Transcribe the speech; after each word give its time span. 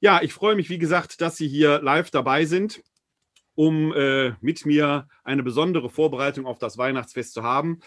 Ja, 0.00 0.22
ich 0.22 0.32
freue 0.32 0.56
mich, 0.56 0.70
wie 0.70 0.78
gesagt, 0.78 1.20
dass 1.20 1.36
Sie 1.36 1.46
hier 1.46 1.80
live 1.82 2.10
dabei 2.10 2.46
sind, 2.46 2.82
um 3.54 3.92
äh, 3.92 4.32
mit 4.40 4.64
mir 4.64 5.08
eine 5.24 5.42
besondere 5.42 5.90
Vorbereitung 5.90 6.46
auf 6.46 6.58
das 6.58 6.78
Weihnachtsfest 6.78 7.34
zu 7.34 7.42
haben. 7.42 7.80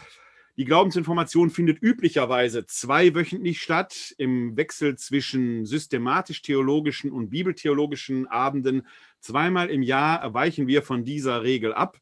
Die 0.56 0.66
Glaubensinformation 0.66 1.50
findet 1.50 1.82
üblicherweise 1.82 2.68
zweiwöchentlich 2.68 3.60
statt, 3.60 4.14
im 4.20 4.56
Wechsel 4.56 4.96
zwischen 4.98 5.66
systematisch-theologischen 5.66 7.12
und 7.12 7.32
bibeltheologischen 7.32 8.28
Abenden. 8.28 8.86
Zweimal 9.20 9.72
im 9.72 9.82
Jahr 9.82 10.34
weichen 10.36 10.68
wir 10.68 10.84
von 10.84 11.04
dieser 11.04 11.42
Regel 11.42 11.74
ab. 11.74 11.98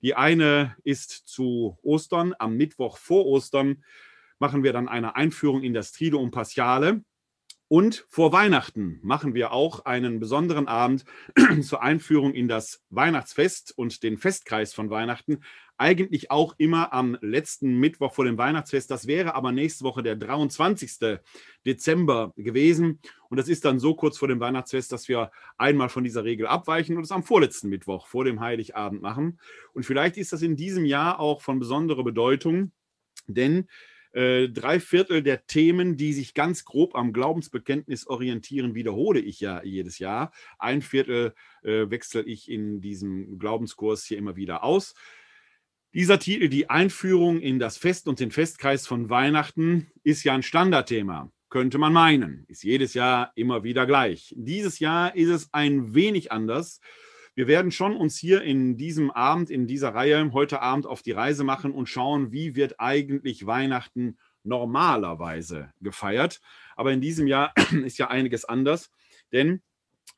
Die 0.00 0.14
eine 0.14 0.76
ist 0.84 1.10
zu 1.10 1.76
Ostern, 1.82 2.34
am 2.38 2.56
Mittwoch 2.56 2.98
vor 2.98 3.26
Ostern 3.26 3.82
machen 4.38 4.62
wir 4.62 4.72
dann 4.72 4.88
eine 4.88 5.16
Einführung 5.16 5.64
in 5.64 5.74
das 5.74 5.90
Triduum 5.90 6.30
Paschale. 6.30 7.02
Und 7.70 8.06
vor 8.08 8.32
Weihnachten 8.32 8.98
machen 9.02 9.34
wir 9.34 9.52
auch 9.52 9.84
einen 9.84 10.20
besonderen 10.20 10.68
Abend 10.68 11.04
zur 11.60 11.82
Einführung 11.82 12.32
in 12.32 12.48
das 12.48 12.82
Weihnachtsfest 12.88 13.76
und 13.76 14.02
den 14.02 14.16
Festkreis 14.16 14.72
von 14.72 14.88
Weihnachten. 14.88 15.42
Eigentlich 15.78 16.30
auch 16.32 16.54
immer 16.58 16.92
am 16.92 17.16
letzten 17.20 17.78
Mittwoch 17.78 18.12
vor 18.12 18.24
dem 18.24 18.36
Weihnachtsfest. 18.36 18.90
Das 18.90 19.06
wäre 19.06 19.36
aber 19.36 19.52
nächste 19.52 19.84
Woche 19.84 20.02
der 20.02 20.16
23. 20.16 21.20
Dezember 21.64 22.32
gewesen. 22.36 23.00
Und 23.30 23.36
das 23.36 23.48
ist 23.48 23.64
dann 23.64 23.78
so 23.78 23.94
kurz 23.94 24.18
vor 24.18 24.26
dem 24.26 24.40
Weihnachtsfest, 24.40 24.90
dass 24.90 25.08
wir 25.08 25.30
einmal 25.56 25.88
von 25.88 26.02
dieser 26.02 26.24
Regel 26.24 26.48
abweichen 26.48 26.96
und 26.96 27.04
es 27.04 27.12
am 27.12 27.22
vorletzten 27.22 27.68
Mittwoch 27.68 28.08
vor 28.08 28.24
dem 28.24 28.40
Heiligabend 28.40 29.02
machen. 29.02 29.38
Und 29.72 29.86
vielleicht 29.86 30.16
ist 30.16 30.32
das 30.32 30.42
in 30.42 30.56
diesem 30.56 30.84
Jahr 30.84 31.20
auch 31.20 31.42
von 31.42 31.60
besonderer 31.60 32.02
Bedeutung, 32.02 32.72
denn 33.28 33.68
äh, 34.12 34.48
drei 34.48 34.80
Viertel 34.80 35.22
der 35.22 35.46
Themen, 35.46 35.96
die 35.96 36.12
sich 36.12 36.34
ganz 36.34 36.64
grob 36.64 36.96
am 36.96 37.12
Glaubensbekenntnis 37.12 38.06
orientieren, 38.06 38.74
wiederhole 38.74 39.20
ich 39.20 39.38
ja 39.38 39.62
jedes 39.62 40.00
Jahr. 40.00 40.32
Ein 40.58 40.82
Viertel 40.82 41.34
äh, 41.62 41.88
wechsle 41.88 42.22
ich 42.22 42.50
in 42.50 42.80
diesem 42.80 43.38
Glaubenskurs 43.38 44.04
hier 44.04 44.18
immer 44.18 44.34
wieder 44.34 44.64
aus. 44.64 44.94
Dieser 45.94 46.18
Titel, 46.18 46.48
die 46.48 46.68
Einführung 46.68 47.40
in 47.40 47.58
das 47.58 47.78
Fest 47.78 48.08
und 48.08 48.20
den 48.20 48.30
Festkreis 48.30 48.86
von 48.86 49.08
Weihnachten, 49.08 49.90
ist 50.04 50.22
ja 50.22 50.34
ein 50.34 50.42
Standardthema, 50.42 51.32
könnte 51.48 51.78
man 51.78 51.94
meinen. 51.94 52.44
Ist 52.48 52.62
jedes 52.62 52.92
Jahr 52.92 53.32
immer 53.36 53.64
wieder 53.64 53.86
gleich. 53.86 54.34
Dieses 54.36 54.80
Jahr 54.80 55.16
ist 55.16 55.30
es 55.30 55.48
ein 55.54 55.94
wenig 55.94 56.30
anders. 56.30 56.80
Wir 57.34 57.46
werden 57.46 57.70
schon 57.70 57.96
uns 57.96 58.18
hier 58.18 58.42
in 58.42 58.76
diesem 58.76 59.10
Abend, 59.10 59.48
in 59.48 59.66
dieser 59.66 59.94
Reihe 59.94 60.30
heute 60.34 60.60
Abend 60.60 60.86
auf 60.86 61.00
die 61.00 61.12
Reise 61.12 61.42
machen 61.42 61.72
und 61.72 61.88
schauen, 61.88 62.32
wie 62.32 62.54
wird 62.54 62.78
eigentlich 62.78 63.46
Weihnachten 63.46 64.18
normalerweise 64.44 65.72
gefeiert. 65.80 66.42
Aber 66.76 66.92
in 66.92 67.00
diesem 67.00 67.26
Jahr 67.26 67.54
ist 67.84 67.96
ja 67.96 68.08
einiges 68.08 68.44
anders, 68.44 68.90
denn 69.32 69.62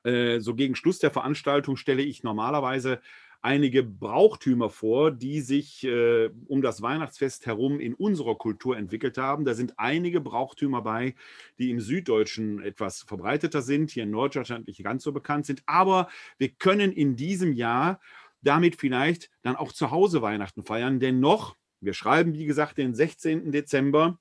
äh, 0.02 0.40
so 0.40 0.56
gegen 0.56 0.74
Schluss 0.74 0.98
der 0.98 1.12
Veranstaltung 1.12 1.76
stelle 1.76 2.02
ich 2.02 2.24
normalerweise 2.24 3.00
einige 3.42 3.82
Brauchtümer 3.82 4.70
vor, 4.70 5.10
die 5.10 5.40
sich 5.40 5.84
äh, 5.84 6.30
um 6.46 6.62
das 6.62 6.82
Weihnachtsfest 6.82 7.46
herum 7.46 7.80
in 7.80 7.94
unserer 7.94 8.36
Kultur 8.36 8.76
entwickelt 8.76 9.18
haben. 9.18 9.44
Da 9.44 9.54
sind 9.54 9.78
einige 9.78 10.20
Brauchtümer 10.20 10.82
bei, 10.82 11.14
die 11.58 11.70
im 11.70 11.80
Süddeutschen 11.80 12.62
etwas 12.62 13.02
verbreiteter 13.02 13.62
sind, 13.62 13.90
hier 13.90 14.02
in 14.02 14.10
Norddeutschland 14.10 14.66
nicht 14.66 14.82
ganz 14.82 15.02
so 15.02 15.12
bekannt 15.12 15.46
sind. 15.46 15.62
Aber 15.66 16.08
wir 16.38 16.50
können 16.50 16.92
in 16.92 17.16
diesem 17.16 17.52
Jahr 17.52 18.00
damit 18.42 18.76
vielleicht 18.76 19.30
dann 19.42 19.56
auch 19.56 19.72
zu 19.72 19.90
Hause 19.90 20.22
Weihnachten 20.22 20.64
feiern, 20.64 21.00
denn 21.00 21.20
noch, 21.20 21.56
wir 21.80 21.94
schreiben, 21.94 22.34
wie 22.34 22.46
gesagt, 22.46 22.78
den 22.78 22.94
16. 22.94 23.52
Dezember. 23.52 24.18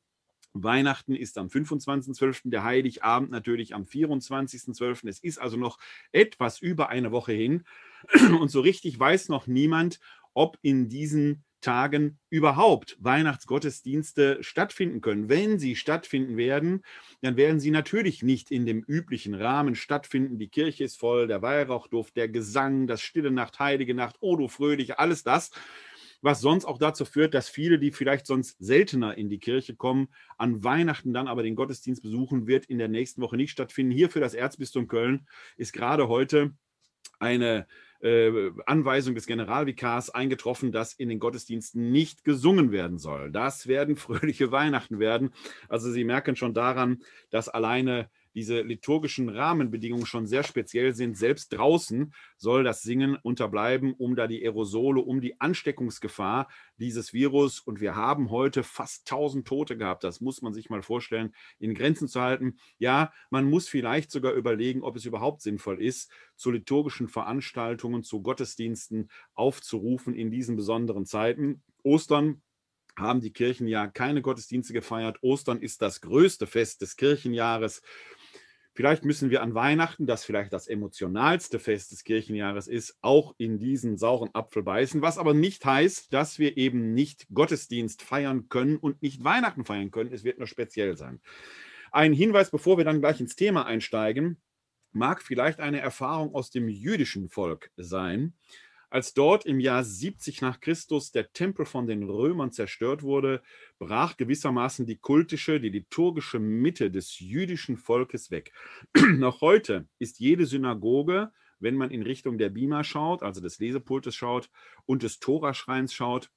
Weihnachten 0.53 1.15
ist 1.15 1.37
am 1.37 1.47
25.12., 1.47 2.49
der 2.49 2.63
Heiligabend 2.63 3.31
natürlich 3.31 3.75
am 3.75 3.83
24.12. 3.83 5.07
Es 5.07 5.19
ist 5.19 5.39
also 5.39 5.57
noch 5.57 5.77
etwas 6.11 6.59
über 6.59 6.89
eine 6.89 7.11
Woche 7.11 7.33
hin. 7.33 7.63
Und 8.39 8.49
so 8.49 8.61
richtig 8.61 8.99
weiß 8.99 9.29
noch 9.29 9.47
niemand, 9.47 9.99
ob 10.33 10.57
in 10.61 10.89
diesen 10.89 11.43
Tagen 11.61 12.19
überhaupt 12.29 12.97
Weihnachtsgottesdienste 12.99 14.37
stattfinden 14.41 15.01
können. 15.01 15.27
Wenn 15.27 15.59
sie 15.59 15.75
stattfinden 15.75 16.37
werden, 16.37 16.83
dann 17.21 17.35
werden 17.35 17.59
sie 17.59 17.71
natürlich 17.71 18.23
nicht 18.23 18.49
in 18.49 18.65
dem 18.65 18.81
üblichen 18.81 19.33
Rahmen 19.33 19.75
stattfinden. 19.75 20.39
Die 20.39 20.47
Kirche 20.47 20.85
ist 20.85 20.97
voll, 20.97 21.27
der 21.27 21.41
Weihrauchduft, 21.41 22.15
der 22.15 22.29
Gesang, 22.29 22.87
das 22.87 23.01
Stille 23.01 23.31
Nacht, 23.31 23.59
Heilige 23.59 23.93
Nacht, 23.93 24.17
O 24.21 24.37
du 24.37 24.47
Fröhliche, 24.47 24.99
alles 24.99 25.23
das, 25.23 25.51
was 26.21 26.41
sonst 26.41 26.65
auch 26.65 26.77
dazu 26.77 27.05
führt, 27.05 27.33
dass 27.33 27.49
viele, 27.49 27.79
die 27.79 27.91
vielleicht 27.91 28.25
sonst 28.25 28.57
seltener 28.59 29.17
in 29.17 29.29
die 29.29 29.39
Kirche 29.39 29.75
kommen, 29.75 30.09
an 30.37 30.63
Weihnachten 30.63 31.13
dann 31.13 31.27
aber 31.27 31.43
den 31.43 31.55
Gottesdienst 31.55 32.01
besuchen, 32.01 32.47
wird 32.47 32.65
in 32.65 32.77
der 32.77 32.87
nächsten 32.87 33.21
Woche 33.21 33.37
nicht 33.37 33.51
stattfinden. 33.51 33.91
Hier 33.91 34.09
für 34.09 34.19
das 34.19 34.33
Erzbistum 34.33 34.87
Köln 34.87 35.27
ist 35.55 35.73
gerade 35.73 36.07
heute 36.07 36.53
eine 37.19 37.67
äh, 38.01 38.51
Anweisung 38.65 39.15
des 39.15 39.25
Generalvikars 39.25 40.09
eingetroffen, 40.09 40.71
dass 40.71 40.93
in 40.93 41.09
den 41.09 41.19
Gottesdiensten 41.19 41.91
nicht 41.91 42.23
gesungen 42.23 42.71
werden 42.71 42.97
soll. 42.97 43.31
Das 43.31 43.67
werden 43.67 43.95
fröhliche 43.95 44.51
Weihnachten 44.51 44.99
werden. 44.99 45.31
Also 45.67 45.91
Sie 45.91 46.03
merken 46.03 46.35
schon 46.35 46.53
daran, 46.53 47.03
dass 47.29 47.49
alleine 47.49 48.09
diese 48.33 48.61
liturgischen 48.61 49.29
Rahmenbedingungen 49.29 50.05
schon 50.05 50.27
sehr 50.27 50.43
speziell 50.43 50.93
sind. 50.93 51.17
Selbst 51.17 51.53
draußen 51.53 52.13
soll 52.37 52.63
das 52.63 52.81
Singen 52.81 53.15
unterbleiben, 53.15 53.93
um 53.93 54.15
da 54.15 54.27
die 54.27 54.43
Aerosole, 54.43 55.01
um 55.01 55.21
die 55.21 55.39
Ansteckungsgefahr 55.39 56.47
dieses 56.77 57.13
Virus, 57.13 57.59
und 57.59 57.81
wir 57.81 57.95
haben 57.95 58.29
heute 58.29 58.63
fast 58.63 59.09
1000 59.11 59.47
Tote 59.47 59.77
gehabt, 59.77 60.03
das 60.03 60.21
muss 60.21 60.41
man 60.41 60.53
sich 60.53 60.69
mal 60.69 60.81
vorstellen, 60.81 61.33
in 61.59 61.73
Grenzen 61.73 62.07
zu 62.07 62.21
halten. 62.21 62.57
Ja, 62.77 63.11
man 63.29 63.49
muss 63.49 63.67
vielleicht 63.67 64.11
sogar 64.11 64.33
überlegen, 64.33 64.83
ob 64.83 64.95
es 64.95 65.05
überhaupt 65.05 65.41
sinnvoll 65.41 65.81
ist, 65.81 66.11
zu 66.35 66.51
liturgischen 66.51 67.07
Veranstaltungen, 67.07 68.03
zu 68.03 68.21
Gottesdiensten 68.21 69.09
aufzurufen 69.33 70.13
in 70.13 70.31
diesen 70.31 70.55
besonderen 70.55 71.05
Zeiten. 71.05 71.61
Ostern 71.83 72.41
haben 72.97 73.21
die 73.21 73.31
Kirchen 73.31 73.67
ja 73.67 73.87
keine 73.87 74.21
Gottesdienste 74.21 74.73
gefeiert. 74.73 75.17
Ostern 75.21 75.61
ist 75.61 75.81
das 75.81 76.01
größte 76.01 76.47
Fest 76.47 76.81
des 76.81 76.95
Kirchenjahres. 76.95 77.81
Vielleicht 78.79 79.03
müssen 79.03 79.29
wir 79.29 79.41
an 79.41 79.55
Weihnachten, 79.55 80.07
das 80.07 80.23
vielleicht 80.23 80.53
das 80.53 80.67
emotionalste 80.67 81.59
Fest 81.59 81.91
des 81.91 82.05
Kirchenjahres 82.05 82.69
ist, 82.69 82.97
auch 83.01 83.35
in 83.37 83.59
diesen 83.59 83.97
sauren 83.97 84.29
Apfel 84.31 84.63
beißen, 84.63 85.01
was 85.01 85.17
aber 85.17 85.33
nicht 85.33 85.65
heißt, 85.65 86.13
dass 86.13 86.39
wir 86.39 86.55
eben 86.55 86.93
nicht 86.93 87.27
Gottesdienst 87.33 88.01
feiern 88.01 88.47
können 88.47 88.77
und 88.77 89.01
nicht 89.01 89.21
Weihnachten 89.21 89.65
feiern 89.65 89.91
können. 89.91 90.13
Es 90.13 90.23
wird 90.23 90.37
nur 90.37 90.47
speziell 90.47 90.95
sein. 90.95 91.19
Ein 91.91 92.13
Hinweis, 92.13 92.51
bevor 92.51 92.77
wir 92.77 92.85
dann 92.85 93.01
gleich 93.01 93.19
ins 93.19 93.35
Thema 93.35 93.65
einsteigen, 93.65 94.37
mag 94.93 95.21
vielleicht 95.23 95.59
eine 95.59 95.81
Erfahrung 95.81 96.33
aus 96.33 96.49
dem 96.49 96.69
jüdischen 96.69 97.27
Volk 97.27 97.71
sein. 97.75 98.33
Als 98.89 99.13
dort 99.13 99.45
im 99.45 99.59
Jahr 99.59 99.83
70 99.83 100.41
nach 100.41 100.59
Christus 100.59 101.11
der 101.11 101.31
Tempel 101.31 101.65
von 101.65 101.85
den 101.85 102.03
Römern 102.03 102.51
zerstört 102.51 103.03
wurde, 103.03 103.41
brach 103.77 104.17
gewissermaßen 104.17 104.85
die 104.87 104.97
kultische, 104.97 105.59
die 105.59 105.69
liturgische 105.69 106.39
Mitte 106.39 106.89
des 106.89 107.19
jüdischen 107.19 107.77
Volkes 107.77 108.31
weg. 108.31 108.51
Noch 109.17 109.41
heute 109.41 109.87
ist 109.99 110.19
jede 110.19 110.47
Synagoge, 110.47 111.31
wenn 111.59 111.75
man 111.75 111.91
in 111.91 112.01
Richtung 112.01 112.37
der 112.37 112.49
Bima 112.49 112.83
schaut, 112.83 113.21
also 113.21 113.41
des 113.41 113.59
Lesepultes 113.59 114.15
schaut 114.15 114.49
und 114.85 115.03
des 115.03 115.19
Toraschreins 115.19 115.93
schaut, 115.93 116.31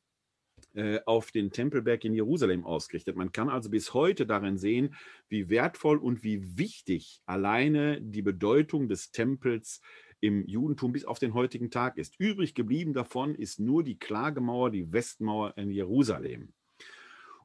äh, 0.74 1.00
auf 1.06 1.30
den 1.30 1.50
Tempelberg 1.52 2.04
in 2.04 2.14
Jerusalem 2.14 2.64
ausgerichtet. 2.64 3.16
Man 3.16 3.32
kann 3.32 3.48
also 3.48 3.70
bis 3.70 3.94
heute 3.94 4.26
darin 4.26 4.58
sehen, 4.58 4.94
wie 5.28 5.48
wertvoll 5.48 5.98
und 5.98 6.22
wie 6.22 6.58
wichtig 6.58 7.20
alleine 7.26 8.00
die 8.00 8.22
Bedeutung 8.22 8.88
des 8.88 9.10
Tempels 9.10 9.80
im 10.22 10.46
Judentum 10.46 10.92
bis 10.92 11.04
auf 11.04 11.18
den 11.18 11.34
heutigen 11.34 11.70
Tag 11.70 11.98
ist. 11.98 12.14
Übrig 12.18 12.54
geblieben 12.54 12.94
davon 12.94 13.34
ist 13.34 13.58
nur 13.58 13.82
die 13.82 13.98
Klagemauer, 13.98 14.70
die 14.70 14.90
Westmauer 14.92 15.56
in 15.58 15.70
Jerusalem. 15.70 16.52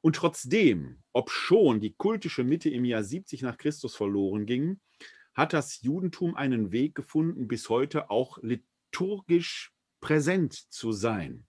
Und 0.02 0.16
trotzdem, 0.16 1.00
ob 1.12 1.32
schon 1.32 1.82
die 1.82 1.94
kultische 1.94 2.44
Mitte 2.44 2.70
im 2.70 2.86
Jahr 2.86 3.04
70 3.04 3.42
nach 3.42 3.58
Christus 3.58 3.96
verloren 3.96 4.46
ging, 4.46 4.80
hat 5.34 5.54
das 5.54 5.82
Judentum 5.82 6.36
einen 6.36 6.72
Weg 6.72 6.94
gefunden, 6.94 7.48
bis 7.48 7.68
heute 7.70 8.12
auch 8.12 8.38
liturgisch 8.44 9.74
präsent 10.00 10.54
zu 10.54 10.92
sein. 10.92 11.48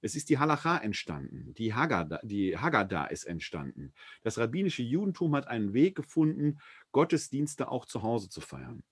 Es 0.00 0.16
ist 0.16 0.30
die 0.30 0.38
Halacha 0.38 0.78
entstanden, 0.78 1.52
die 1.54 1.74
Haggadah, 1.74 2.20
die 2.22 2.56
Haggadah 2.56 3.06
ist 3.06 3.24
entstanden. 3.24 3.92
Das 4.22 4.38
rabbinische 4.38 4.82
Judentum 4.82 5.34
hat 5.34 5.48
einen 5.48 5.74
Weg 5.74 5.96
gefunden, 5.96 6.58
Gottesdienste 6.92 7.70
auch 7.70 7.84
zu 7.84 8.02
Hause 8.02 8.30
zu 8.30 8.40
feiern. 8.40 8.82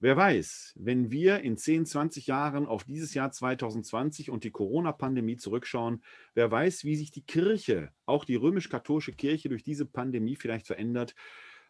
Wer 0.00 0.16
weiß, 0.16 0.74
wenn 0.76 1.10
wir 1.10 1.40
in 1.40 1.56
10, 1.56 1.84
20 1.84 2.28
Jahren 2.28 2.66
auf 2.66 2.84
dieses 2.84 3.14
Jahr 3.14 3.32
2020 3.32 4.30
und 4.30 4.44
die 4.44 4.52
Corona-Pandemie 4.52 5.36
zurückschauen, 5.36 6.04
wer 6.34 6.50
weiß, 6.50 6.84
wie 6.84 6.94
sich 6.94 7.10
die 7.10 7.24
Kirche, 7.24 7.90
auch 8.06 8.24
die 8.24 8.36
römisch-katholische 8.36 9.12
Kirche 9.12 9.48
durch 9.48 9.64
diese 9.64 9.86
Pandemie 9.86 10.36
vielleicht 10.36 10.68
verändert. 10.68 11.16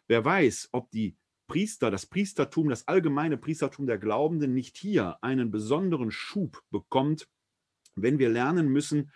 Wer 0.07 0.23
weiß, 0.23 0.69
ob 0.73 0.91
die 0.91 1.17
Priester, 1.47 1.89
das 1.89 2.05
Priestertum, 2.05 2.69
das 2.69 2.87
allgemeine 2.87 3.35
Priestertum 3.35 3.87
der 3.87 3.97
Glaubenden 3.97 4.53
nicht 4.53 4.77
hier 4.77 5.17
einen 5.23 5.49
besonderen 5.49 6.11
Schub 6.11 6.61
bekommt, 6.69 7.27
wenn 7.95 8.19
wir 8.19 8.29
lernen 8.29 8.69
müssen, 8.69 9.11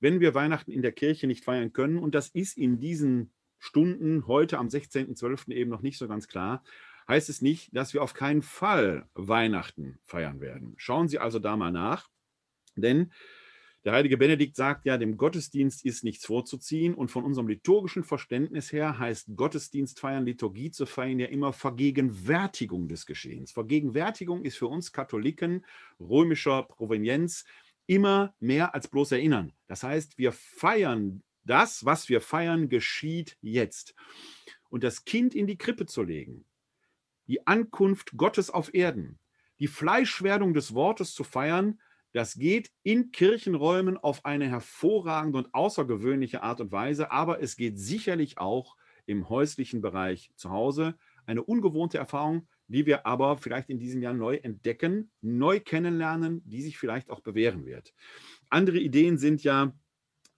Wenn 0.00 0.20
wir 0.20 0.34
Weihnachten 0.34 0.72
in 0.72 0.82
der 0.82 0.92
Kirche 0.92 1.26
nicht 1.26 1.44
feiern 1.44 1.72
können, 1.72 1.98
und 1.98 2.14
das 2.14 2.28
ist 2.28 2.56
in 2.56 2.80
diesen 2.80 3.32
Stunden 3.58 4.26
heute 4.26 4.58
am 4.58 4.68
16.12. 4.68 5.52
eben 5.52 5.70
noch 5.70 5.82
nicht 5.82 5.98
so 5.98 6.08
ganz 6.08 6.26
klar, 6.26 6.64
heißt 7.06 7.28
es 7.28 7.42
nicht, 7.42 7.76
dass 7.76 7.92
wir 7.92 8.02
auf 8.02 8.14
keinen 8.14 8.42
Fall 8.42 9.06
Weihnachten 9.14 9.98
feiern 10.04 10.40
werden. 10.40 10.74
Schauen 10.78 11.08
Sie 11.08 11.18
also 11.18 11.38
da 11.38 11.56
mal 11.56 11.70
nach, 11.70 12.08
denn 12.76 13.12
der 13.84 13.94
heilige 13.94 14.18
Benedikt 14.18 14.56
sagt 14.56 14.84
ja, 14.84 14.98
dem 14.98 15.16
Gottesdienst 15.16 15.86
ist 15.86 16.04
nichts 16.04 16.26
vorzuziehen 16.26 16.92
und 16.92 17.10
von 17.10 17.24
unserem 17.24 17.48
liturgischen 17.48 18.04
Verständnis 18.04 18.72
her 18.72 18.98
heißt 18.98 19.36
Gottesdienst 19.36 20.00
feiern, 20.00 20.26
Liturgie 20.26 20.70
zu 20.70 20.84
feiern 20.84 21.18
ja 21.18 21.26
immer 21.26 21.54
Vergegenwärtigung 21.54 22.88
des 22.88 23.06
Geschehens. 23.06 23.52
Vergegenwärtigung 23.52 24.44
ist 24.44 24.58
für 24.58 24.66
uns 24.66 24.92
Katholiken 24.92 25.64
römischer 25.98 26.64
Provenienz 26.64 27.46
immer 27.90 28.36
mehr 28.38 28.72
als 28.72 28.86
bloß 28.86 29.10
erinnern. 29.10 29.52
Das 29.66 29.82
heißt, 29.82 30.16
wir 30.16 30.30
feiern 30.30 31.24
das, 31.42 31.84
was 31.84 32.08
wir 32.08 32.20
feiern, 32.20 32.68
geschieht 32.68 33.36
jetzt. 33.40 33.96
Und 34.68 34.84
das 34.84 35.04
Kind 35.04 35.34
in 35.34 35.48
die 35.48 35.58
Krippe 35.58 35.86
zu 35.86 36.04
legen, 36.04 36.44
die 37.26 37.48
Ankunft 37.48 38.16
Gottes 38.16 38.48
auf 38.48 38.72
Erden, 38.74 39.18
die 39.58 39.66
Fleischwerdung 39.66 40.54
des 40.54 40.72
Wortes 40.72 41.14
zu 41.14 41.24
feiern, 41.24 41.80
das 42.12 42.34
geht 42.34 42.70
in 42.84 43.10
Kirchenräumen 43.10 43.96
auf 43.96 44.24
eine 44.24 44.48
hervorragende 44.48 45.38
und 45.38 45.52
außergewöhnliche 45.52 46.44
Art 46.44 46.60
und 46.60 46.70
Weise, 46.70 47.10
aber 47.10 47.42
es 47.42 47.56
geht 47.56 47.76
sicherlich 47.76 48.38
auch 48.38 48.76
im 49.06 49.28
häuslichen 49.28 49.80
Bereich 49.80 50.30
zu 50.36 50.50
Hause. 50.50 50.94
Eine 51.26 51.42
ungewohnte 51.42 51.98
Erfahrung, 51.98 52.46
die 52.70 52.86
wir 52.86 53.04
aber 53.04 53.36
vielleicht 53.36 53.68
in 53.68 53.78
diesem 53.78 54.00
Jahr 54.00 54.14
neu 54.14 54.36
entdecken, 54.36 55.10
neu 55.20 55.58
kennenlernen, 55.58 56.40
die 56.44 56.62
sich 56.62 56.78
vielleicht 56.78 57.10
auch 57.10 57.20
bewähren 57.20 57.66
wird. 57.66 57.92
Andere 58.48 58.78
Ideen 58.78 59.18
sind 59.18 59.42
ja, 59.42 59.72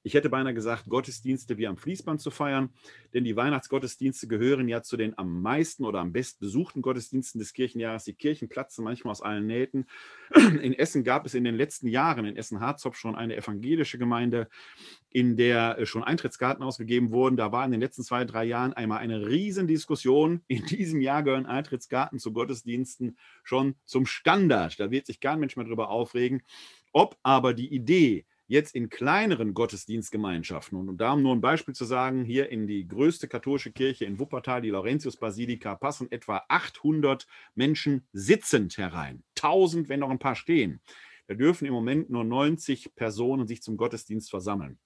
ich 0.02 0.14
hätte 0.14 0.28
beinahe 0.30 0.54
gesagt, 0.54 0.86
Gottesdienste 0.88 1.58
wie 1.58 1.66
am 1.66 1.76
Fließband 1.76 2.20
zu 2.20 2.30
feiern, 2.30 2.70
denn 3.14 3.24
die 3.24 3.36
Weihnachtsgottesdienste 3.36 4.26
gehören 4.26 4.68
ja 4.68 4.82
zu 4.82 4.96
den 4.96 5.16
am 5.16 5.42
meisten 5.42 5.84
oder 5.84 6.00
am 6.00 6.12
best 6.12 6.40
besuchten 6.40 6.82
Gottesdiensten 6.82 7.38
des 7.38 7.52
Kirchenjahres. 7.52 8.04
Die 8.04 8.14
Kirchen 8.14 8.48
platzen 8.48 8.84
manchmal 8.84 9.12
aus 9.12 9.22
allen 9.22 9.46
Nähten. 9.46 9.86
In 10.34 10.74
Essen 10.74 11.04
gab 11.04 11.26
es 11.26 11.34
in 11.34 11.44
den 11.44 11.54
letzten 11.54 11.88
Jahren 11.88 12.24
in 12.24 12.36
Essen-Harzopf 12.36 12.96
schon 12.96 13.14
eine 13.14 13.36
evangelische 13.36 13.98
Gemeinde, 13.98 14.48
in 15.10 15.36
der 15.36 15.78
äh, 15.78 15.86
schon 15.86 16.02
Eintrittskarten 16.02 16.64
ausgegeben 16.64 17.12
wurden. 17.12 17.36
Da 17.36 17.52
war 17.52 17.64
in 17.64 17.70
den 17.70 17.80
letzten 17.80 18.02
zwei, 18.02 18.24
drei 18.24 18.44
Jahren 18.44 18.72
einmal 18.72 18.98
eine 18.98 19.26
Riesendiskussion. 19.26 20.42
In 20.48 20.66
diesem 20.66 21.00
Jahr 21.00 21.22
gehören 21.22 21.46
Eintrittskarten 21.46 22.18
zu 22.18 22.32
Gottesdiensten 22.32 23.16
schon 23.44 23.76
zum 23.84 24.06
Standard. 24.06 24.80
Da 24.80 24.90
wird 24.90 25.06
sich 25.06 25.20
kein 25.20 25.38
Mensch 25.38 25.56
mehr 25.56 25.66
drüber 25.66 25.90
aufregen. 25.90 26.42
Ob 26.92 27.16
aber 27.22 27.54
die 27.54 27.72
Idee, 27.72 28.26
jetzt 28.52 28.74
in 28.74 28.90
kleineren 28.90 29.54
Gottesdienstgemeinschaften, 29.54 30.78
und 30.78 30.90
um 30.90 30.98
da 30.98 31.16
nur 31.16 31.34
ein 31.34 31.40
Beispiel 31.40 31.74
zu 31.74 31.86
sagen, 31.86 32.22
hier 32.22 32.50
in 32.50 32.66
die 32.66 32.86
größte 32.86 33.26
katholische 33.26 33.72
Kirche 33.72 34.04
in 34.04 34.18
Wuppertal, 34.18 34.60
die 34.60 34.68
Laurentius-Basilika, 34.68 35.74
passen 35.74 36.12
etwa 36.12 36.42
800 36.48 37.26
Menschen 37.54 38.06
sitzend 38.12 38.76
herein. 38.76 39.24
1000, 39.38 39.88
wenn 39.88 40.00
noch 40.00 40.10
ein 40.10 40.18
paar 40.18 40.36
stehen. 40.36 40.82
Da 41.28 41.34
dürfen 41.34 41.64
im 41.64 41.72
Moment 41.72 42.10
nur 42.10 42.24
90 42.24 42.94
Personen 42.94 43.46
sich 43.46 43.62
zum 43.62 43.78
Gottesdienst 43.78 44.28
versammeln. 44.28 44.78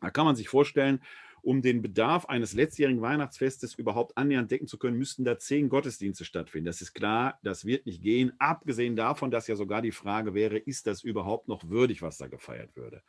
Da 0.00 0.10
kann 0.10 0.24
man 0.24 0.36
sich 0.36 0.48
vorstellen, 0.48 1.02
um 1.42 1.62
den 1.62 1.82
Bedarf 1.82 2.26
eines 2.26 2.52
letztjährigen 2.54 3.00
Weihnachtsfestes 3.00 3.74
überhaupt 3.74 4.16
annähernd 4.16 4.50
decken 4.50 4.66
zu 4.66 4.78
können, 4.78 4.98
müssten 4.98 5.24
da 5.24 5.38
zehn 5.38 5.68
Gottesdienste 5.68 6.24
stattfinden. 6.24 6.66
Das 6.66 6.80
ist 6.80 6.94
klar, 6.94 7.38
das 7.42 7.64
wird 7.64 7.86
nicht 7.86 8.02
gehen. 8.02 8.32
Abgesehen 8.38 8.96
davon, 8.96 9.30
dass 9.30 9.46
ja 9.46 9.56
sogar 9.56 9.82
die 9.82 9.92
Frage 9.92 10.34
wäre, 10.34 10.58
ist 10.58 10.86
das 10.86 11.02
überhaupt 11.02 11.48
noch 11.48 11.68
würdig, 11.68 12.02
was 12.02 12.18
da 12.18 12.26
gefeiert 12.26 12.76
würde. 12.76 13.02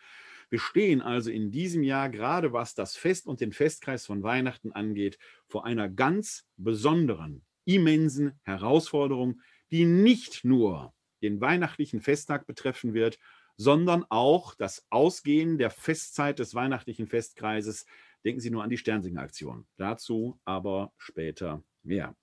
Wir 0.50 0.60
stehen 0.60 1.02
also 1.02 1.30
in 1.30 1.52
diesem 1.52 1.84
Jahr, 1.84 2.10
gerade 2.10 2.54
was 2.54 2.74
das 2.74 2.96
Fest 2.96 3.28
und 3.28 3.40
den 3.40 3.52
Festkreis 3.52 4.06
von 4.06 4.24
Weihnachten 4.24 4.72
angeht, 4.72 5.20
vor 5.48 5.66
einer 5.66 5.90
ganz 5.90 6.48
besonderen, 6.58 7.44
immensen 7.66 8.40
Herausforderung, 8.44 9.42
die 9.70 9.86
nicht 9.86 10.44
nur 10.44 10.94
den 11.22 11.40
weihnachtlichen 11.40 12.02
Festtag 12.02 12.48
betreffen 12.48 12.94
wird, 12.94 13.20
sondern 13.58 14.06
auch 14.10 14.56
das 14.56 14.86
Ausgehen 14.90 15.58
der 15.58 15.70
Festzeit 15.70 16.40
des 16.40 16.56
weihnachtlichen 16.56 17.08
Festkreises 17.08 17.86
Denken 18.26 18.42
Sie 18.42 18.50
nur 18.50 18.64
an 18.64 18.70
die 18.70 18.78
Sternsinger-Aktion. 18.78 19.66
Dazu 19.78 20.40
aber 20.46 20.92
später 20.98 21.64
mehr. 21.84 22.16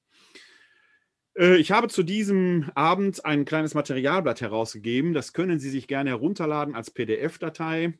Äh, 1.38 1.56
ich 1.56 1.70
habe 1.70 1.88
zu 1.88 2.02
diesem 2.02 2.70
Abend 2.74 3.24
ein 3.24 3.44
kleines 3.44 3.74
Materialblatt 3.74 4.40
herausgegeben. 4.40 5.12
Das 5.12 5.32
können 5.32 5.60
Sie 5.60 5.70
sich 5.70 5.88
gerne 5.88 6.10
herunterladen 6.10 6.74
als 6.74 6.90
PDF-Datei. 6.90 7.94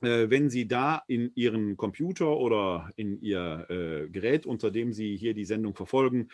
Äh, 0.00 0.30
wenn 0.30 0.48
Sie 0.48 0.68
da 0.68 1.02
in 1.08 1.32
Ihren 1.34 1.76
Computer 1.76 2.36
oder 2.36 2.92
in 2.96 3.20
Ihr 3.20 3.66
äh, 3.68 4.08
Gerät, 4.08 4.46
unter 4.46 4.70
dem 4.70 4.92
Sie 4.92 5.16
hier 5.16 5.34
die 5.34 5.44
Sendung 5.44 5.74
verfolgen, 5.74 6.28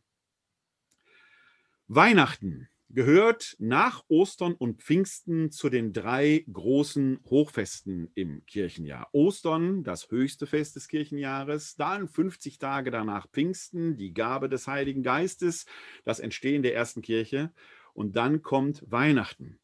Weihnachten 1.88 2.68
gehört 2.98 3.56
nach 3.60 4.04
Ostern 4.08 4.56
und 4.56 4.82
Pfingsten 4.82 5.52
zu 5.52 5.70
den 5.70 5.94
drei 5.94 6.44
großen 6.52 7.20
Hochfesten 7.30 8.10
im 8.16 8.44
Kirchenjahr. 8.48 9.08
Ostern, 9.12 9.84
das 9.84 10.10
höchste 10.10 10.48
Fest 10.48 10.76
des 10.76 10.88
Kirchenjahres, 10.88 11.76
dann 11.76 12.08
50 12.08 12.58
Tage 12.58 12.90
danach 12.90 13.28
Pfingsten, 13.30 13.98
die 13.98 14.16
Gabe 14.16 14.50
des 14.50 14.66
Heiligen 14.66 15.04
Geistes, 15.04 15.68
das 16.06 16.20
Entstehen 16.20 16.64
der 16.64 16.74
ersten 16.74 17.04
Kirche 17.04 17.52
und 17.94 18.16
dann 18.16 18.42
kommt 18.42 18.84
Weihnachten. 18.88 19.60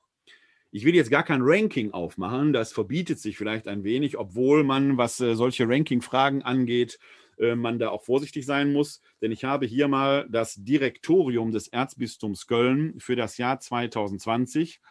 Ich 0.69 0.85
will 0.85 0.93
jetzt 0.93 1.09
gar 1.09 1.23
kein 1.23 1.41
Ranking 1.41 1.89
aufmachen, 1.89 2.53
das 2.53 2.71
verbietet 2.71 3.17
sich 3.17 3.35
vielleicht 3.35 3.67
ein 3.67 3.83
wenig, 3.83 4.15
obwohl 4.15 4.63
man, 4.63 4.99
was 4.99 5.19
äh, 5.19 5.33
solche 5.33 5.67
Ranking-Fragen 5.67 6.43
angeht, 6.43 6.99
äh, 7.37 7.55
man 7.55 7.79
da 7.79 7.89
auch 7.89 8.03
vorsichtig 8.03 8.45
sein 8.45 8.71
muss, 8.73 9.01
denn 9.21 9.31
ich 9.31 9.43
habe 9.43 9.65
hier 9.65 9.87
mal 9.87 10.27
das 10.29 10.55
Direktorium 10.55 11.51
des 11.51 11.67
Erzbistums 11.67 12.47
Köln 12.47 12.99
für 12.99 13.15
das 13.15 13.37
Jahr 13.37 13.59
2020. 13.59 14.81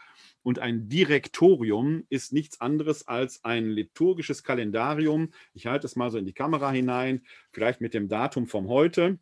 Und 0.43 0.59
ein 0.59 0.89
Direktorium 0.89 2.05
ist 2.09 2.33
nichts 2.33 2.61
anderes 2.61 3.07
als 3.07 3.45
ein 3.45 3.71
liturgisches 3.71 4.43
Kalendarium. 4.43 5.33
Ich 5.55 5.67
halte 5.67 5.87
es 5.87 5.97
mal 5.97 6.11
so 6.11 6.19
in 6.19 6.27
die 6.27 6.33
Kamera 6.33 6.71
hinein, 6.71 7.23
vielleicht 7.53 7.81
mit 7.81 7.95
dem 7.95 8.09
Datum 8.09 8.47
vom 8.47 8.69
heute. 8.69 9.19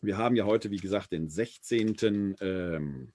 Wir 0.00 0.16
haben 0.16 0.36
ja 0.36 0.44
heute, 0.44 0.70
wie 0.70 0.78
gesagt, 0.78 1.12
den 1.12 1.28
16. 1.28 2.36
Ähm, 2.40 3.12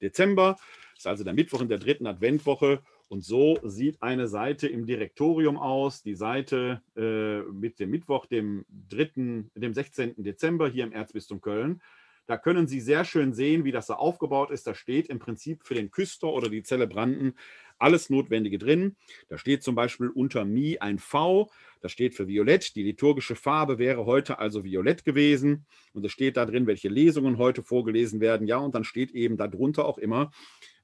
Dezember. 0.00 0.56
Das 0.94 1.00
ist 1.00 1.06
also 1.06 1.24
der 1.24 1.34
Mittwoch 1.34 1.60
in 1.60 1.68
der 1.68 1.78
dritten 1.78 2.06
Adventwoche. 2.06 2.82
Und 3.08 3.22
so 3.22 3.58
sieht 3.62 4.02
eine 4.02 4.28
Seite 4.28 4.66
im 4.66 4.86
Direktorium 4.86 5.56
aus. 5.56 6.02
Die 6.02 6.14
Seite 6.14 6.82
äh, 6.96 7.42
mit 7.52 7.78
dem 7.78 7.90
Mittwoch, 7.90 8.26
dem 8.26 8.64
3., 8.90 9.44
dem 9.54 9.74
16. 9.74 10.14
Dezember 10.16 10.68
hier 10.68 10.84
im 10.84 10.92
Erzbistum 10.92 11.40
Köln. 11.40 11.80
Da 12.26 12.38
können 12.38 12.66
Sie 12.66 12.80
sehr 12.80 13.04
schön 13.04 13.34
sehen, 13.34 13.64
wie 13.64 13.72
das 13.72 13.86
da 13.86 13.94
aufgebaut 13.94 14.50
ist. 14.50 14.66
Da 14.66 14.74
steht 14.74 15.08
im 15.08 15.18
Prinzip 15.18 15.62
für 15.64 15.74
den 15.74 15.90
Küster 15.90 16.28
oder 16.28 16.48
die 16.48 16.62
Zelebranten 16.62 17.34
alles 17.78 18.08
Notwendige 18.08 18.58
drin. 18.58 18.96
Da 19.28 19.36
steht 19.36 19.62
zum 19.62 19.74
Beispiel 19.74 20.08
unter 20.08 20.44
Mi 20.44 20.78
ein 20.78 20.98
V, 20.98 21.50
das 21.80 21.92
steht 21.92 22.14
für 22.14 22.26
Violett. 22.26 22.76
Die 22.76 22.82
liturgische 22.82 23.36
Farbe 23.36 23.78
wäre 23.78 24.06
heute 24.06 24.38
also 24.38 24.64
Violett 24.64 25.04
gewesen. 25.04 25.66
Und 25.92 26.04
es 26.06 26.12
steht 26.12 26.38
da 26.38 26.46
drin, 26.46 26.66
welche 26.66 26.88
Lesungen 26.88 27.36
heute 27.36 27.62
vorgelesen 27.62 28.20
werden. 28.20 28.46
Ja, 28.46 28.56
und 28.56 28.74
dann 28.74 28.84
steht 28.84 29.10
eben 29.10 29.36
darunter 29.36 29.84
auch 29.84 29.98
immer, 29.98 30.30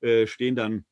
äh, 0.02 0.26
stehen 0.26 0.56
dann 0.56 0.84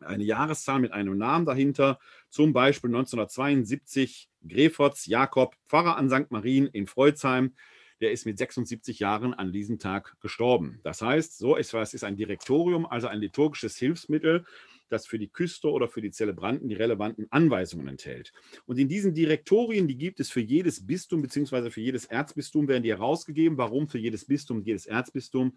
eine 0.00 0.24
Jahreszahl 0.24 0.80
mit 0.80 0.92
einem 0.92 1.16
Namen 1.18 1.46
dahinter, 1.46 1.98
zum 2.28 2.52
Beispiel 2.52 2.88
1972 2.90 4.28
Greforts 4.46 5.06
Jakob, 5.06 5.56
Pfarrer 5.68 5.96
an 5.96 6.08
St. 6.08 6.30
Marien 6.30 6.66
in 6.66 6.86
Freuzheim, 6.86 7.54
der 8.00 8.12
ist 8.12 8.24
mit 8.24 8.38
76 8.38 8.98
Jahren 8.98 9.34
an 9.34 9.52
diesem 9.52 9.78
Tag 9.78 10.16
gestorben. 10.20 10.80
Das 10.82 11.02
heißt, 11.02 11.36
so 11.36 11.56
ist 11.56 11.74
was 11.74 11.92
ist 11.92 12.04
ein 12.04 12.16
Direktorium, 12.16 12.86
also 12.86 13.08
ein 13.08 13.20
liturgisches 13.20 13.76
Hilfsmittel, 13.76 14.46
das 14.88 15.06
für 15.06 15.18
die 15.18 15.28
Küster 15.28 15.70
oder 15.70 15.88
für 15.88 16.00
die 16.00 16.10
Zelebranten 16.10 16.68
die 16.68 16.74
relevanten 16.74 17.26
Anweisungen 17.30 17.86
enthält. 17.86 18.32
Und 18.66 18.78
in 18.78 18.88
diesen 18.88 19.14
Direktorien, 19.14 19.86
die 19.86 19.96
gibt 19.96 20.18
es 20.18 20.30
für 20.30 20.40
jedes 20.40 20.86
Bistum 20.86 21.22
bzw. 21.22 21.70
für 21.70 21.80
jedes 21.80 22.06
Erzbistum, 22.06 22.68
werden 22.68 22.82
die 22.82 22.90
herausgegeben. 22.90 23.56
Warum 23.58 23.88
für 23.88 23.98
jedes 23.98 24.26
Bistum, 24.26 24.62
jedes 24.62 24.86
Erzbistum? 24.86 25.56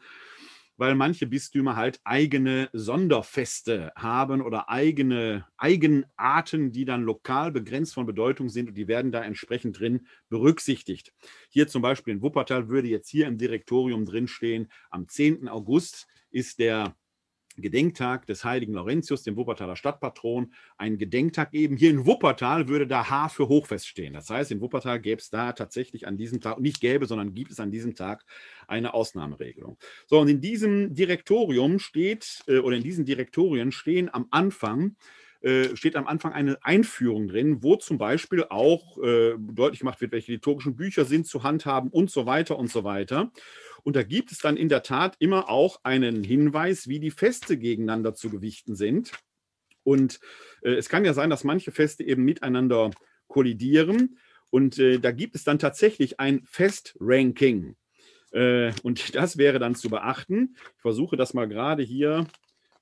Weil 0.83 0.95
manche 0.95 1.27
Bistümer 1.27 1.77
halt 1.77 2.01
eigene 2.03 2.69
Sonderfeste 2.73 3.93
haben 3.95 4.41
oder 4.41 4.67
eigene 4.67 5.47
Eigenarten, 5.55 6.73
die 6.73 6.83
dann 6.83 7.03
lokal 7.03 7.53
begrenzt 7.53 7.93
von 7.93 8.05
Bedeutung 8.05 8.49
sind 8.49 8.67
und 8.67 8.75
die 8.75 8.89
werden 8.89 9.13
da 9.13 9.23
entsprechend 9.23 9.79
drin 9.79 10.07
berücksichtigt. 10.27 11.13
Hier 11.47 11.69
zum 11.69 11.81
Beispiel 11.81 12.15
in 12.15 12.21
Wuppertal 12.21 12.67
würde 12.67 12.89
jetzt 12.89 13.07
hier 13.07 13.27
im 13.27 13.37
Direktorium 13.37 14.03
drinstehen, 14.03 14.69
am 14.89 15.07
10. 15.07 15.47
August 15.47 16.05
ist 16.31 16.59
der 16.59 16.97
Gedenktag 17.57 18.25
des 18.25 18.43
heiligen 18.43 18.73
Laurentius, 18.73 19.23
dem 19.23 19.35
Wuppertaler 19.35 19.75
Stadtpatron, 19.75 20.53
ein 20.77 20.97
Gedenktag 20.97 21.53
eben. 21.53 21.77
Hier 21.77 21.91
in 21.91 22.05
Wuppertal 22.05 22.67
würde 22.67 22.87
da 22.87 23.09
H 23.09 23.29
für 23.29 23.47
Hochfest 23.47 23.87
stehen. 23.87 24.13
Das 24.13 24.29
heißt, 24.29 24.51
in 24.51 24.61
Wuppertal 24.61 24.99
gäbe 24.99 25.21
es 25.21 25.29
da 25.29 25.53
tatsächlich 25.53 26.07
an 26.07 26.17
diesem 26.17 26.41
Tag, 26.41 26.59
nicht 26.59 26.81
gäbe, 26.81 27.05
sondern 27.05 27.33
gibt 27.33 27.51
es 27.51 27.59
an 27.59 27.71
diesem 27.71 27.95
Tag 27.95 28.25
eine 28.67 28.93
Ausnahmeregelung. 28.93 29.77
So, 30.07 30.19
und 30.19 30.27
in 30.27 30.41
diesem 30.41 30.93
Direktorium 30.93 31.79
steht, 31.79 32.43
äh, 32.47 32.57
oder 32.57 32.75
in 32.75 32.83
diesen 32.83 33.05
Direktorien 33.05 33.71
stehen 33.71 34.13
am 34.13 34.27
Anfang 34.31 34.95
äh, 35.43 35.75
steht 35.75 35.97
am 35.97 36.07
Anfang 36.07 36.31
eine 36.31 36.57
Einführung 36.63 37.27
drin, 37.27 37.61
wo 37.61 37.75
zum 37.75 37.97
Beispiel 37.97 38.45
auch 38.49 38.97
äh, 39.03 39.33
deutlich 39.37 39.79
gemacht 39.79 39.99
wird, 39.99 40.13
welche 40.13 40.31
liturgischen 40.31 40.77
Bücher 40.77 41.03
sind 41.03 41.27
zu 41.27 41.43
handhaben 41.43 41.89
und 41.89 42.09
so 42.09 42.25
weiter 42.25 42.57
und 42.57 42.71
so 42.71 42.85
weiter. 42.85 43.29
Und 43.83 43.97
da 43.97 44.03
gibt 44.03 44.31
es 44.31 44.37
dann 44.37 44.55
in 44.55 44.69
der 44.69 44.83
Tat 44.83 45.17
immer 45.19 45.49
auch 45.49 45.81
einen 45.83 46.23
Hinweis, 46.23 46.87
wie 46.87 47.01
die 47.01 47.11
Feste 47.11 47.57
gegeneinander 47.57 48.15
zu 48.15 48.29
gewichten 48.29 48.75
sind. 48.75 49.11
Und 49.83 50.21
äh, 50.61 50.75
es 50.75 50.87
kann 50.87 51.03
ja 51.03 51.13
sein, 51.13 51.29
dass 51.29 51.43
manche 51.43 51.73
Feste 51.73 52.05
eben 52.05 52.23
miteinander 52.23 52.91
kollidieren. 53.27 54.17
Und 54.49 54.79
äh, 54.79 54.97
da 54.99 55.11
gibt 55.11 55.35
es 55.35 55.43
dann 55.43 55.59
tatsächlich 55.59 56.21
ein 56.21 56.41
Festranking. 56.45 57.75
Äh, 58.31 58.71
und 58.83 59.13
das 59.15 59.37
wäre 59.37 59.59
dann 59.59 59.75
zu 59.75 59.89
beachten. 59.89 60.55
Ich 60.77 60.81
versuche 60.81 61.17
das 61.17 61.33
mal 61.33 61.49
gerade 61.49 61.83
hier 61.83 62.27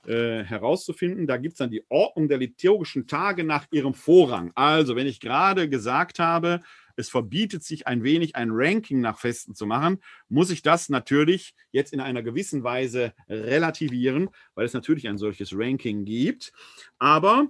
äh, 0.07 0.43
herauszufinden. 0.43 1.27
Da 1.27 1.37
gibt 1.37 1.53
es 1.53 1.57
dann 1.59 1.71
die 1.71 1.83
Ordnung 1.89 2.27
der 2.27 2.37
liturgischen 2.37 3.07
Tage 3.07 3.43
nach 3.43 3.67
ihrem 3.71 3.93
Vorrang. 3.93 4.51
Also, 4.55 4.95
wenn 4.95 5.07
ich 5.07 5.19
gerade 5.19 5.69
gesagt 5.69 6.19
habe, 6.19 6.61
es 6.95 7.09
verbietet 7.09 7.63
sich 7.63 7.87
ein 7.87 8.03
wenig 8.03 8.35
ein 8.35 8.49
Ranking 8.51 8.99
nach 8.99 9.19
Festen 9.19 9.55
zu 9.55 9.65
machen, 9.65 9.99
muss 10.29 10.49
ich 10.49 10.61
das 10.61 10.89
natürlich 10.89 11.55
jetzt 11.71 11.93
in 11.93 11.99
einer 11.99 12.21
gewissen 12.21 12.63
Weise 12.63 13.13
relativieren, 13.29 14.29
weil 14.55 14.65
es 14.65 14.73
natürlich 14.73 15.07
ein 15.07 15.17
solches 15.17 15.51
Ranking 15.53 16.05
gibt. 16.05 16.51
Aber 16.99 17.47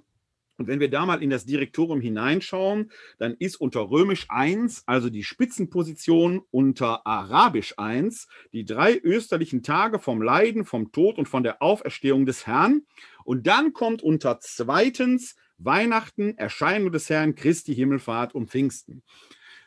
und 0.57 0.67
wenn 0.67 0.79
wir 0.79 0.89
da 0.89 1.05
mal 1.05 1.23
in 1.23 1.29
das 1.29 1.45
Direktorium 1.45 2.01
hineinschauen, 2.01 2.91
dann 3.17 3.35
ist 3.39 3.55
unter 3.55 3.89
Römisch 3.89 4.25
1, 4.29 4.83
also 4.85 5.09
die 5.09 5.23
Spitzenposition, 5.23 6.41
unter 6.51 7.05
Arabisch 7.07 7.73
1, 7.77 8.27
die 8.53 8.65
drei 8.65 8.95
österlichen 8.97 9.63
Tage 9.63 9.99
vom 9.99 10.21
Leiden, 10.21 10.65
vom 10.65 10.91
Tod 10.91 11.17
und 11.17 11.27
von 11.27 11.43
der 11.43 11.61
Auferstehung 11.61 12.25
des 12.25 12.45
Herrn. 12.45 12.83
Und 13.23 13.47
dann 13.47 13.73
kommt 13.73 14.03
unter 14.03 14.39
zweitens 14.39 15.35
Weihnachten, 15.57 16.37
Erscheinung 16.37 16.91
des 16.91 17.09
Herrn, 17.09 17.35
Christi 17.35 17.73
Himmelfahrt 17.73 18.35
und 18.35 18.49
Pfingsten. 18.49 19.03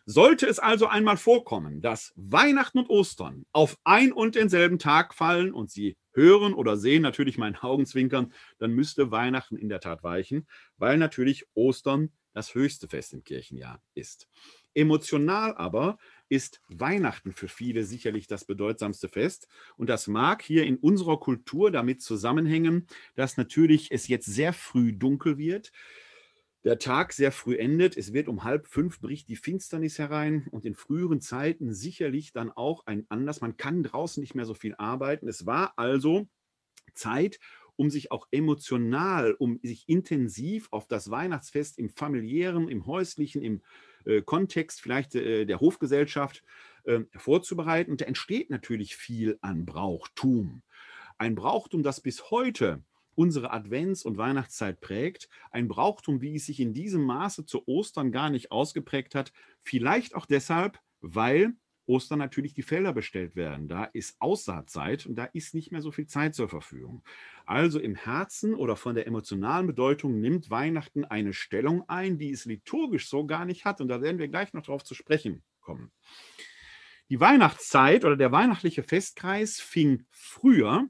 Sollte 0.07 0.47
es 0.47 0.59
also 0.59 0.87
einmal 0.87 1.17
vorkommen, 1.17 1.81
dass 1.81 2.13
Weihnachten 2.15 2.79
und 2.79 2.91
Ostern 2.91 3.47
auf 3.53 3.79
ein 3.85 4.13
und 4.13 4.35
denselben 4.35 4.79
Tag 4.79 5.15
fallen 5.15 5.53
und 5.53 5.71
Sie 5.71 5.97
hören 6.13 6.53
oder 6.53 6.77
sehen 6.77 7.03
natürlich 7.03 7.39
meinen 7.39 7.57
Augenzwinkern, 7.57 8.33
dann 8.59 8.73
müsste 8.73 9.11
Weihnachten 9.11 9.57
in 9.57 9.71
der 9.71 9.81
Tat 9.81 10.03
weichen, 10.03 10.47
weil 10.77 10.99
natürlich 10.99 11.47
Ostern 11.55 12.11
das 12.35 12.55
höchste 12.55 12.89
Fest 12.89 13.15
im 13.15 13.25
Kirchenjahr 13.25 13.81
ist. 13.95 14.29
Emotional 14.75 15.57
aber 15.57 15.99
ist 16.29 16.61
Weihnachten 16.69 17.33
für 17.33 17.49
viele 17.49 17.85
sicherlich 17.85 18.27
das 18.27 18.45
bedeutsamste 18.45 19.09
Fest. 19.09 19.47
Und 19.77 19.89
das 19.89 20.09
mag 20.09 20.43
hier 20.43 20.65
in 20.65 20.77
unserer 20.77 21.19
Kultur 21.19 21.71
damit 21.71 22.03
zusammenhängen, 22.03 22.89
dass 23.15 23.37
natürlich 23.37 23.91
es 23.93 24.09
jetzt 24.09 24.27
sehr 24.27 24.53
früh 24.53 24.93
dunkel 24.93 25.39
wird 25.39 25.71
der 26.64 26.78
Tag 26.78 27.12
sehr 27.12 27.30
früh 27.30 27.56
endet. 27.56 27.97
Es 27.97 28.12
wird 28.12 28.26
um 28.26 28.42
halb 28.42 28.66
fünf 28.66 29.00
bricht 29.00 29.28
die 29.28 29.37
Finsternis 29.37 29.99
herein 29.99 30.47
und 30.50 30.64
in 30.64 30.75
früheren 30.75 31.21
Zeiten 31.21 31.75
sicherlich 31.75 32.33
dann 32.33 32.50
auch 32.50 32.87
ein 32.87 33.04
Anlass. 33.11 33.42
Man 33.42 33.56
kann 33.56 33.83
draußen 33.83 34.21
nicht 34.21 34.35
mehr 34.35 34.47
so 34.47 34.54
viel 34.54 34.75
arbeiten. 34.76 35.28
Es 35.28 35.44
war 35.44 35.75
also 35.76 36.26
Zeit, 36.94 37.38
um 37.76 37.90
sich 37.90 38.11
auch 38.12 38.28
emotional, 38.30 39.35
um 39.35 39.59
sich 39.62 39.88
intensiv 39.88 40.68
auf 40.71 40.87
das 40.87 41.11
Weihnachtsfest 41.11 41.78
im 41.78 41.90
familiären, 41.90 42.68
im 42.68 42.87
häuslichen, 42.87 43.42
im 43.42 43.62
äh, 44.06 44.23
Kontext 44.23 44.80
vielleicht 44.80 45.14
äh, 45.16 45.44
der 45.44 45.61
Hofgesellschaft 45.61 46.44
äh, 46.85 47.00
vorzubereiten. 47.16 47.90
Und 47.90 48.00
da 48.00 48.06
entsteht 48.06 48.49
natürlich 48.49 48.97
viel 48.97 49.38
an 49.42 49.66
Brauchtum. 49.66 50.62
Ein 51.18 51.35
Brauchtum, 51.35 51.83
das 51.83 52.00
bis 52.00 52.30
heute 52.30 52.83
unsere 53.16 53.52
Advents- 53.52 54.04
und 54.04 54.18
Weihnachtszeit 54.18 54.80
prägt. 54.80 55.28
Ein 55.50 55.68
Brauchtum, 55.68 56.21
wie 56.21 56.37
es 56.37 56.47
sich 56.47 56.61
in 56.61 56.73
diesem 56.75 57.02
Maße 57.02 57.47
zu 57.47 57.66
Ostern 57.66 58.12
gar 58.12 58.30
nicht 58.30 58.52
ausgeprägt 58.52 59.14
hat. 59.14 59.33
Vielleicht 59.62 60.14
auch 60.14 60.26
deshalb, 60.26 60.78
weil 61.00 61.54
Ostern 61.87 62.18
natürlich 62.18 62.54
die 62.54 62.62
Felder 62.62 62.92
bestellt 62.92 63.37
werden. 63.37 63.68
Da 63.68 63.85
ist 63.85 64.16
Aussaatzeit 64.21 65.06
und 65.06 65.16
da 65.16 65.25
ist 65.25 65.54
nicht 65.54 65.71
mehr 65.71 65.83
so 65.83 65.90
viel 65.90 66.06
Zeit 66.06 66.35
zur 66.35 66.49
Verfügung. 66.49 67.02
Also 67.47 67.78
im 67.78 67.94
Herzen 67.94 68.54
oder 68.54 68.76
von 68.76 68.94
der 68.94 69.06
emotionalen 69.06 69.66
Bedeutung 69.66 70.21
nimmt 70.21 70.50
Weihnachten 70.50 71.04
eine 71.04 71.33
Stellung 71.33 71.88
ein, 71.88 72.18
die 72.18 72.30
es 72.30 72.47
liturgisch 72.47 73.09
so 73.09 73.26
gar 73.26 73.44
nicht 73.44 73.64
hat. 73.64 73.80
Und 73.80 73.88
da 73.88 74.00
werden 74.00 74.18
wir 74.18 74.28
gleich 74.28 74.52
noch 74.52 74.62
darauf 74.62 74.85
zu 74.85 74.94
sprechen 74.94 75.42
kommen. 75.61 75.92
Die 77.11 77.21
Weihnachtszeit 77.21 78.04
oder 78.04 78.16
der 78.16 78.33
weihnachtliche 78.33 78.83
Festkreis 78.83 79.61
fing 79.61 80.06
früher 80.11 80.88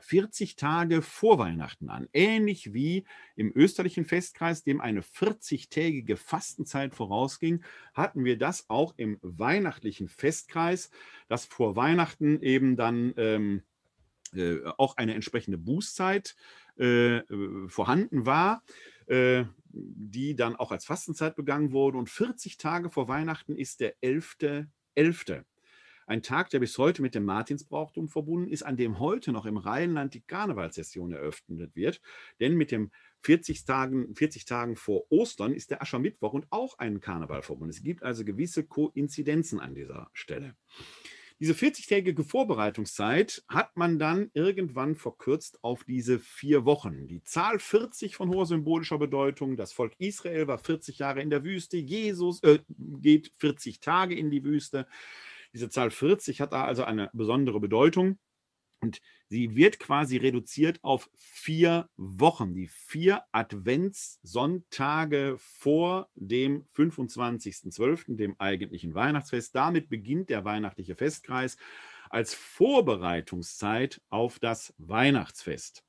40 0.00 0.56
Tage 0.56 1.02
vor 1.02 1.38
Weihnachten 1.38 1.90
an. 1.90 2.08
Ähnlich 2.12 2.72
wie 2.72 3.04
im 3.36 3.52
österlichen 3.54 4.04
Festkreis, 4.04 4.62
dem 4.62 4.80
eine 4.80 5.02
40-tägige 5.02 6.16
Fastenzeit 6.16 6.94
vorausging, 6.94 7.62
hatten 7.94 8.24
wir 8.24 8.38
das 8.38 8.68
auch 8.68 8.94
im 8.96 9.18
weihnachtlichen 9.22 10.08
Festkreis, 10.08 10.90
dass 11.28 11.44
vor 11.44 11.76
Weihnachten 11.76 12.40
eben 12.42 12.76
dann 12.76 13.12
ähm, 13.16 13.62
äh, 14.34 14.58
auch 14.76 14.96
eine 14.96 15.14
entsprechende 15.14 15.58
Bußzeit 15.58 16.36
äh, 16.76 17.22
vorhanden 17.66 18.26
war, 18.26 18.62
äh, 19.06 19.44
die 19.70 20.36
dann 20.36 20.56
auch 20.56 20.70
als 20.70 20.84
Fastenzeit 20.84 21.36
begangen 21.36 21.72
wurde. 21.72 21.98
Und 21.98 22.10
40 22.10 22.56
Tage 22.56 22.90
vor 22.90 23.08
Weihnachten 23.08 23.56
ist 23.56 23.80
der 23.80 23.94
11.11. 24.02 24.66
11. 24.94 25.44
ein 26.08 26.22
Tag, 26.22 26.50
der 26.50 26.58
bis 26.58 26.78
heute 26.78 27.02
mit 27.02 27.14
dem 27.14 27.24
Martinsbrauchtum 27.24 28.08
verbunden 28.08 28.50
ist, 28.50 28.62
an 28.62 28.76
dem 28.76 28.98
heute 28.98 29.30
noch 29.30 29.46
im 29.46 29.58
Rheinland 29.58 30.14
die 30.14 30.22
Karnevalssession 30.22 31.12
eröffnet 31.12 31.76
wird. 31.76 32.00
Denn 32.40 32.56
mit 32.56 32.70
dem 32.70 32.90
40 33.22 33.64
Tagen, 33.64 34.14
40 34.14 34.44
Tagen 34.44 34.76
vor 34.76 35.04
Ostern 35.10 35.52
ist 35.52 35.70
der 35.70 35.82
Aschermittwoch 35.82 36.32
und 36.32 36.46
auch 36.50 36.78
ein 36.78 37.00
Karneval 37.00 37.42
verbunden. 37.42 37.70
Es 37.70 37.82
gibt 37.82 38.02
also 38.02 38.24
gewisse 38.24 38.64
Koinzidenzen 38.64 39.60
an 39.60 39.74
dieser 39.74 40.08
Stelle. 40.12 40.54
Diese 41.40 41.52
40-tägige 41.52 42.24
Vorbereitungszeit 42.24 43.44
hat 43.46 43.76
man 43.76 44.00
dann 44.00 44.30
irgendwann 44.34 44.96
verkürzt 44.96 45.62
auf 45.62 45.84
diese 45.84 46.18
vier 46.18 46.64
Wochen. 46.64 47.06
Die 47.06 47.22
Zahl 47.22 47.60
40 47.60 48.16
von 48.16 48.30
hoher 48.30 48.46
symbolischer 48.46 48.98
Bedeutung. 48.98 49.56
Das 49.56 49.72
Volk 49.72 49.94
Israel 49.98 50.48
war 50.48 50.58
40 50.58 50.98
Jahre 50.98 51.22
in 51.22 51.30
der 51.30 51.44
Wüste. 51.44 51.76
Jesus 51.76 52.42
äh, 52.42 52.58
geht 52.76 53.32
40 53.38 53.78
Tage 53.78 54.16
in 54.16 54.30
die 54.30 54.42
Wüste. 54.42 54.88
Diese 55.52 55.70
Zahl 55.70 55.90
40 55.90 56.40
hat 56.40 56.52
da 56.52 56.64
also 56.64 56.84
eine 56.84 57.10
besondere 57.12 57.60
Bedeutung. 57.60 58.18
Und 58.80 59.00
sie 59.26 59.56
wird 59.56 59.80
quasi 59.80 60.18
reduziert 60.18 60.78
auf 60.84 61.10
vier 61.16 61.88
Wochen, 61.96 62.54
die 62.54 62.68
vier 62.68 63.24
Adventssonntage 63.32 65.34
vor 65.38 66.08
dem 66.14 66.64
25.12., 66.76 68.14
dem 68.16 68.36
eigentlichen 68.38 68.94
Weihnachtsfest. 68.94 69.56
Damit 69.56 69.88
beginnt 69.88 70.30
der 70.30 70.44
weihnachtliche 70.44 70.94
Festkreis 70.94 71.56
als 72.08 72.34
Vorbereitungszeit 72.34 74.00
auf 74.10 74.38
das 74.38 74.72
Weihnachtsfest. 74.78 75.82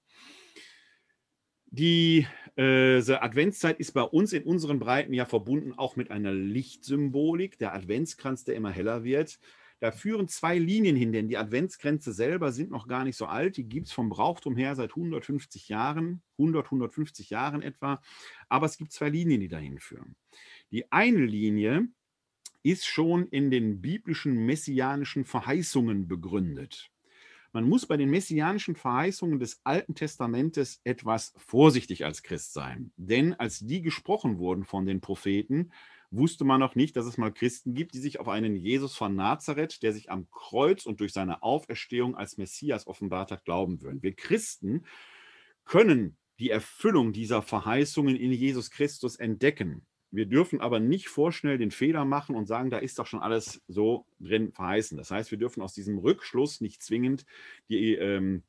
Die 1.71 2.25
äh, 2.57 2.97
Adventszeit 2.97 3.79
ist 3.79 3.91
bei 3.91 4.01
uns 4.01 4.33
in 4.33 4.43
unseren 4.43 4.79
Breiten 4.79 5.13
ja 5.13 5.25
verbunden 5.25 5.73
auch 5.77 5.95
mit 5.95 6.09
einer 6.09 6.33
Lichtsymbolik. 6.33 7.59
Der 7.59 7.75
Adventskranz, 7.75 8.43
der 8.43 8.55
immer 8.55 8.71
heller 8.71 9.03
wird, 9.03 9.39
da 9.79 9.91
führen 9.91 10.27
zwei 10.27 10.57
Linien 10.57 10.95
hin, 10.95 11.13
denn 11.13 11.29
die 11.29 11.37
Adventsgrenze 11.37 12.11
selber 12.11 12.51
sind 12.51 12.71
noch 12.71 12.87
gar 12.87 13.05
nicht 13.05 13.15
so 13.15 13.27
alt. 13.27 13.55
Die 13.55 13.63
gibt 13.63 13.87
es 13.87 13.93
vom 13.93 14.09
Brauchtum 14.09 14.57
her 14.57 14.75
seit 14.75 14.91
150 14.91 15.69
Jahren, 15.69 16.21
100, 16.37 16.65
150 16.65 17.29
Jahren 17.29 17.61
etwa. 17.61 18.01
Aber 18.49 18.65
es 18.65 18.77
gibt 18.77 18.91
zwei 18.91 19.09
Linien, 19.09 19.39
die 19.39 19.47
dahin 19.47 19.79
führen. 19.79 20.15
Die 20.71 20.91
eine 20.91 21.25
Linie 21.25 21.87
ist 22.61 22.87
schon 22.87 23.27
in 23.27 23.51
den 23.51 23.79
biblischen 23.79 24.45
messianischen 24.45 25.23
Verheißungen 25.23 26.07
begründet. 26.07 26.91
Man 27.51 27.67
muss 27.67 27.85
bei 27.85 27.97
den 27.97 28.09
messianischen 28.09 28.75
Verheißungen 28.75 29.39
des 29.39 29.61
Alten 29.63 29.95
Testamentes 29.95 30.81
etwas 30.83 31.33
vorsichtig 31.37 32.05
als 32.05 32.21
Christ 32.23 32.53
sein. 32.53 32.91
Denn 32.97 33.33
als 33.33 33.59
die 33.59 33.81
gesprochen 33.81 34.37
wurden 34.37 34.65
von 34.65 34.85
den 34.85 35.01
Propheten, 35.01 35.71
wusste 36.11 36.43
man 36.43 36.59
noch 36.59 36.75
nicht, 36.75 36.95
dass 36.95 37.05
es 37.05 37.17
mal 37.17 37.31
Christen 37.31 37.73
gibt, 37.73 37.93
die 37.93 37.99
sich 37.99 38.19
auf 38.19 38.27
einen 38.27 38.55
Jesus 38.55 38.95
von 38.95 39.15
Nazareth, 39.15 39.81
der 39.83 39.93
sich 39.93 40.11
am 40.11 40.29
Kreuz 40.31 40.85
und 40.85 40.99
durch 40.99 41.13
seine 41.13 41.43
Auferstehung 41.43 42.15
als 42.15 42.37
Messias 42.37 42.87
offenbart 42.87 43.31
hat, 43.31 43.45
glauben 43.45 43.81
würden. 43.81 44.01
Wir 44.01 44.15
Christen 44.15 44.85
können 45.65 46.17
die 46.39 46.49
Erfüllung 46.49 47.13
dieser 47.13 47.41
Verheißungen 47.41 48.15
in 48.15 48.31
Jesus 48.31 48.71
Christus 48.71 49.17
entdecken. 49.17 49.85
Wir 50.11 50.25
dürfen 50.25 50.61
aber 50.61 50.79
nicht 50.79 51.07
vorschnell 51.07 51.57
den 51.57 51.71
Fehler 51.71 52.05
machen 52.05 52.35
und 52.35 52.47
sagen, 52.47 52.69
da 52.69 52.77
ist 52.77 52.99
doch 52.99 53.05
schon 53.05 53.21
alles 53.21 53.61
so 53.67 54.05
drin 54.19 54.51
verheißen. 54.51 54.97
Das 54.97 55.11
heißt, 55.11 55.31
wir 55.31 55.37
dürfen 55.37 55.61
aus 55.61 55.73
diesem 55.73 55.97
Rückschluss 55.99 56.61
nicht 56.61 56.81
zwingend 56.81 57.25
die 57.69 57.93
ähm, 57.95 58.43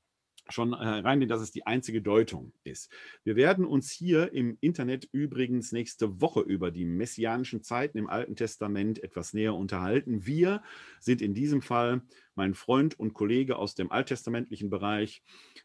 schon 0.53 0.73
äh, 0.73 0.77
reinnehmen, 0.77 1.29
dass 1.29 1.41
es 1.41 1.51
die 1.51 1.67
einzige 1.67 2.03
Deutung 2.03 2.53
ist. 2.65 2.91
Wir 3.25 3.37
werden 3.37 3.65
uns 3.65 3.91
hier 3.91 4.33
im 4.33 4.57
Internet 4.61 5.09
übrigens 5.13 5.73
nächste 5.73 6.21
Woche 6.21 6.41
über 6.41 6.71
die 6.71 6.85
messianischen 6.85 7.63
Zeiten 7.63 7.99
im 7.99 8.09
Alten 8.09 8.37
Testament 8.37 9.03
etwas 9.03 9.33
näher 9.33 9.55
unterhalten. 9.55 10.27
Wir 10.27 10.63
sind 10.99 11.23
in 11.23 11.35
diesem 11.35 11.63
Fall 11.63 12.03
mein 12.35 12.55
Freund 12.55 12.99
und 12.99 13.15
Kollege 13.15 13.57
aus 13.57 13.75
dem 13.75 13.91
alttestamentlichen 13.93 14.71
Bereich, 14.71 15.23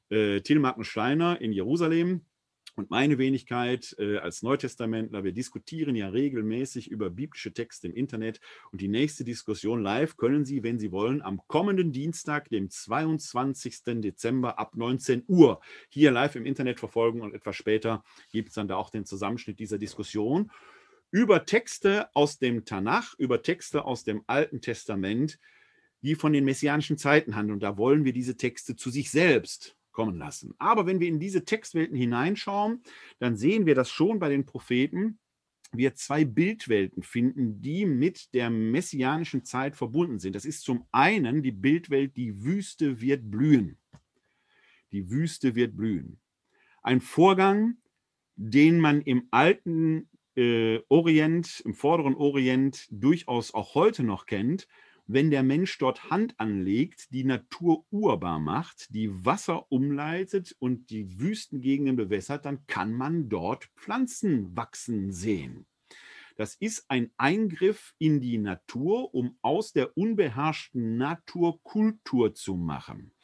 äh, 0.10 0.42
Magnus 0.56 0.88
Steiner 0.88 1.42
in 1.42 1.52
Jerusalem 1.52 2.22
und 2.76 2.90
meine 2.90 3.18
Wenigkeit 3.18 3.96
äh, 4.00 4.18
als 4.18 4.44
Neutestamentler, 4.44 5.24
wir 5.24 5.32
diskutieren 5.32 5.96
ja 5.96 6.10
regelmäßig 6.10 6.92
über 6.92 7.10
biblische 7.10 7.54
Texte 7.54 7.88
im 7.88 7.94
Internet 7.94 8.40
und 8.72 8.82
die 8.82 8.88
nächste 8.88 9.24
Diskussion 9.24 9.82
live 9.82 10.18
können 10.18 10.46
Sie, 10.46 10.64
wenn 10.64 10.78
Sie 10.80 10.92
wollen, 10.92 11.22
am 11.22 11.42
kommenden 11.48 11.92
Dienstag, 11.92 12.50
dem 12.50 12.70
22. 12.70 14.02
Dezember 14.02 14.60
ab 14.60 14.76
19 14.76 15.24
Uhr 15.28 15.62
hier 15.90 16.12
live 16.12 16.36
im 16.36 16.46
Internet 16.46 16.80
verfolgen 16.80 17.22
und 17.22 17.34
etwas 17.34 17.56
später 17.56 18.04
gibt 18.32 18.50
es 18.50 18.56
dann 18.56 18.68
da 18.68 18.76
auch 18.76 18.90
den 18.90 19.06
Zusammenschnitt 19.06 19.60
dieser 19.60 19.78
Diskussion 19.78 20.52
über 21.12 21.46
Texte 21.46 22.10
aus 22.14 22.40
dem 22.40 22.66
Tanach, 22.66 23.18
über 23.18 23.42
Texte 23.42 23.86
aus 23.86 24.04
dem 24.04 24.24
Alten 24.28 24.60
Testament, 24.60 25.40
die 26.02 26.16
von 26.16 26.34
den 26.34 26.44
messianischen 26.44 26.98
Zeiten 26.98 27.36
handeln. 27.36 27.54
Und 27.56 27.64
da 27.64 27.78
wollen 27.78 28.04
wir 28.04 28.12
diese 28.12 28.36
Texte 28.36 28.76
zu 28.76 28.90
sich 28.90 29.12
selbst 29.12 29.78
kommen 29.96 30.18
lassen. 30.18 30.54
Aber 30.60 30.86
wenn 30.86 31.00
wir 31.00 31.08
in 31.08 31.20
diese 31.20 31.46
Textwelten 31.46 31.96
hineinschauen, 31.96 32.84
dann 33.18 33.38
sehen 33.38 33.66
wir 33.66 33.74
das 33.74 33.90
schon 33.90 34.20
bei 34.20 34.30
den 34.30 34.46
Propheten, 34.46 35.18
wir 35.72 35.96
zwei 35.96 36.26
Bildwelten 36.26 37.02
finden, 37.02 37.62
die 37.62 37.86
mit 37.86 38.34
der 38.34 38.50
messianischen 38.50 39.44
Zeit 39.44 39.76
verbunden 39.76 40.20
sind. 40.20 40.36
Das 40.36 40.46
ist 40.46 40.64
zum 40.64 40.86
einen 40.92 41.42
die 41.42 41.52
Bildwelt, 41.52 42.16
die 42.16 42.44
Wüste 42.44 43.02
wird 43.02 43.32
blühen. 43.32 43.78
Die 44.92 45.10
Wüste 45.10 45.56
wird 45.56 45.76
blühen. 45.76 46.20
Ein 46.84 47.02
Vorgang, 47.02 47.78
den 48.36 48.80
man 48.80 49.02
im 49.02 49.28
alten 49.32 50.10
äh, 50.36 50.82
Orient, 50.90 51.62
im 51.66 51.74
vorderen 51.74 52.16
Orient 52.16 52.88
durchaus 52.92 53.54
auch 53.54 53.76
heute 53.76 54.04
noch 54.04 54.26
kennt, 54.26 54.68
wenn 55.08 55.32
der 55.32 55.44
Mensch 55.44 55.78
dort 55.78 56.10
Hand 56.10 56.40
anlegt, 56.40 57.12
die 57.12 57.24
Natur 57.24 57.86
urbar 57.92 58.40
macht, 58.40 58.94
die 58.94 59.26
Wasser 59.26 59.72
umleitet 59.72 60.56
und 60.60 60.90
die 60.90 61.20
Wüstengegenden 61.20 61.96
bewässert, 61.96 62.46
dann 62.46 62.66
kann 62.68 62.94
man 62.94 63.30
dort 63.30 63.66
Pflanzen 63.76 64.56
wachsen 64.56 65.12
sehen. 65.12 65.68
Das 66.38 66.56
ist 66.56 66.86
ein 66.90 67.12
Eingriff 67.18 67.94
in 67.98 68.20
die 68.20 68.38
Natur, 68.38 69.14
um 69.14 69.38
aus 69.42 69.72
der 69.72 69.98
unbeherrschten 69.98 70.98
Natur 70.98 71.64
Kultur 71.64 72.34
zu 72.34 72.56
machen. 72.56 73.15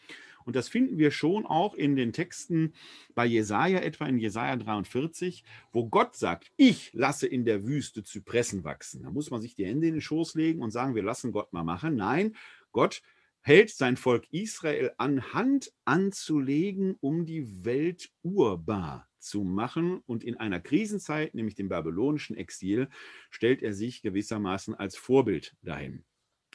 Und 0.46 0.56
das 0.56 0.70
finden 0.70 0.98
wir 0.98 1.12
schon 1.12 1.46
auch 1.46 1.74
in 1.74 1.96
den 1.96 2.14
Texten 2.14 2.74
bei 3.16 3.26
Jesaja, 3.26 3.80
etwa 3.80 4.06
in 4.06 4.18
Jesaja 4.18 4.56
43, 4.56 5.44
wo 5.72 5.88
Gott 5.88 6.16
sagt: 6.16 6.52
Ich 6.58 6.92
lasse 6.94 7.28
in 7.28 7.46
der 7.46 7.66
Wüste 7.66 8.04
Zypressen 8.04 8.64
wachsen. 8.64 9.04
Da 9.04 9.12
muss 9.12 9.32
man 9.32 9.42
sich 9.42 9.56
die 9.56 9.66
Hände 9.66 9.88
in 9.88 9.96
den 9.96 10.02
Schoß 10.02 10.36
legen 10.36 10.62
und 10.62 10.72
sagen: 10.72 10.96
Wir 10.96 11.04
lassen 11.04 11.32
Gott 11.32 11.54
mal 11.54 11.64
machen. 11.64 11.96
Nein, 11.96 12.36
Gott 12.72 13.02
hält 13.42 13.72
sein 13.72 13.98
Volk 13.98 14.28
Israel 14.32 14.92
an, 14.98 15.34
Hand 15.34 15.74
anzulegen, 15.86 16.96
um 17.02 17.26
die 17.26 17.66
Welt 17.66 18.12
urbar 18.22 19.08
zu 19.20 19.44
machen. 19.44 20.02
Und 20.06 20.24
in 20.24 20.38
einer 20.38 20.60
Krisenzeit, 20.60 21.34
nämlich 21.34 21.56
dem 21.56 21.70
babylonischen 21.70 22.38
Exil, 22.38 22.90
stellt 23.30 23.62
er 23.62 23.74
sich 23.74 24.02
gewissermaßen 24.02 24.76
als 24.76 24.96
Vorbild 24.96 25.56
dahin. 25.62 26.04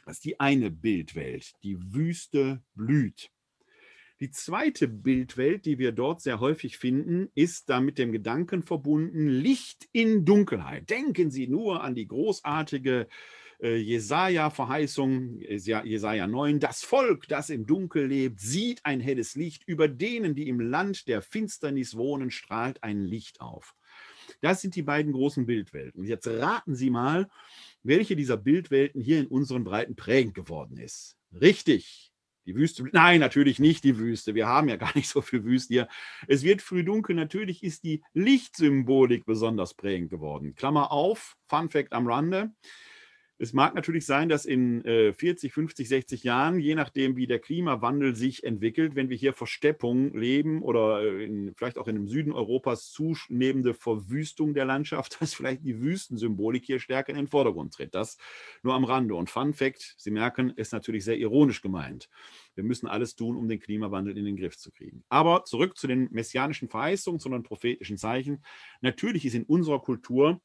Das 0.05 0.19
ist 0.19 0.25
die 0.25 0.39
eine 0.39 0.71
Bildwelt. 0.71 1.55
Die 1.65 1.77
Wüste 1.93 2.63
blüht. 2.75 3.31
Die 4.21 4.31
zweite 4.31 4.89
Bildwelt, 4.89 5.67
die 5.67 5.79
wir 5.79 5.93
dort 5.93 6.23
sehr 6.23 6.41
häufig 6.41 6.79
finden, 6.79 7.29
ist 7.35 7.69
da 7.69 7.81
mit 7.81 7.99
dem 7.99 8.13
Gedanken 8.13 8.63
verbunden, 8.63 9.29
Licht 9.29 9.89
in 9.93 10.25
Dunkelheit. 10.25 10.89
Denken 10.89 11.31
Sie 11.31 11.49
nur 11.49 11.85
an 11.85 11.95
die 11.95 12.07
großartige 12.07 13.09
äh, 13.61 13.77
Jesaja-Verheißung, 13.77 15.41
Jesaja 15.41 16.27
9. 16.27 16.61
Das 16.61 16.83
Volk, 16.83 17.29
das 17.29 17.51
im 17.51 17.67
Dunkel 17.67 18.07
lebt, 18.07 18.41
sieht 18.41 18.85
ein 18.87 19.01
helles 19.01 19.35
Licht. 19.35 19.65
Über 19.67 19.87
denen, 19.87 20.35
die 20.35 20.49
im 20.49 20.61
Land 20.61 21.09
der 21.09 21.21
Finsternis 21.21 21.95
wohnen, 21.95 22.31
strahlt 22.31 22.83
ein 22.83 23.05
Licht 23.05 23.43
auf. 23.43 23.75
Das 24.41 24.63
sind 24.63 24.77
die 24.77 24.83
beiden 24.83 25.13
großen 25.13 25.45
Bildwelten. 25.45 26.05
Jetzt 26.05 26.27
raten 26.27 26.75
Sie 26.75 26.89
mal, 26.89 27.29
welche 27.83 28.17
dieser 28.17 28.39
Bildwelten 28.39 29.01
hier 29.01 29.21
in 29.21 29.27
unseren 29.27 29.65
Breiten 29.65 29.95
prägend 29.95 30.35
geworden 30.35 30.79
ist. 30.79 31.17
Richtig, 31.39 32.13
die 32.47 32.55
Wüste, 32.55 32.85
nein, 32.93 33.21
natürlich 33.21 33.59
nicht 33.59 33.85
die 33.85 33.99
Wüste. 33.99 34.35
Wir 34.35 34.47
haben 34.47 34.69
ja 34.69 34.77
gar 34.77 34.93
nicht 34.95 35.09
so 35.09 35.21
viel 35.21 35.45
Wüste 35.45 35.75
hier. 35.75 35.89
Es 36.29 36.43
wird 36.43 36.63
früh 36.63 36.85
dunkel. 36.85 37.15
Natürlich 37.17 37.63
ist 37.63 37.85
die 37.85 38.03
Lichtsymbolik 38.15 39.27
besonders 39.27 39.75
prägend 39.75 40.11
geworden. 40.11 40.55
Klammer 40.55 40.93
auf, 40.93 41.37
Fun 41.49 41.69
Fact 41.69 41.93
am 41.93 42.07
Rande. 42.07 42.53
Es 43.39 43.53
mag 43.53 43.75
natürlich 43.75 44.07
sein, 44.07 44.31
dass 44.31 44.47
in 44.47 44.83
äh, 44.87 45.13
40, 45.13 45.53
50, 45.53 45.89
60 45.89 46.25
Jahren, 46.25 46.59
je 46.59 46.75
nachdem, 46.75 47.17
wie 47.17 47.27
der 47.27 47.39
Klimawandel 47.39 48.17
sich 48.17 48.45
entwickelt, 48.45 48.95
wenn 48.95 49.11
wir 49.11 49.17
hier 49.17 49.35
Versteppung 49.35 50.17
leben 50.17 50.63
oder 50.63 51.03
äh, 51.03 51.25
in, 51.25 51.55
vielleicht 51.55 51.77
auch 51.77 51.87
in 51.87 51.97
dem 51.97 52.09
Süden 52.09 52.33
Europas 52.33 52.91
zunehmende 52.93 53.75
Verwüstung 53.75 54.55
der 54.55 54.65
Landschaft, 54.65 55.21
dass 55.21 55.35
vielleicht 55.35 55.65
die 55.65 55.83
Wüstensymbolik 55.83 56.65
hier 56.65 56.81
stärker 56.81 57.11
in 57.11 57.17
den 57.17 57.29
Vordergrund 57.29 57.75
tritt. 57.75 57.95
Das 57.95 58.17
nur 58.63 58.73
am 58.73 58.85
Rande. 58.85 59.15
Und 59.15 59.29
Fun 59.29 59.53
Fact, 59.53 59.97
Sie 59.99 60.11
merken, 60.11 60.51
ist 60.57 60.73
natürlich 60.73 61.05
sehr 61.05 61.19
ironisch 61.19 61.61
gemeint. 61.61 62.09
Wir 62.55 62.65
müssen 62.65 62.87
alles 62.87 63.17
tun, 63.17 63.37
um 63.37 63.49
den 63.49 63.61
Klimawandel 63.61 64.17
in 64.17 64.25
den 64.25 64.37
Griff 64.37 64.57
zu 64.57 64.71
kriegen. 64.71 65.05
Aber 65.11 65.45
zurück 65.45 65.77
zu 65.77 65.87
den 65.87 66.09
messianischen 66.11 66.71
Verheißungen, 66.71 67.21
den 67.21 67.43
prophetischen 67.43 67.99
Zeichen. 67.99 68.43
Natürlich 68.81 69.27
ist 69.27 69.35
in 69.35 69.45
unserer 69.45 69.81
Kultur 69.81 70.41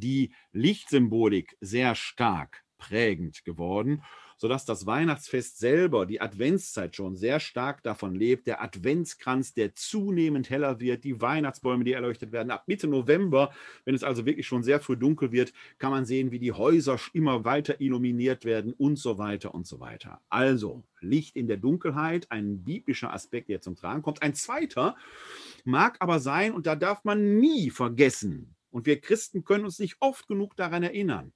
die 0.00 0.32
Lichtsymbolik 0.52 1.56
sehr 1.60 1.94
stark 1.94 2.64
prägend 2.82 3.44
geworden, 3.44 4.02
sodass 4.36 4.64
das 4.64 4.86
Weihnachtsfest 4.86 5.60
selber, 5.60 6.04
die 6.04 6.20
Adventszeit 6.20 6.96
schon 6.96 7.14
sehr 7.14 7.38
stark 7.38 7.80
davon 7.84 8.16
lebt. 8.16 8.48
Der 8.48 8.60
Adventskranz, 8.60 9.54
der 9.54 9.76
zunehmend 9.76 10.50
heller 10.50 10.80
wird, 10.80 11.04
die 11.04 11.20
Weihnachtsbäume, 11.20 11.84
die 11.84 11.92
erleuchtet 11.92 12.32
werden. 12.32 12.50
Ab 12.50 12.64
Mitte 12.66 12.88
November, 12.88 13.52
wenn 13.84 13.94
es 13.94 14.02
also 14.02 14.26
wirklich 14.26 14.48
schon 14.48 14.64
sehr 14.64 14.80
früh 14.80 14.96
dunkel 14.96 15.30
wird, 15.30 15.52
kann 15.78 15.92
man 15.92 16.06
sehen, 16.06 16.32
wie 16.32 16.40
die 16.40 16.50
Häuser 16.50 16.98
immer 17.12 17.44
weiter 17.44 17.80
illuminiert 17.80 18.44
werden 18.44 18.72
und 18.72 18.98
so 18.98 19.16
weiter 19.16 19.54
und 19.54 19.68
so 19.68 19.78
weiter. 19.78 20.20
Also 20.28 20.82
Licht 21.00 21.36
in 21.36 21.46
der 21.46 21.58
Dunkelheit, 21.58 22.28
ein 22.32 22.64
biblischer 22.64 23.12
Aspekt, 23.12 23.48
der 23.48 23.60
zum 23.60 23.76
Tragen 23.76 24.02
kommt. 24.02 24.22
Ein 24.22 24.34
zweiter 24.34 24.96
mag 25.64 25.98
aber 26.00 26.18
sein, 26.18 26.52
und 26.52 26.66
da 26.66 26.74
darf 26.74 27.04
man 27.04 27.38
nie 27.38 27.70
vergessen, 27.70 28.56
und 28.72 28.86
wir 28.86 29.00
Christen 29.00 29.44
können 29.44 29.64
uns 29.64 29.78
nicht 29.78 29.96
oft 30.00 30.26
genug 30.26 30.56
daran 30.56 30.82
erinnern, 30.82 31.32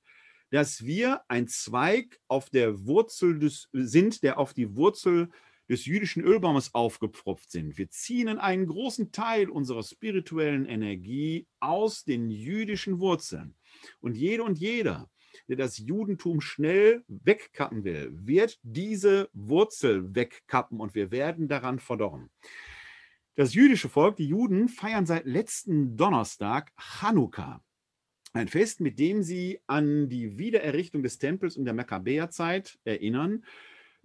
dass 0.50 0.84
wir 0.84 1.22
ein 1.28 1.48
Zweig 1.48 2.18
auf 2.28 2.50
der 2.50 2.86
Wurzel 2.86 3.38
des, 3.38 3.68
sind, 3.72 4.22
der 4.22 4.38
auf 4.38 4.54
die 4.54 4.76
Wurzel 4.76 5.28
des 5.68 5.84
jüdischen 5.84 6.22
Ölbaumes 6.22 6.74
aufgepfropft 6.74 7.50
sind. 7.50 7.76
Wir 7.76 7.90
ziehen 7.90 8.28
einen 8.38 8.66
großen 8.66 9.10
Teil 9.10 9.50
unserer 9.50 9.82
spirituellen 9.82 10.64
Energie 10.66 11.46
aus 11.60 12.04
den 12.04 12.30
jüdischen 12.30 13.00
Wurzeln. 13.00 13.56
Und 14.00 14.16
jede 14.16 14.44
und 14.44 14.58
jeder, 14.58 15.10
der 15.48 15.56
das 15.56 15.78
Judentum 15.78 16.40
schnell 16.40 17.04
wegkappen 17.08 17.84
will, 17.84 18.10
wird 18.12 18.58
diese 18.62 19.28
Wurzel 19.32 20.14
wegkappen 20.14 20.80
und 20.80 20.94
wir 20.94 21.10
werden 21.10 21.48
daran 21.48 21.80
verdorren. 21.80 22.30
Das 23.36 23.52
jüdische 23.52 23.90
Volk, 23.90 24.16
die 24.16 24.28
Juden, 24.28 24.66
feiern 24.66 25.04
seit 25.04 25.26
letzten 25.26 25.94
Donnerstag 25.94 26.72
Chanukka. 26.78 27.62
Ein 28.32 28.48
Fest, 28.48 28.80
mit 28.80 28.98
dem 28.98 29.22
sie 29.22 29.60
an 29.66 30.08
die 30.08 30.38
Wiedererrichtung 30.38 31.02
des 31.02 31.18
Tempels 31.18 31.54
in 31.54 31.66
der 31.66 31.74
Makkabäerzeit 31.74 32.78
erinnern, 32.84 33.44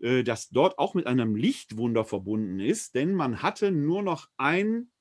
äh, 0.01 0.23
das 0.23 0.49
dort 0.49 0.77
auch 0.77 0.95
mit 0.95 1.07
einem 1.07 1.37
Lichtwunder 1.37 2.03
verbunden 2.03 2.59
ist, 2.59 2.93
denn 2.93 3.13
man 3.13 3.41
hatte 3.41 3.71
nur 3.71 4.03
noch 4.03 4.27
ein 4.35 4.91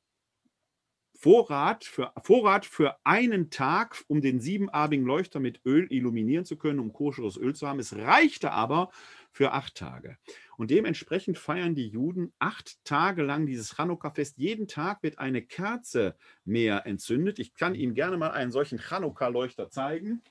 Vorrat 1.18 1.84
für, 1.84 2.12
Vorrat 2.22 2.66
für 2.66 2.96
einen 3.02 3.50
Tag, 3.50 4.04
um 4.06 4.20
den 4.20 4.40
siebenarbigen 4.40 5.04
Leuchter 5.04 5.40
mit 5.40 5.60
Öl 5.66 5.88
illuminieren 5.90 6.44
zu 6.44 6.56
können, 6.56 6.78
um 6.78 6.92
koscheres 6.92 7.36
Öl 7.36 7.54
zu 7.54 7.66
haben. 7.66 7.80
Es 7.80 7.96
reichte 7.96 8.52
aber 8.52 8.90
für 9.30 9.52
acht 9.52 9.74
Tage. 9.76 10.16
Und 10.56 10.70
dementsprechend 10.70 11.38
feiern 11.38 11.74
die 11.74 11.88
Juden 11.88 12.32
acht 12.38 12.84
Tage 12.84 13.22
lang 13.22 13.46
dieses 13.46 13.76
Chanukka-Fest. 13.76 14.38
Jeden 14.38 14.68
Tag 14.68 15.02
wird 15.02 15.18
eine 15.18 15.42
Kerze 15.42 16.16
mehr 16.44 16.86
entzündet. 16.86 17.38
Ich 17.38 17.54
kann 17.54 17.74
Ihnen 17.74 17.94
gerne 17.94 18.16
mal 18.16 18.30
einen 18.32 18.52
solchen 18.52 18.78
Chanukka-Leuchter 18.78 19.70
zeigen, 19.70 20.22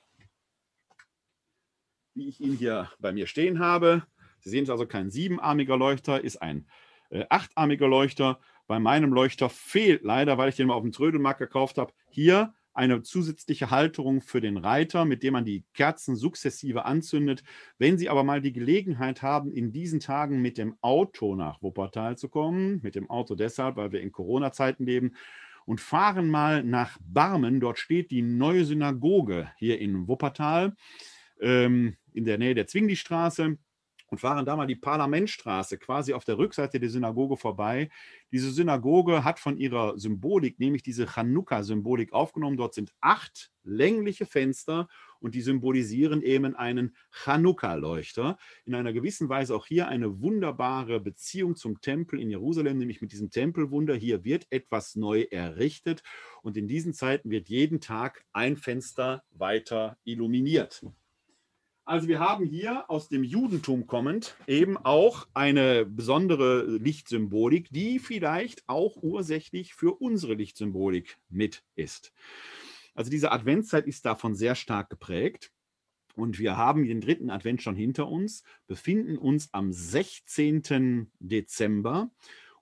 wie 2.14 2.28
ich 2.28 2.40
ihn 2.40 2.56
hier 2.56 2.90
bei 2.98 3.12
mir 3.12 3.26
stehen 3.26 3.58
habe. 3.58 4.04
Sie 4.40 4.50
sehen 4.50 4.64
es 4.64 4.70
also 4.70 4.86
kein 4.86 5.10
siebenarmiger 5.10 5.76
Leuchter, 5.76 6.22
ist 6.22 6.40
ein 6.40 6.66
äh, 7.10 7.24
achtarmiger 7.28 7.88
Leuchter. 7.88 8.40
Bei 8.66 8.78
meinem 8.78 9.12
Leuchter 9.12 9.48
fehlt 9.50 10.04
leider, 10.04 10.38
weil 10.38 10.48
ich 10.48 10.56
den 10.56 10.68
mal 10.68 10.74
auf 10.74 10.82
dem 10.82 10.92
Trödelmarkt 10.92 11.40
gekauft 11.40 11.78
habe, 11.78 11.92
hier 12.08 12.54
eine 12.72 13.02
zusätzliche 13.02 13.70
Halterung 13.70 14.20
für 14.20 14.40
den 14.40 14.56
Reiter, 14.56 15.04
mit 15.04 15.22
dem 15.22 15.32
man 15.32 15.44
die 15.44 15.64
Kerzen 15.74 16.16
sukzessive 16.16 16.84
anzündet. 16.84 17.42
Wenn 17.78 17.98
Sie 17.98 18.08
aber 18.08 18.24
mal 18.24 18.40
die 18.40 18.52
Gelegenheit 18.52 19.22
haben, 19.22 19.50
in 19.50 19.72
diesen 19.72 20.00
Tagen 20.00 20.40
mit 20.40 20.58
dem 20.58 20.76
Auto 20.80 21.34
nach 21.34 21.62
Wuppertal 21.62 22.16
zu 22.16 22.28
kommen, 22.28 22.80
mit 22.82 22.94
dem 22.94 23.10
Auto 23.10 23.34
deshalb, 23.34 23.76
weil 23.76 23.92
wir 23.92 24.00
in 24.00 24.12
Corona-Zeiten 24.12 24.84
leben, 24.84 25.14
und 25.66 25.80
fahren 25.80 26.28
mal 26.28 26.64
nach 26.64 26.98
Barmen. 27.00 27.60
Dort 27.60 27.78
steht 27.78 28.10
die 28.10 28.22
neue 28.22 28.64
Synagoge 28.64 29.52
hier 29.56 29.78
in 29.78 30.08
Wuppertal, 30.08 30.74
ähm, 31.40 31.96
in 32.12 32.24
der 32.24 32.38
Nähe 32.38 32.54
der 32.54 32.66
Zwinglistraße 32.66 33.56
und 34.10 34.18
fahren 34.18 34.44
da 34.44 34.56
mal 34.56 34.66
die 34.66 34.76
Parlamentstraße 34.76 35.78
quasi 35.78 36.12
auf 36.12 36.24
der 36.24 36.36
Rückseite 36.36 36.80
der 36.80 36.90
Synagoge 36.90 37.36
vorbei. 37.36 37.88
Diese 38.32 38.50
Synagoge 38.50 39.24
hat 39.24 39.38
von 39.38 39.56
ihrer 39.56 39.98
Symbolik, 39.98 40.58
nämlich 40.58 40.82
diese 40.82 41.06
Chanukka-Symbolik 41.06 42.12
aufgenommen. 42.12 42.56
Dort 42.56 42.74
sind 42.74 42.92
acht 43.00 43.50
längliche 43.62 44.26
Fenster 44.26 44.88
und 45.20 45.34
die 45.34 45.42
symbolisieren 45.42 46.22
eben 46.22 46.56
einen 46.56 46.96
Chanukka-Leuchter. 47.10 48.38
In 48.64 48.74
einer 48.74 48.92
gewissen 48.92 49.28
Weise 49.28 49.54
auch 49.54 49.66
hier 49.66 49.88
eine 49.88 50.20
wunderbare 50.20 50.98
Beziehung 50.98 51.56
zum 51.56 51.80
Tempel 51.80 52.20
in 52.20 52.30
Jerusalem, 52.30 52.78
nämlich 52.78 53.00
mit 53.00 53.12
diesem 53.12 53.30
Tempelwunder. 53.30 53.94
Hier 53.94 54.24
wird 54.24 54.46
etwas 54.50 54.96
neu 54.96 55.22
errichtet 55.30 56.02
und 56.42 56.56
in 56.56 56.68
diesen 56.68 56.94
Zeiten 56.94 57.30
wird 57.30 57.48
jeden 57.48 57.80
Tag 57.80 58.24
ein 58.32 58.56
Fenster 58.56 59.22
weiter 59.30 59.98
illuminiert. 60.04 60.82
Also 61.90 62.06
wir 62.06 62.20
haben 62.20 62.44
hier 62.44 62.88
aus 62.88 63.08
dem 63.08 63.24
Judentum 63.24 63.88
kommend 63.88 64.36
eben 64.46 64.76
auch 64.76 65.26
eine 65.34 65.84
besondere 65.84 66.62
Lichtsymbolik, 66.62 67.68
die 67.72 67.98
vielleicht 67.98 68.62
auch 68.68 69.02
ursächlich 69.02 69.74
für 69.74 70.00
unsere 70.00 70.34
Lichtsymbolik 70.34 71.18
mit 71.30 71.64
ist. 71.74 72.12
Also 72.94 73.10
diese 73.10 73.32
Adventszeit 73.32 73.88
ist 73.88 74.06
davon 74.06 74.36
sehr 74.36 74.54
stark 74.54 74.88
geprägt. 74.88 75.50
Und 76.14 76.38
wir 76.38 76.56
haben 76.56 76.86
den 76.86 77.00
dritten 77.00 77.28
Advent 77.28 77.60
schon 77.60 77.74
hinter 77.74 78.06
uns, 78.06 78.44
befinden 78.68 79.18
uns 79.18 79.52
am 79.52 79.72
16. 79.72 81.10
Dezember. 81.18 82.12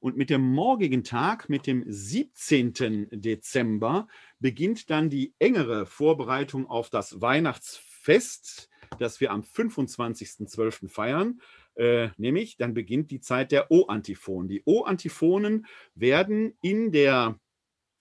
Und 0.00 0.16
mit 0.16 0.30
dem 0.30 0.40
morgigen 0.40 1.04
Tag, 1.04 1.50
mit 1.50 1.66
dem 1.66 1.84
17. 1.86 3.08
Dezember, 3.10 4.08
beginnt 4.38 4.88
dann 4.88 5.10
die 5.10 5.34
engere 5.38 5.84
Vorbereitung 5.84 6.66
auf 6.66 6.88
das 6.88 7.20
Weihnachtsfest 7.20 8.70
das 8.98 9.20
wir 9.20 9.31
am 9.31 9.42
25.12. 9.42 10.88
feiern. 10.88 11.40
Äh, 11.74 12.09
nämlich 12.16 12.57
dann 12.57 12.74
beginnt 12.74 13.11
die 13.11 13.20
Zeit 13.20 13.53
der 13.53 13.70
O-Antiphonen. 13.70 14.48
Die 14.48 14.62
O-Antiphonen 14.64 15.66
werden 15.94 16.55
in 16.61 16.90
der 16.90 17.38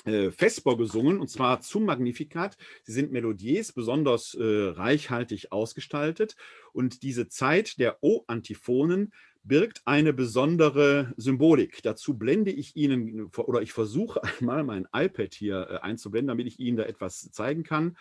äh, 0.06 0.32
Vesper 0.32 0.78
gesungen 0.78 1.20
und 1.20 1.30
zwar 1.30 1.62
zum 1.62 1.86
Magnificat. 1.86 2.58
Sie 2.84 2.94
sind 2.94 3.12
Melodies 3.12 3.74
besonders 3.74 4.34
äh, 4.34 4.44
reichhaltig 4.44 5.52
ausgestaltet 5.52 6.36
und 6.74 7.04
diese 7.04 7.28
Zeit 7.28 7.78
der 7.78 7.98
O-Antiphonen 8.02 9.12
birgt 9.44 9.82
eine 9.86 10.14
besondere 10.14 11.14
Symbolik. 11.18 11.82
Dazu 11.84 12.18
blende 12.18 12.52
ich 12.52 12.76
Ihnen 12.76 13.30
oder 13.38 13.62
ich 13.62 13.74
versuche 13.74 14.22
einmal 14.40 14.64
mein 14.64 14.88
iPad 14.94 15.34
hier 15.34 15.68
äh, 15.70 15.78
einzublenden, 15.78 16.30
damit 16.30 16.48
ich 16.48 16.60
Ihnen 16.60 16.78
da 16.78 16.84
etwas 16.84 17.32
zeigen 17.32 17.64
kann 17.64 17.96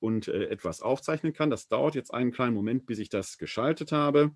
und 0.00 0.28
äh, 0.28 0.48
etwas 0.48 0.82
aufzeichnen 0.82 1.32
kann. 1.32 1.50
Das 1.50 1.68
dauert 1.68 1.94
jetzt 1.94 2.12
einen 2.12 2.32
kleinen 2.32 2.54
Moment, 2.54 2.86
bis 2.86 2.98
ich 2.98 3.08
das 3.08 3.38
geschaltet 3.38 3.92
habe. 3.92 4.32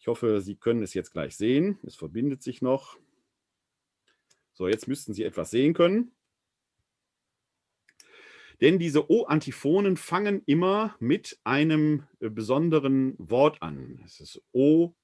Ich 0.00 0.06
hoffe, 0.06 0.40
Sie 0.40 0.56
können 0.56 0.82
es 0.82 0.94
jetzt 0.94 1.12
gleich 1.12 1.36
sehen. 1.36 1.78
Es 1.84 1.96
verbindet 1.96 2.42
sich 2.42 2.62
noch. 2.62 2.96
So, 4.52 4.68
jetzt 4.68 4.88
müssten 4.88 5.12
Sie 5.12 5.24
etwas 5.24 5.50
sehen 5.50 5.74
können. 5.74 6.12
Denn 8.60 8.78
diese 8.78 9.10
O-Antiphonen 9.10 9.96
fangen 9.96 10.42
immer 10.46 10.96
mit 10.98 11.38
einem 11.44 12.04
äh, 12.20 12.28
besonderen 12.28 13.14
Wort 13.18 13.62
an. 13.62 14.00
Es 14.04 14.20
ist 14.20 14.42
O, 14.52 14.94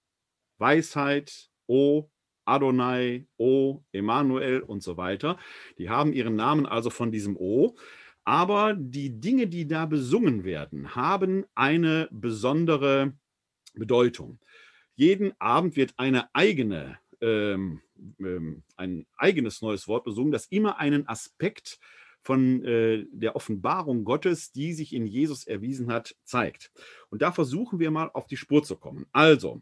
Weisheit, 0.58 1.50
O, 1.66 2.10
Adonai, 2.44 3.26
O, 3.36 3.82
Emanuel 3.92 4.60
und 4.60 4.82
so 4.82 4.96
weiter. 4.96 5.38
Die 5.78 5.88
haben 5.88 6.12
ihren 6.12 6.36
Namen 6.36 6.66
also 6.66 6.90
von 6.90 7.12
diesem 7.12 7.36
O. 7.36 7.76
Aber 8.24 8.74
die 8.74 9.20
Dinge, 9.20 9.46
die 9.46 9.66
da 9.66 9.86
besungen 9.86 10.44
werden, 10.44 10.94
haben 10.94 11.44
eine 11.54 12.08
besondere 12.10 13.12
Bedeutung. 13.74 14.38
Jeden 14.94 15.32
Abend 15.40 15.76
wird 15.76 15.94
eine 15.96 16.34
eigene, 16.34 16.98
ähm, 17.20 17.82
ähm, 18.18 18.62
ein 18.76 19.06
eigenes 19.16 19.60
neues 19.60 19.88
Wort 19.88 20.04
besungen, 20.04 20.32
das 20.32 20.46
immer 20.46 20.78
einen 20.78 21.06
Aspekt 21.08 21.78
von 22.22 22.64
äh, 22.64 23.04
der 23.12 23.36
Offenbarung 23.36 24.04
Gottes, 24.04 24.52
die 24.52 24.72
sich 24.72 24.94
in 24.94 25.06
Jesus 25.06 25.46
erwiesen 25.46 25.92
hat, 25.92 26.16
zeigt. 26.24 26.72
Und 27.10 27.20
da 27.20 27.32
versuchen 27.32 27.78
wir 27.78 27.90
mal 27.90 28.10
auf 28.14 28.26
die 28.26 28.38
Spur 28.38 28.62
zu 28.62 28.76
kommen. 28.76 29.04
Also, 29.12 29.60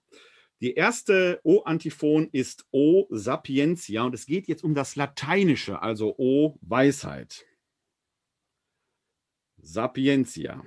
die 0.61 0.75
erste 0.75 1.41
O-Antiphon 1.43 2.29
ist 2.31 2.65
O 2.71 3.07
Sapientia 3.11 4.05
und 4.05 4.15
es 4.15 4.27
geht 4.27 4.47
jetzt 4.47 4.63
um 4.63 4.75
das 4.75 4.95
Lateinische, 4.95 5.83
also 5.83 6.15
O 6.19 6.57
Weisheit. 6.61 7.45
Sapientia. 9.63 10.65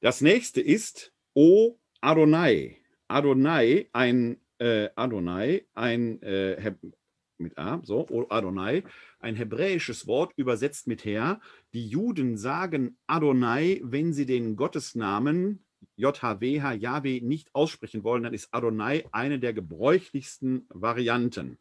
Das 0.00 0.20
nächste 0.20 0.60
ist 0.60 1.12
O 1.32 1.78
Adonai. 2.02 2.76
Adonai, 3.08 3.88
ein 3.92 4.38
äh, 4.58 4.90
Adonai, 4.94 5.66
ein 5.74 6.22
äh, 6.22 6.74
mit 7.38 7.58
A, 7.58 7.80
so, 7.84 8.06
O 8.10 8.26
Adonai, 8.28 8.84
ein 9.18 9.34
hebräisches 9.34 10.06
Wort 10.06 10.32
übersetzt 10.36 10.86
mit 10.86 11.04
Herr. 11.04 11.40
Die 11.72 11.88
Juden 11.88 12.36
sagen 12.36 12.98
Adonai, 13.06 13.80
wenn 13.82 14.12
sie 14.12 14.26
den 14.26 14.56
Gottesnamen 14.56 15.64
JHWH, 15.96 16.72
Yahweh, 16.72 17.20
nicht 17.20 17.54
aussprechen 17.54 18.04
wollen, 18.04 18.24
dann 18.24 18.34
ist 18.34 18.52
Adonai 18.52 19.06
eine 19.10 19.38
der 19.38 19.54
gebräuchlichsten 19.54 20.66
Varianten. 20.68 21.58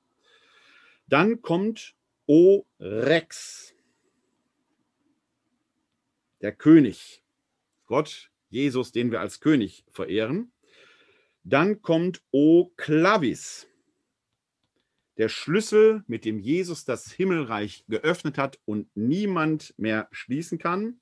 Dann 1.07 1.41
kommt 1.41 1.95
O 2.25 2.65
Rex, 2.79 3.73
der 6.41 6.53
König. 6.53 7.23
Gott, 7.85 8.31
Jesus, 8.49 8.91
den 8.91 9.11
wir 9.11 9.19
als 9.19 9.39
König 9.39 9.83
verehren. 9.91 10.51
Dann 11.43 11.81
kommt 11.81 12.23
O 12.31 12.71
Clavis, 12.77 13.67
der 15.17 15.29
Schlüssel, 15.29 16.03
mit 16.07 16.25
dem 16.25 16.39
Jesus 16.39 16.85
das 16.85 17.11
Himmelreich 17.11 17.85
geöffnet 17.87 18.37
hat 18.37 18.59
und 18.65 18.89
niemand 18.95 19.73
mehr 19.77 20.07
schließen 20.11 20.57
kann. 20.57 20.99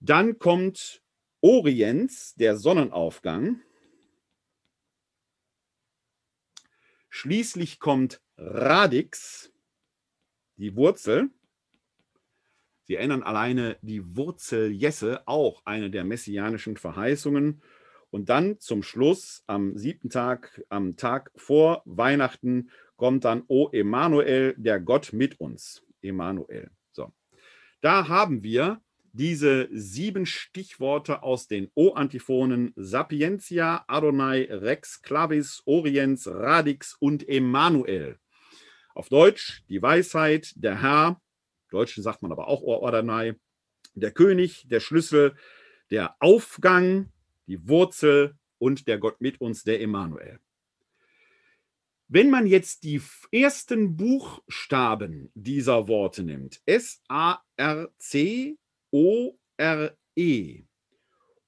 Dann 0.00 0.38
kommt 0.38 1.02
Orients, 1.40 2.34
der 2.34 2.56
Sonnenaufgang. 2.56 3.60
Schließlich 7.16 7.78
kommt 7.78 8.20
Radix, 8.36 9.52
die 10.56 10.74
Wurzel. 10.74 11.30
Sie 12.82 12.96
erinnern 12.96 13.22
alleine 13.22 13.78
die 13.82 14.16
Wurzel 14.16 14.72
Jesse, 14.72 15.22
auch 15.28 15.62
eine 15.64 15.90
der 15.90 16.02
messianischen 16.02 16.76
Verheißungen. 16.76 17.62
Und 18.10 18.30
dann 18.30 18.58
zum 18.58 18.82
Schluss, 18.82 19.44
am 19.46 19.78
siebten 19.78 20.10
Tag, 20.10 20.60
am 20.70 20.96
Tag 20.96 21.30
vor 21.36 21.82
Weihnachten, 21.84 22.70
kommt 22.96 23.24
dann 23.24 23.44
O 23.46 23.68
Emanuel, 23.70 24.56
der 24.58 24.80
Gott 24.80 25.12
mit 25.12 25.38
uns. 25.38 25.84
Emanuel. 26.02 26.72
So. 26.90 27.12
Da 27.80 28.08
haben 28.08 28.42
wir 28.42 28.82
diese 29.14 29.68
sieben 29.70 30.26
Stichworte 30.26 31.22
aus 31.22 31.46
den 31.46 31.70
O-Antiphonen 31.74 32.72
Sapientia, 32.74 33.84
Adonai, 33.86 34.48
Rex, 34.50 35.02
Clavis, 35.02 35.62
Oriens, 35.66 36.26
Radix 36.26 36.94
und 36.98 37.26
Emanuel. 37.28 38.18
Auf 38.92 39.08
Deutsch 39.08 39.62
die 39.68 39.80
Weisheit, 39.80 40.52
der 40.56 40.82
Herr, 40.82 41.20
Deutschen 41.70 42.02
sagt 42.02 42.22
man 42.22 42.32
aber 42.32 42.48
auch 42.48 42.84
Adonai, 42.86 43.36
der 43.94 44.10
König, 44.10 44.66
der 44.68 44.80
Schlüssel, 44.80 45.36
der 45.92 46.16
Aufgang, 46.18 47.12
die 47.46 47.68
Wurzel 47.68 48.34
und 48.58 48.88
der 48.88 48.98
Gott 48.98 49.20
mit 49.20 49.40
uns, 49.40 49.62
der 49.62 49.80
Emanuel. 49.80 50.40
Wenn 52.08 52.30
man 52.30 52.48
jetzt 52.48 52.82
die 52.82 53.00
ersten 53.30 53.96
Buchstaben 53.96 55.30
dieser 55.34 55.86
Worte 55.86 56.24
nimmt, 56.24 56.60
S-A-R-C, 56.66 58.58
O-R-E 58.94 60.64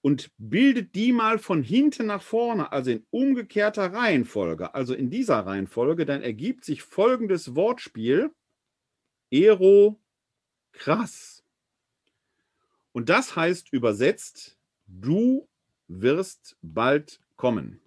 und 0.00 0.32
bildet 0.37 0.96
die 0.96 1.12
mal 1.12 1.38
von 1.38 1.62
hinten 1.62 2.06
nach 2.06 2.22
vorne, 2.22 2.72
also 2.72 2.90
in 2.90 3.06
umgekehrter 3.11 3.92
Reihenfolge, 3.92 4.74
also 4.74 4.94
in 4.94 5.11
dieser 5.11 5.46
Reihenfolge, 5.46 6.06
dann 6.06 6.22
ergibt 6.22 6.64
sich 6.64 6.82
folgendes 6.82 7.54
Wortspiel: 7.54 8.35
Ero 9.30 10.00
krass. 10.72 11.44
Und 12.90 13.11
das 13.11 13.37
heißt 13.37 13.72
übersetzt, 13.72 14.59
du 14.88 15.48
wirst 15.87 16.56
bald 16.62 17.20
kommen. 17.37 17.80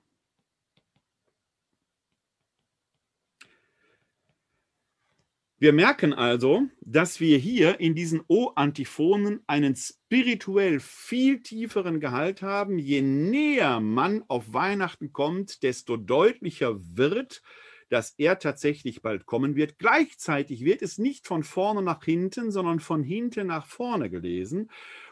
Wir 5.61 5.73
merken 5.73 6.13
also, 6.13 6.69
dass 6.79 7.19
wir 7.19 7.37
hier 7.37 7.81
in 7.81 7.93
diesen 7.93 8.21
O-Antiphonen 8.29 9.41
einen 9.45 9.75
spirituell 9.75 10.79
viel 10.79 11.41
tieferen 11.41 11.99
Gehalt 11.99 12.41
haben. 12.41 12.79
Je 12.79 13.01
näher 13.01 13.81
man 13.81 14.23
auf 14.29 14.53
Weihnachten 14.53 15.11
kommt, 15.11 15.61
desto 15.61 15.97
deutlicher 15.97 16.77
wird, 16.95 17.41
dass 17.89 18.11
er 18.17 18.39
tatsächlich 18.39 19.01
bald 19.01 19.25
kommen 19.25 19.55
wird. 19.55 19.77
Gleichzeitig 19.79 20.63
wird 20.63 20.81
es 20.81 20.97
nicht 20.97 21.27
von 21.27 21.43
vorne 21.43 21.81
nach 21.81 22.03
hinten, 22.03 22.51
sondern 22.51 22.79
von 22.79 23.03
hinten 23.03 23.47
nach 23.47 23.65
vorne 23.65 24.09
gelesen, 24.09 24.69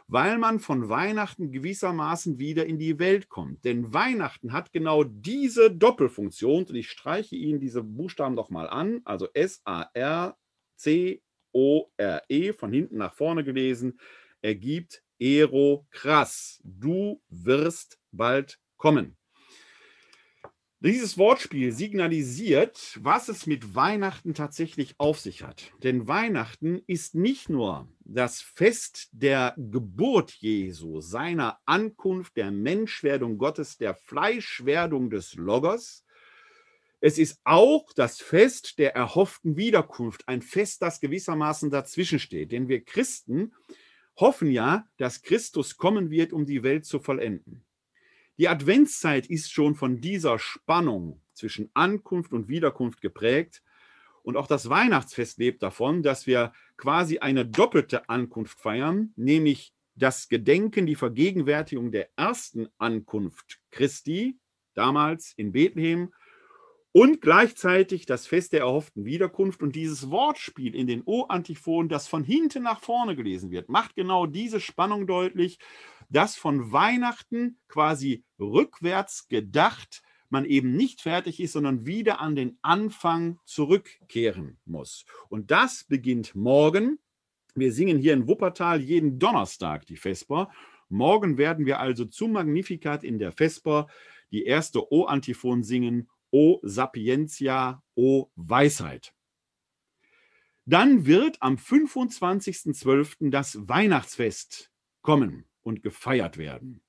weil 0.08 0.38
man 0.38 0.60
von 0.60 0.88
Weihnachten 0.88 1.52
gewissermaßen 1.52 2.40
wieder 2.40 2.66
in 2.66 2.80
die 2.80 2.98
Welt 3.00 3.28
kommt. 3.30 3.66
Denn 3.66 3.94
Weihnachten 3.94 4.54
hat 4.54 4.72
genau 4.72 5.04
diese 5.04 5.70
Doppelfunktion 5.70 6.66
und 6.66 6.76
ich 6.76 6.90
streiche 6.90 7.36
Ihnen 7.36 7.60
diese 7.60 7.84
Buchstaben 7.84 8.38
doch 8.38 8.50
mal 8.50 8.70
an, 8.70 9.02
also 9.04 9.28
S-A-R-C-O-R-E 9.34 10.34
von 12.54 12.72
hinten 12.72 12.98
nach 12.98 13.13
vorne 13.13 13.44
gelesen, 13.44 14.00
ergibt 14.42 15.04
Ero 15.20 15.88
krass. 15.90 16.62
Du 16.63 17.22
wirst 17.28 18.00
bald 18.12 18.60
kommen. 18.78 19.16
Dieses 20.80 21.18
Wortspiel 21.18 21.72
signalisiert, 21.72 23.00
was 23.02 23.30
es 23.30 23.48
mit 23.48 23.74
Weihnachten 23.74 24.36
tatsächlich 24.36 24.94
auf 25.00 25.20
sich 25.20 25.42
hat. 25.42 25.72
Denn 25.82 26.08
Weihnachten 26.08 26.84
ist 26.86 27.16
nicht 27.16 27.50
nur 27.50 27.88
das 28.02 28.42
Fest 28.42 29.10
der 29.12 29.56
Geburt 29.58 30.34
Jesu, 30.34 31.02
seiner 31.02 31.58
Ankunft, 31.66 32.38
der 32.38 32.52
Menschwerdung 32.52 33.40
Gottes, 33.40 33.80
der 33.80 33.96
Fleischwerdung 33.96 35.10
des 35.10 35.34
Logos. 35.34 36.06
Es 37.00 37.18
ist 37.18 37.42
auch 37.44 37.92
das 37.94 38.22
Fest 38.22 38.78
der 38.78 38.96
erhofften 38.96 39.58
Wiederkunft, 39.58 40.28
ein 40.28 40.44
Fest, 40.44 40.84
das 40.84 41.00
gewissermaßen 41.00 41.72
dazwischen 41.72 42.20
steht. 42.20 42.52
Denn 42.52 42.68
wir 42.68 42.86
Christen 42.86 43.52
hoffen 44.16 44.52
ja, 44.52 44.88
dass 44.98 45.24
Christus 45.24 45.78
kommen 45.78 46.12
wird, 46.12 46.34
um 46.34 46.46
die 46.46 46.62
Welt 46.62 46.86
zu 46.86 47.00
vollenden. 47.00 47.63
Die 48.38 48.47
Adventszeit 48.47 49.28
ist 49.28 49.52
schon 49.52 49.76
von 49.76 50.00
dieser 50.00 50.38
Spannung 50.38 51.21
zwischen 51.34 51.69
Ankunft 51.73 52.34
und 52.34 52.47
Wiederkunft 52.47 53.02
geprägt. 53.02 53.63
Und 54.21 54.38
auch 54.38 54.47
das 54.47 54.69
Weihnachtsfest 54.69 55.39
lebt 55.39 55.63
davon, 55.63 56.04
dass 56.04 56.28
wir 56.28 56.52
quasi 56.76 57.19
eine 57.19 57.45
doppelte 57.45 58.10
Ankunft 58.10 58.60
feiern, 58.60 59.13
nämlich 59.15 59.73
das 59.95 60.28
Gedenken, 60.30 60.86
die 60.86 60.95
Vergegenwärtigung 60.95 61.91
der 61.91 62.10
ersten 62.15 62.67
Ankunft 62.78 63.60
Christi, 63.71 64.38
damals 64.76 65.34
in 65.38 65.54
Bethlehem, 65.54 66.13
und 66.91 67.21
gleichzeitig 67.21 68.06
das 68.06 68.28
Fest 68.28 68.54
der 68.54 68.62
erhofften 68.62 69.06
Wiederkunft. 69.06 69.62
Und 69.62 69.76
dieses 69.76 70.10
Wortspiel 70.10 70.76
in 70.76 70.88
den 70.88 71.04
O-Antiphonen, 71.06 71.89
das 71.89 72.08
von 72.08 72.23
hinten 72.23 72.63
nach 72.63 72.82
vorne 72.82 73.15
gelesen 73.15 73.52
wird, 73.52 73.69
macht 73.69 73.95
genau 73.95 74.26
diese 74.26 74.60
Spannung 74.60 75.08
deutlich 75.08 75.60
dass 76.10 76.36
von 76.36 76.72
Weihnachten 76.72 77.60
quasi 77.67 78.24
rückwärts 78.39 79.28
gedacht 79.28 80.04
man 80.30 80.46
eben 80.46 80.76
nicht 80.76 81.02
fertig 81.02 81.39
ist, 81.39 81.54
sondern 81.54 81.86
wieder 81.86 82.20
an 82.20 82.36
den 82.36 82.58
Anfang 82.62 83.39
zurückkehren 83.46 84.58
muss. 84.65 85.06
Und 85.30 85.52
das 85.52 85.86
beginnt 85.86 86.36
morgen. 86.36 87.00
Wir 87.56 87.72
singen 87.72 87.98
hier 87.98 88.13
in 88.13 88.28
Wuppertal 88.28 88.82
jeden 88.82 89.20
Donnerstag 89.20 89.86
die 89.86 89.96
Vesper. 89.96 90.52
Morgen 90.89 91.38
werden 91.38 91.65
wir 91.65 91.80
also 91.80 92.06
zum 92.06 92.34
Magnificat 92.34 93.04
in 93.04 93.20
der 93.20 93.32
Vesper 93.32 93.88
die 94.32 94.43
erste 94.43 94.91
O-Antiphon 94.91 95.63
singen. 95.63 96.10
O 96.30 96.60
Sapientia, 96.62 97.82
O 97.96 98.30
Weisheit. 98.36 99.13
Dann 100.65 101.06
wird 101.06 101.41
am 101.41 101.56
25.12. 101.56 103.30
das 103.30 103.58
Weihnachtsfest 103.70 104.72
kommen 105.02 105.46
und 105.67 105.84
gefeiert 105.84 106.38
werden. 106.38 106.82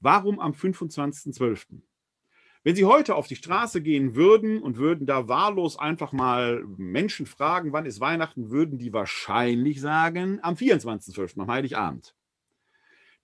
Warum 0.00 0.38
am 0.38 0.52
25.12.? 0.52 1.80
Wenn 2.62 2.76
Sie 2.76 2.84
heute 2.84 3.14
auf 3.14 3.26
die 3.26 3.36
Straße 3.36 3.80
gehen 3.80 4.14
würden 4.14 4.60
und 4.60 4.76
würden 4.76 5.06
da 5.06 5.28
wahllos 5.28 5.78
einfach 5.78 6.12
mal 6.12 6.62
Menschen 6.76 7.24
fragen, 7.24 7.72
wann 7.72 7.86
ist 7.86 8.00
Weihnachten, 8.00 8.50
würden 8.50 8.76
die 8.76 8.92
wahrscheinlich 8.92 9.80
sagen, 9.80 10.40
am 10.42 10.56
24.12., 10.56 11.40
am 11.40 11.50
Heiligabend. 11.50 12.14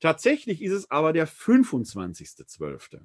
Tatsächlich 0.01 0.63
ist 0.63 0.73
es 0.73 0.91
aber 0.91 1.13
der 1.13 1.29
25.12. 1.29 3.01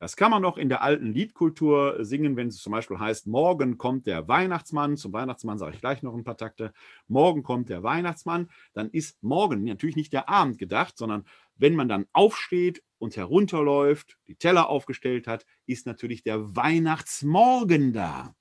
Das 0.00 0.16
kann 0.16 0.30
man 0.30 0.40
noch 0.40 0.56
in 0.56 0.70
der 0.70 0.80
alten 0.80 1.12
Liedkultur 1.12 2.02
singen, 2.06 2.34
wenn 2.34 2.48
es 2.48 2.56
zum 2.56 2.72
Beispiel 2.72 2.98
heißt, 2.98 3.26
morgen 3.26 3.76
kommt 3.76 4.06
der 4.06 4.26
Weihnachtsmann. 4.28 4.96
Zum 4.96 5.12
Weihnachtsmann 5.12 5.58
sage 5.58 5.74
ich 5.74 5.80
gleich 5.82 6.02
noch 6.02 6.14
ein 6.14 6.24
paar 6.24 6.38
Takte. 6.38 6.72
Morgen 7.06 7.42
kommt 7.42 7.68
der 7.68 7.82
Weihnachtsmann. 7.82 8.48
Dann 8.72 8.88
ist 8.88 9.22
morgen 9.22 9.62
natürlich 9.64 9.96
nicht 9.96 10.14
der 10.14 10.30
Abend 10.30 10.56
gedacht, 10.56 10.96
sondern 10.96 11.26
wenn 11.56 11.74
man 11.74 11.90
dann 11.90 12.06
aufsteht 12.14 12.82
und 12.96 13.18
herunterläuft, 13.18 14.16
die 14.26 14.36
Teller 14.36 14.70
aufgestellt 14.70 15.26
hat, 15.26 15.44
ist 15.66 15.84
natürlich 15.84 16.22
der 16.22 16.56
Weihnachtsmorgen 16.56 17.92
da. 17.92 18.34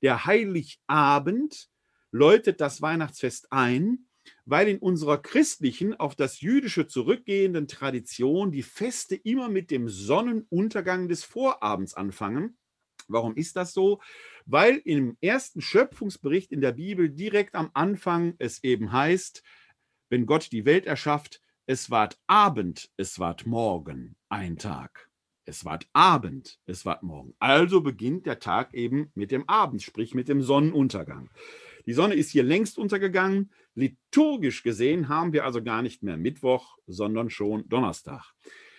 Der 0.00 0.24
Heiligabend 0.24 1.68
läutet 2.10 2.62
das 2.62 2.80
Weihnachtsfest 2.80 3.52
ein 3.52 4.06
weil 4.44 4.68
in 4.68 4.78
unserer 4.78 5.18
christlichen, 5.18 5.94
auf 5.94 6.14
das 6.14 6.40
jüdische 6.40 6.86
zurückgehenden 6.86 7.68
Tradition 7.68 8.52
die 8.52 8.62
Feste 8.62 9.14
immer 9.16 9.48
mit 9.48 9.70
dem 9.70 9.88
Sonnenuntergang 9.88 11.08
des 11.08 11.24
Vorabends 11.24 11.94
anfangen. 11.94 12.56
Warum 13.08 13.36
ist 13.36 13.56
das 13.56 13.72
so? 13.72 14.00
Weil 14.46 14.76
im 14.84 15.16
ersten 15.20 15.60
Schöpfungsbericht 15.60 16.52
in 16.52 16.60
der 16.60 16.72
Bibel 16.72 17.10
direkt 17.10 17.54
am 17.54 17.70
Anfang 17.74 18.34
es 18.38 18.62
eben 18.62 18.92
heißt, 18.92 19.42
wenn 20.08 20.26
Gott 20.26 20.52
die 20.52 20.64
Welt 20.64 20.86
erschafft, 20.86 21.40
es 21.66 21.90
ward 21.90 22.18
Abend, 22.26 22.90
es 22.96 23.18
ward 23.18 23.46
Morgen, 23.46 24.16
ein 24.28 24.58
Tag. 24.58 25.08
Es 25.44 25.64
ward 25.64 25.88
Abend, 25.92 26.58
es 26.66 26.84
ward 26.84 27.02
Morgen. 27.02 27.34
Also 27.38 27.80
beginnt 27.80 28.26
der 28.26 28.38
Tag 28.38 28.74
eben 28.74 29.10
mit 29.14 29.30
dem 29.30 29.48
Abend, 29.48 29.82
sprich 29.82 30.14
mit 30.14 30.28
dem 30.28 30.42
Sonnenuntergang. 30.42 31.30
Die 31.86 31.92
Sonne 31.92 32.14
ist 32.14 32.30
hier 32.30 32.42
längst 32.42 32.78
untergegangen. 32.78 33.52
Liturgisch 33.80 34.62
gesehen 34.62 35.08
haben 35.08 35.32
wir 35.32 35.44
also 35.44 35.62
gar 35.62 35.80
nicht 35.80 36.02
mehr 36.02 36.16
Mittwoch, 36.16 36.76
sondern 36.86 37.30
schon 37.30 37.68
Donnerstag. 37.68 38.34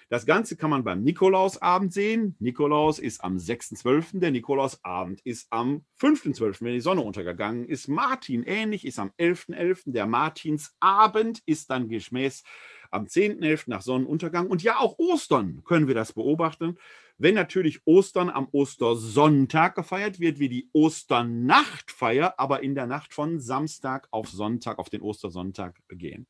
Das 0.09 0.25
Ganze 0.25 0.57
kann 0.57 0.69
man 0.69 0.83
beim 0.83 1.03
Nikolausabend 1.03 1.93
sehen. 1.93 2.35
Nikolaus 2.39 2.99
ist 2.99 3.23
am 3.23 3.37
6.12., 3.37 4.19
der 4.19 4.31
Nikolausabend 4.31 5.21
ist 5.21 5.47
am 5.51 5.85
5.12., 6.01 6.65
wenn 6.65 6.73
die 6.73 6.81
Sonne 6.81 6.99
untergegangen 6.99 7.65
ist. 7.65 7.87
Martin 7.87 8.43
ähnlich 8.43 8.85
ist 8.85 8.99
am 8.99 9.11
11.11., 9.17 9.55
.11. 9.55 9.93
der 9.93 10.07
Martinsabend 10.07 11.41
ist 11.45 11.69
dann 11.69 11.87
geschmäß 11.87 12.43
am 12.91 13.05
10.11. 13.05 13.63
nach 13.67 13.81
Sonnenuntergang. 13.81 14.47
Und 14.47 14.61
ja, 14.63 14.79
auch 14.79 14.99
Ostern 14.99 15.63
können 15.63 15.87
wir 15.87 15.95
das 15.95 16.11
beobachten. 16.11 16.77
Wenn 17.21 17.35
natürlich 17.35 17.81
Ostern 17.85 18.31
am 18.31 18.47
Ostersonntag 18.51 19.75
gefeiert 19.75 20.19
wird, 20.19 20.39
wie 20.39 20.49
die 20.49 20.69
Osternachtfeier, 20.73 22.33
aber 22.39 22.63
in 22.63 22.73
der 22.73 22.87
Nacht 22.87 23.13
von 23.13 23.39
Samstag 23.39 24.07
auf 24.09 24.27
Sonntag, 24.27 24.79
auf 24.79 24.89
den 24.89 25.03
Ostersonntag 25.03 25.77
begehen. 25.87 26.25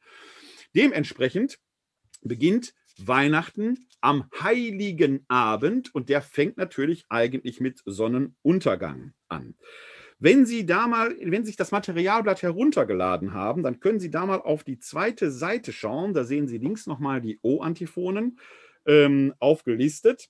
Dementsprechend 0.75 1.59
beginnt 2.23 2.73
Weihnachten 2.97 3.87
am 4.01 4.25
heiligen 4.41 5.23
Abend 5.29 5.95
und 5.95 6.09
der 6.09 6.21
fängt 6.21 6.57
natürlich 6.57 7.05
eigentlich 7.07 7.61
mit 7.61 7.81
Sonnenuntergang 7.85 9.13
an. 9.29 9.55
Wenn 10.19 10.45
Sie 10.45 10.65
da 10.65 10.87
mal, 10.87 11.15
wenn 11.21 11.45
Sie 11.45 11.51
sich 11.51 11.55
das 11.55 11.71
Materialblatt 11.71 12.41
heruntergeladen 12.41 13.33
haben, 13.33 13.63
dann 13.63 13.79
können 13.79 14.01
Sie 14.01 14.11
da 14.11 14.25
mal 14.25 14.41
auf 14.41 14.65
die 14.65 14.77
zweite 14.77 15.31
Seite 15.31 15.71
schauen. 15.71 16.13
Da 16.13 16.25
sehen 16.25 16.49
Sie 16.49 16.57
links 16.57 16.85
nochmal 16.85 17.21
die 17.21 17.39
O-Antiphonen 17.43 18.37
ähm, 18.85 19.33
aufgelistet. 19.39 20.29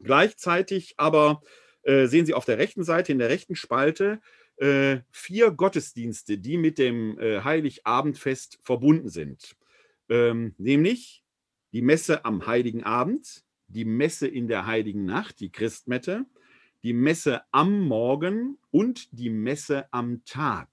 Gleichzeitig 0.00 0.94
aber 0.98 1.42
äh, 1.82 2.06
sehen 2.06 2.26
Sie 2.26 2.34
auf 2.34 2.44
der 2.44 2.58
rechten 2.58 2.84
Seite, 2.84 3.12
in 3.12 3.18
der 3.18 3.28
rechten 3.28 3.56
Spalte, 3.56 4.20
äh, 4.56 4.98
vier 5.10 5.50
Gottesdienste, 5.50 6.38
die 6.38 6.58
mit 6.58 6.78
dem 6.78 7.18
äh, 7.18 7.42
Heiligabendfest 7.42 8.58
verbunden 8.62 9.08
sind. 9.08 9.56
Ähm, 10.08 10.54
nämlich 10.58 11.22
die 11.72 11.82
Messe 11.82 12.24
am 12.24 12.46
Heiligen 12.46 12.84
Abend, 12.84 13.44
die 13.68 13.84
Messe 13.84 14.28
in 14.28 14.48
der 14.48 14.66
Heiligen 14.66 15.04
Nacht, 15.04 15.40
die 15.40 15.50
Christmette, 15.50 16.24
die 16.82 16.92
Messe 16.92 17.42
am 17.50 17.80
Morgen 17.80 18.58
und 18.70 19.08
die 19.18 19.30
Messe 19.30 19.92
am 19.92 20.24
Tag. 20.24 20.68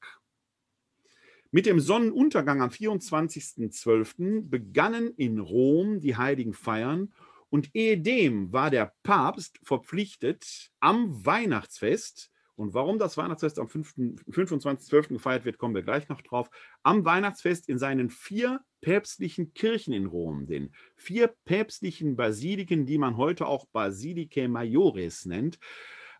Mit 1.52 1.66
dem 1.66 1.80
Sonnenuntergang 1.80 2.62
am 2.62 2.70
24.12. 2.70 4.50
begannen 4.50 5.14
in 5.18 5.40
Rom 5.40 6.00
die 6.00 6.16
heiligen 6.16 6.54
Feiern 6.54 7.14
und 7.54 7.70
ehedem 7.76 8.52
war 8.52 8.72
der 8.72 8.96
Papst 9.04 9.60
verpflichtet, 9.62 10.72
am 10.80 11.24
Weihnachtsfest 11.24 12.32
und 12.56 12.74
warum 12.74 12.98
das 12.98 13.16
Weihnachtsfest 13.16 13.60
am 13.60 13.68
25.12. 13.68 15.10
gefeiert 15.10 15.46
wird, 15.46 15.60
kommen 15.60 15.76
wir 15.76 15.84
gleich 15.84 16.10
noch 16.10 16.22
drauf. 16.22 16.50
Am 16.82 17.06
Weihnachtsfest 17.06 17.70
in 17.70 17.78
seinen 17.78 18.10
vier 18.10 18.62
päpstlichen 18.82 19.54
Kirchen 19.54 19.94
in 19.94 20.08
Rom, 20.08 20.48
den 20.48 20.74
vier 20.96 21.28
päpstlichen 21.46 22.16
Basiliken, 22.16 22.88
die 22.88 22.98
man 22.98 23.18
heute 23.18 23.46
auch 23.46 23.68
Basilicae 23.68 24.48
Majores 24.48 25.26
nennt, 25.28 25.60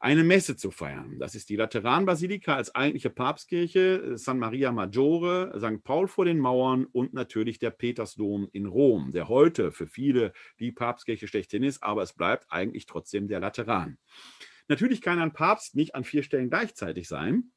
eine 0.04 0.26
Messe 0.26 0.58
zu 0.58 0.70
feiern. 0.70 1.18
Das 1.18 1.34
ist 1.34 1.48
die 1.48 1.56
Lateranbasilika 1.56 2.58
als 2.58 2.76
eigentliche 2.76 3.10
Papstkirche, 3.10 4.18
San 4.18 4.38
Maria 4.38 4.74
Maggiore, 4.74 5.58
St. 5.58 5.82
Paul 5.82 6.10
vor 6.10 6.26
den 6.26 6.40
Mauern 6.40 6.86
und 6.92 7.14
natürlich 7.14 7.58
der 7.58 7.70
Petersdom 7.70 8.50
in 8.52 8.66
Rom, 8.66 9.14
der 9.14 9.30
heute 9.30 9.72
für 9.72 9.88
viele 9.88 10.34
die 10.60 10.74
Papstkirche 10.74 11.30
schlechthin 11.30 11.64
ist, 11.64 11.84
aber 11.84 12.02
es 12.02 12.12
bleibt 12.12 12.48
eigentlich 12.50 12.86
trotzdem 12.86 13.30
der 13.30 13.40
Lateran. 13.40 13.98
Natürlich 14.68 15.02
kann 15.02 15.20
ein 15.20 15.32
Papst 15.32 15.74
nicht 15.74 15.96
an 15.96 16.04
vier 16.04 16.24
Stellen 16.24 16.50
gleichzeitig 16.50 17.08
sein. 17.08 17.54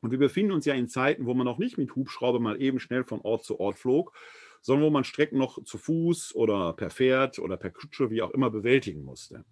Und 0.00 0.10
wir 0.10 0.18
befinden 0.18 0.52
uns 0.52 0.64
ja 0.64 0.72
in 0.72 0.88
Zeiten, 0.88 1.26
wo 1.26 1.34
man 1.34 1.44
noch 1.44 1.58
nicht 1.58 1.76
mit 1.76 1.94
Hubschrauber 1.94 2.40
mal 2.40 2.62
eben 2.62 2.80
schnell 2.80 3.04
von 3.04 3.20
Ort 3.20 3.44
zu 3.44 3.60
Ort 3.60 3.78
flog, 3.78 4.16
sondern 4.62 4.86
wo 4.86 4.90
man 4.90 5.04
Strecken 5.04 5.36
noch 5.36 5.62
zu 5.64 5.76
Fuß 5.76 6.34
oder 6.34 6.72
per 6.72 6.88
Pferd 6.88 7.38
oder 7.38 7.58
per 7.58 7.70
Kutsche, 7.70 8.10
wie 8.10 8.22
auch 8.22 8.30
immer, 8.30 8.48
bewältigen 8.48 9.04
musste. 9.04 9.44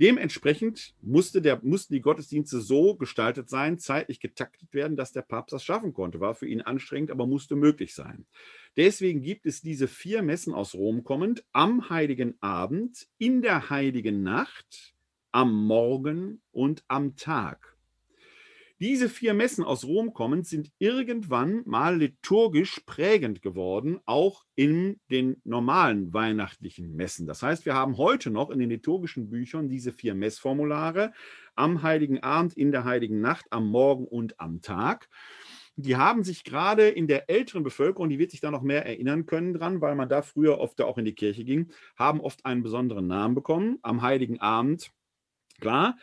Dementsprechend 0.00 0.94
musste 1.02 1.40
der, 1.40 1.60
mussten 1.62 1.94
die 1.94 2.00
Gottesdienste 2.00 2.60
so 2.60 2.96
gestaltet 2.96 3.48
sein, 3.48 3.78
zeitlich 3.78 4.18
getaktet 4.18 4.74
werden, 4.74 4.96
dass 4.96 5.12
der 5.12 5.22
Papst 5.22 5.52
das 5.52 5.64
schaffen 5.64 5.92
konnte. 5.92 6.20
War 6.20 6.34
für 6.34 6.48
ihn 6.48 6.62
anstrengend, 6.62 7.10
aber 7.10 7.26
musste 7.26 7.54
möglich 7.54 7.94
sein. 7.94 8.26
Deswegen 8.76 9.22
gibt 9.22 9.46
es 9.46 9.62
diese 9.62 9.86
vier 9.86 10.22
Messen 10.22 10.52
aus 10.52 10.74
Rom 10.74 11.04
kommend 11.04 11.44
am 11.52 11.90
Heiligen 11.90 12.34
Abend, 12.40 13.06
in 13.18 13.40
der 13.40 13.70
Heiligen 13.70 14.22
Nacht, 14.22 14.94
am 15.30 15.54
Morgen 15.64 16.42
und 16.50 16.84
am 16.88 17.16
Tag. 17.16 17.73
Diese 18.84 19.08
vier 19.08 19.32
Messen 19.32 19.64
aus 19.64 19.86
Rom 19.86 20.12
kommend 20.12 20.46
sind 20.46 20.70
irgendwann 20.78 21.62
mal 21.64 21.96
liturgisch 21.96 22.80
prägend 22.84 23.40
geworden, 23.40 23.98
auch 24.04 24.44
in 24.56 25.00
den 25.10 25.40
normalen 25.44 26.12
weihnachtlichen 26.12 26.94
Messen. 26.94 27.26
Das 27.26 27.42
heißt, 27.42 27.64
wir 27.64 27.72
haben 27.72 27.96
heute 27.96 28.28
noch 28.28 28.50
in 28.50 28.58
den 28.58 28.68
liturgischen 28.68 29.30
Büchern 29.30 29.70
diese 29.70 29.90
vier 29.90 30.14
Messformulare 30.14 31.14
am 31.54 31.82
heiligen 31.82 32.22
Abend, 32.22 32.58
in 32.58 32.72
der 32.72 32.84
heiligen 32.84 33.22
Nacht, 33.22 33.46
am 33.48 33.70
Morgen 33.70 34.06
und 34.06 34.38
am 34.38 34.60
Tag 34.60 35.08
die 35.76 35.96
haben 35.96 36.22
sich 36.22 36.44
gerade 36.44 36.88
in 36.88 37.08
der 37.08 37.28
älteren 37.28 37.64
Bevölkerung, 37.64 38.08
die 38.08 38.20
wird 38.20 38.30
sich 38.30 38.40
da 38.40 38.52
noch 38.52 38.62
mehr 38.62 38.86
erinnern 38.86 39.26
können 39.26 39.54
dran, 39.54 39.80
weil 39.80 39.96
man 39.96 40.08
da 40.08 40.22
früher 40.22 40.58
oft 40.58 40.80
auch 40.82 40.98
in 40.98 41.04
die 41.04 41.16
Kirche 41.16 41.42
ging, 41.42 41.72
haben 41.96 42.20
oft 42.20 42.46
einen 42.46 42.62
besonderen 42.62 43.08
Namen 43.08 43.34
bekommen. 43.34 43.78
Am 43.82 44.00
Heiligen 44.02 44.40
Abend 44.40 44.92
Klar, 45.60 45.96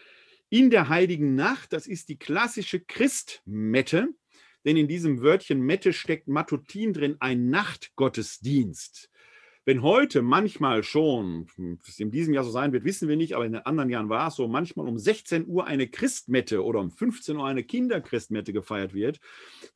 in 0.52 0.70
der 0.70 0.90
heiligen 0.90 1.34
Nacht, 1.34 1.72
das 1.72 1.88
ist 1.88 2.10
die 2.10 2.20
klassische 2.20 2.82
Christmette, 2.82 4.10
denn 4.66 4.76
in 4.76 4.88
diesem 4.88 5.22
Wörtchen 5.22 5.62
Mette 5.62 5.94
steckt 5.94 6.28
Matutin 6.28 6.94
drin, 6.94 7.16
ein 7.22 7.50
Nachtgottesdienst. 7.50 9.10
Wenn 9.64 9.82
heute 9.82 10.22
manchmal 10.22 10.84
schon, 10.84 11.48
was 11.86 12.00
in 12.00 12.12
diesem 12.12 12.34
Jahr 12.34 12.44
so 12.44 12.52
sein 12.52 12.74
wird, 12.74 12.84
wissen 12.84 13.08
wir 13.08 13.16
nicht, 13.16 13.34
aber 13.34 13.46
in 13.46 13.54
den 13.54 13.66
anderen 13.66 13.90
Jahren 13.90 14.10
war 14.10 14.28
es 14.28 14.36
so, 14.36 14.48
manchmal 14.50 14.88
um 14.88 14.98
16 14.98 15.48
Uhr 15.48 15.68
eine 15.68 15.88
Christmette 15.88 16.66
oder 16.66 16.82
um 16.82 16.92
15 16.92 17.38
Uhr 17.38 17.48
eine 17.48 17.64
Kinderchristmette 17.64 18.52
gefeiert 18.52 18.94
wird, 18.94 19.22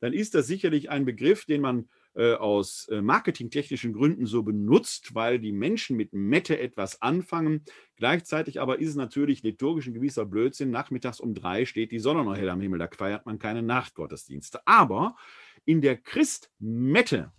dann 0.00 0.12
ist 0.12 0.34
das 0.34 0.46
sicherlich 0.46 0.90
ein 0.90 1.06
Begriff, 1.06 1.46
den 1.46 1.62
man 1.62 1.88
aus 2.34 2.88
äh, 2.88 3.02
marketingtechnischen 3.02 3.92
Gründen 3.92 4.26
so 4.26 4.42
benutzt, 4.42 5.14
weil 5.14 5.38
die 5.38 5.52
Menschen 5.52 5.96
mit 5.96 6.12
Mette 6.12 6.58
etwas 6.58 7.02
anfangen. 7.02 7.64
Gleichzeitig 7.96 8.60
aber 8.60 8.78
ist 8.78 8.90
es 8.90 8.96
natürlich 8.96 9.42
liturgisch 9.42 9.86
ein 9.86 9.94
gewisser 9.94 10.24
Blödsinn. 10.24 10.70
Nachmittags 10.70 11.20
um 11.20 11.34
drei 11.34 11.64
steht 11.66 11.92
die 11.92 11.98
Sonne 11.98 12.24
noch 12.24 12.36
hell 12.36 12.48
am 12.48 12.60
Himmel, 12.60 12.78
da 12.78 12.88
feiert 12.88 13.26
man 13.26 13.38
keine 13.38 13.62
Nachtgottesdienste. 13.62 14.66
Aber 14.66 15.16
in 15.64 15.80
der 15.80 15.96
Christmette 15.96 17.32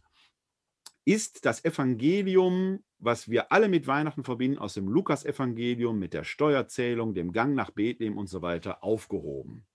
ist 1.05 1.45
das 1.45 1.63
Evangelium, 1.63 2.83
was 2.99 3.29
wir 3.29 3.51
alle 3.51 3.69
mit 3.69 3.87
Weihnachten 3.87 4.23
verbinden, 4.23 4.57
aus 4.57 4.73
dem 4.73 4.89
Lukas-Evangelium 4.89 5.97
mit 5.97 6.13
der 6.13 6.23
Steuerzählung, 6.23 7.13
dem 7.13 7.31
Gang 7.31 7.55
nach 7.55 7.71
Bethlehem 7.71 8.17
und 8.17 8.27
so 8.27 8.41
weiter 8.41 8.83
aufgehoben. 8.83 9.65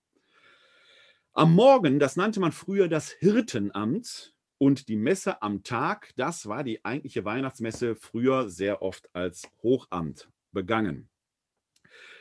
Am 1.33 1.55
Morgen, 1.55 1.99
das 1.99 2.17
nannte 2.17 2.41
man 2.41 2.53
früher 2.53 2.89
das 2.89 3.11
Hirtenamt, 3.11 4.32
und 4.63 4.87
die 4.87 4.95
Messe 4.95 5.43
am 5.43 5.65
Tag, 5.65 6.13
das 6.15 6.47
war 6.47 6.63
die 6.63 6.85
eigentliche 6.85 7.25
Weihnachtsmesse 7.25 7.97
früher 7.97 8.49
sehr 8.49 8.81
oft 8.81 9.13
als 9.13 9.51
Hochamt 9.61 10.31
begangen. 10.53 11.09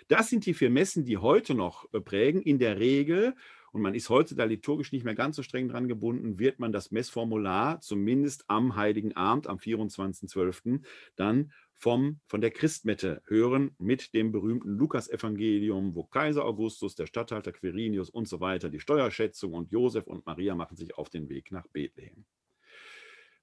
Das 0.07 0.31
sind 0.31 0.47
die 0.47 0.55
vier 0.55 0.71
Messen, 0.71 1.05
die 1.05 1.19
heute 1.19 1.53
noch 1.53 1.85
prägen. 2.03 2.41
In 2.41 2.57
der 2.57 2.79
Regel, 2.79 3.35
und 3.71 3.81
man 3.81 3.95
ist 3.95 4.09
heute 4.09 4.35
da 4.35 4.43
liturgisch 4.43 4.91
nicht 4.91 5.05
mehr 5.05 5.15
ganz 5.15 5.37
so 5.37 5.43
streng 5.43 5.69
dran 5.69 5.87
gebunden, 5.87 6.39
wird 6.39 6.59
man 6.59 6.71
das 6.71 6.91
Messformular 6.91 7.81
zumindest 7.81 8.45
am 8.47 8.75
Heiligen 8.75 9.15
Abend, 9.15 9.47
am 9.47 9.57
24.12., 9.57 10.81
dann 11.15 11.51
vom, 11.73 12.19
von 12.27 12.41
der 12.41 12.51
Christmette 12.51 13.23
hören 13.25 13.75
mit 13.79 14.13
dem 14.13 14.31
berühmten 14.31 14.77
Lukas-Evangelium, 14.77 15.95
wo 15.95 16.03
Kaiser 16.03 16.45
Augustus, 16.45 16.95
der 16.95 17.07
Statthalter 17.07 17.51
Quirinius 17.51 18.09
und 18.09 18.27
so 18.27 18.39
weiter, 18.39 18.69
die 18.69 18.79
Steuerschätzung 18.79 19.53
und 19.53 19.71
Josef 19.71 20.05
und 20.05 20.25
Maria 20.25 20.53
machen 20.53 20.77
sich 20.77 20.95
auf 20.95 21.09
den 21.09 21.29
Weg 21.29 21.51
nach 21.51 21.67
Bethlehem. 21.67 22.25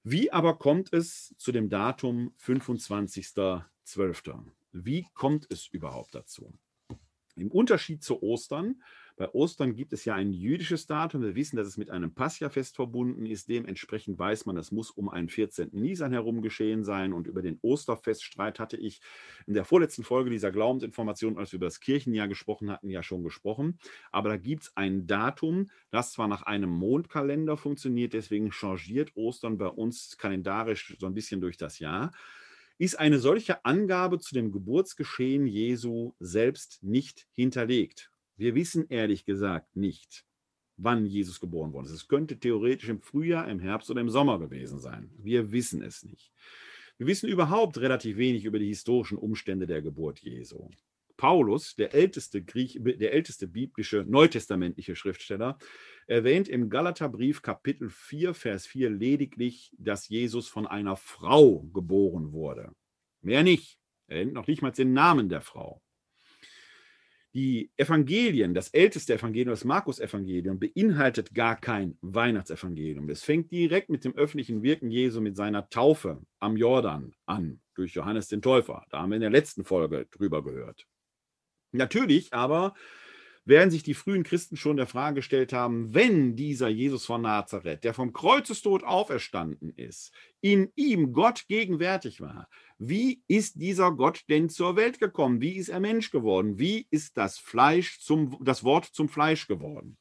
Wie 0.03 0.31
aber 0.31 0.57
kommt 0.57 0.93
es 0.93 1.35
zu 1.37 1.51
dem 1.51 1.69
Datum 1.69 2.33
25.12.? 2.39 4.45
Wie 4.71 5.05
kommt 5.13 5.47
es 5.49 5.67
überhaupt 5.67 6.15
dazu? 6.15 6.53
Im 7.35 7.51
Unterschied 7.51 8.03
zu 8.03 8.23
Ostern 8.23 8.81
bei 9.19 9.29
Ostern 9.33 9.75
gibt 9.75 9.91
es 9.91 10.05
ja 10.05 10.15
ein 10.15 10.31
jüdisches 10.31 10.87
Datum. 10.87 11.21
Wir 11.21 11.35
wissen, 11.35 11.57
dass 11.57 11.67
es 11.67 11.75
mit 11.75 11.89
einem 11.89 12.13
Pascha-Fest 12.13 12.77
verbunden 12.77 13.25
ist. 13.25 13.49
Dementsprechend 13.49 14.17
weiß 14.17 14.45
man, 14.45 14.55
das 14.55 14.71
muss 14.71 14.91
um 14.91 15.09
einen 15.09 15.27
14. 15.27 15.71
Nisan 15.73 16.13
herum 16.13 16.41
geschehen 16.41 16.85
sein. 16.85 17.11
Und 17.11 17.27
über 17.27 17.41
den 17.41 17.59
Osterfeststreit 17.61 18.59
hatte 18.59 18.77
ich 18.77 19.01
in 19.45 19.55
der 19.55 19.65
vorletzten 19.65 20.05
Folge 20.05 20.29
dieser 20.29 20.53
Glaubensinformation, 20.53 21.37
als 21.37 21.51
wir 21.51 21.57
über 21.57 21.65
das 21.65 21.81
Kirchenjahr 21.81 22.29
gesprochen 22.29 22.71
hatten, 22.71 22.89
ja 22.89 23.03
schon 23.03 23.25
gesprochen. 23.25 23.77
Aber 24.13 24.29
da 24.29 24.37
gibt 24.37 24.63
es 24.63 24.77
ein 24.77 25.05
Datum, 25.05 25.69
das 25.91 26.13
zwar 26.13 26.29
nach 26.29 26.43
einem 26.43 26.69
Mondkalender 26.69 27.57
funktioniert, 27.57 28.13
deswegen 28.13 28.53
changiert 28.53 29.17
Ostern 29.17 29.57
bei 29.57 29.67
uns 29.67 30.17
kalendarisch 30.17 30.95
so 30.97 31.07
ein 31.07 31.13
bisschen 31.13 31.41
durch 31.41 31.57
das 31.57 31.79
Jahr 31.79 32.11
ist 32.77 32.97
eine 32.97 33.19
solche 33.19 33.65
Angabe 33.65 34.19
zu 34.19 34.33
dem 34.33 34.53
Geburtsgeschehen 34.53 35.45
Jesu 35.45 36.13
selbst 36.21 36.81
nicht 36.81 37.27
hinterlegt. 37.33 38.09
Wir 38.39 38.55
wissen 38.55 38.87
ehrlich 38.87 39.25
gesagt 39.25 39.75
nicht, 39.75 40.23
wann 40.77 41.05
Jesus 41.05 41.41
geboren 41.41 41.73
worden 41.73 41.87
ist. 41.87 41.91
Es 41.91 42.07
könnte 42.07 42.39
theoretisch 42.39 42.87
im 42.87 43.01
Frühjahr, 43.01 43.49
im 43.49 43.59
Herbst 43.59 43.91
oder 43.91 43.99
im 43.99 44.09
Sommer 44.09 44.39
gewesen 44.39 44.79
sein. 44.79 45.11
Wir 45.17 45.51
wissen 45.51 45.83
es 45.83 46.05
nicht. 46.05 46.31
Wir 46.97 47.07
wissen 47.07 47.27
überhaupt 47.27 47.77
relativ 47.79 48.15
wenig 48.15 48.45
über 48.45 48.57
die 48.57 48.69
historischen 48.69 49.17
Umstände 49.17 49.67
der 49.67 49.81
Geburt 49.81 50.19
Jesu. 50.19 50.69
Paulus, 51.17 51.75
der 51.75 51.93
älteste, 51.93 52.41
Griech, 52.41 52.79
der 52.81 53.11
älteste 53.11 53.45
biblische, 53.45 54.05
neutestamentliche 54.07 54.95
Schriftsteller, 54.95 55.57
erwähnt 56.07 56.47
im 56.47 56.69
Galaterbrief 56.69 57.41
Kapitel 57.41 57.89
4, 57.89 58.33
Vers 58.33 58.65
4 58.67 58.89
lediglich, 58.89 59.75
dass 59.77 60.07
Jesus 60.07 60.47
von 60.47 60.65
einer 60.65 60.95
Frau 60.95 61.63
geboren 61.73 62.31
wurde. 62.31 62.73
Mehr 63.21 63.43
nicht. 63.43 63.77
Er 64.07 64.23
nennt 64.23 64.33
noch 64.33 64.47
nicht 64.47 64.61
mal 64.61 64.71
den 64.71 64.93
Namen 64.93 65.27
der 65.27 65.41
Frau. 65.41 65.81
Die 67.35 67.71
Evangelien, 67.77 68.55
das 68.55 68.69
älteste 68.69 69.13
Evangelium, 69.13 69.51
das 69.51 69.63
Markus-Evangelium, 69.63 70.59
beinhaltet 70.59 71.35
gar 71.35 71.59
kein 71.59 71.95
Weihnachtsevangelium. 72.01 73.07
Es 73.09 73.23
fängt 73.23 73.51
direkt 73.51 73.89
mit 73.89 74.03
dem 74.03 74.15
öffentlichen 74.15 74.63
Wirken 74.63 74.89
Jesu, 74.89 75.21
mit 75.21 75.35
seiner 75.35 75.69
Taufe 75.69 76.23
am 76.39 76.57
Jordan 76.57 77.13
an, 77.27 77.61
durch 77.75 77.93
Johannes 77.93 78.29
den 78.29 78.41
Täufer. 78.41 78.83
Da 78.89 79.01
haben 79.01 79.11
wir 79.11 79.17
in 79.17 79.21
der 79.21 79.29
letzten 79.29 79.63
Folge 79.63 80.07
drüber 80.09 80.43
gehört. 80.43 80.87
Natürlich 81.71 82.33
aber 82.33 82.73
werden 83.49 83.71
sich 83.71 83.83
die 83.83 83.93
frühen 83.93 84.23
Christen 84.23 84.55
schon 84.55 84.77
der 84.77 84.87
Frage 84.87 85.15
gestellt 85.15 85.51
haben, 85.51 85.93
wenn 85.93 86.37
dieser 86.37 86.69
Jesus 86.69 87.05
von 87.05 87.23
Nazareth, 87.23 87.83
der 87.83 87.93
vom 87.93 88.13
Kreuzestod 88.13 88.83
auferstanden 88.83 89.73
ist, 89.75 90.13
in 90.39 90.71
ihm 90.75 91.11
Gott 91.11 91.45
gegenwärtig 91.49 92.21
war, 92.21 92.47
wie 92.77 93.21
ist 93.27 93.61
dieser 93.61 93.91
Gott 93.91 94.23
denn 94.29 94.49
zur 94.49 94.77
Welt 94.77 94.99
gekommen? 94.99 95.41
Wie 95.41 95.57
ist 95.57 95.69
er 95.69 95.81
Mensch 95.81 96.11
geworden? 96.11 96.57
Wie 96.57 96.87
ist 96.89 97.17
das 97.17 97.37
Fleisch 97.37 97.99
zum, 97.99 98.37
das 98.41 98.63
Wort 98.63 98.85
zum 98.85 99.09
Fleisch 99.09 99.47
geworden? 99.47 99.98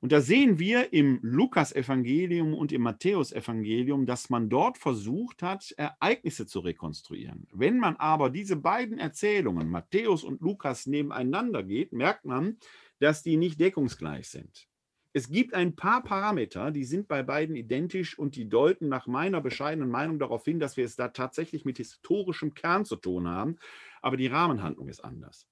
Und 0.00 0.12
da 0.12 0.20
sehen 0.20 0.58
wir 0.58 0.92
im 0.92 1.18
Lukas-Evangelium 1.22 2.54
und 2.54 2.70
im 2.70 2.82
Matthäus-Evangelium, 2.82 4.06
dass 4.06 4.30
man 4.30 4.48
dort 4.48 4.78
versucht 4.78 5.42
hat, 5.42 5.72
Ereignisse 5.76 6.46
zu 6.46 6.60
rekonstruieren. 6.60 7.48
Wenn 7.52 7.78
man 7.78 7.96
aber 7.96 8.30
diese 8.30 8.56
beiden 8.56 8.98
Erzählungen, 8.98 9.68
Matthäus 9.68 10.22
und 10.22 10.40
Lukas, 10.40 10.86
nebeneinander 10.86 11.64
geht, 11.64 11.92
merkt 11.92 12.24
man, 12.24 12.58
dass 13.00 13.22
die 13.22 13.36
nicht 13.36 13.58
deckungsgleich 13.58 14.28
sind. 14.28 14.68
Es 15.14 15.30
gibt 15.30 15.54
ein 15.54 15.74
paar 15.74 16.04
Parameter, 16.04 16.70
die 16.70 16.84
sind 16.84 17.08
bei 17.08 17.24
beiden 17.24 17.56
identisch 17.56 18.16
und 18.18 18.36
die 18.36 18.48
deuten 18.48 18.88
nach 18.88 19.06
meiner 19.06 19.40
bescheidenen 19.40 19.90
Meinung 19.90 20.18
darauf 20.18 20.44
hin, 20.44 20.60
dass 20.60 20.76
wir 20.76 20.84
es 20.84 20.96
da 20.96 21.08
tatsächlich 21.08 21.64
mit 21.64 21.78
historischem 21.78 22.54
Kern 22.54 22.84
zu 22.84 22.94
tun 22.94 23.26
haben, 23.26 23.56
aber 24.00 24.16
die 24.16 24.26
Rahmenhandlung 24.28 24.88
ist 24.88 25.02
anders. 25.02 25.48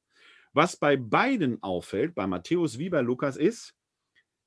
Was 0.53 0.77
bei 0.77 0.97
beiden 0.97 1.63
auffällt, 1.63 2.15
bei 2.15 2.27
Matthäus 2.27 2.79
wie 2.79 2.91
bei 2.91 3.01
Lukas, 3.01 3.37
ist, 3.37 3.76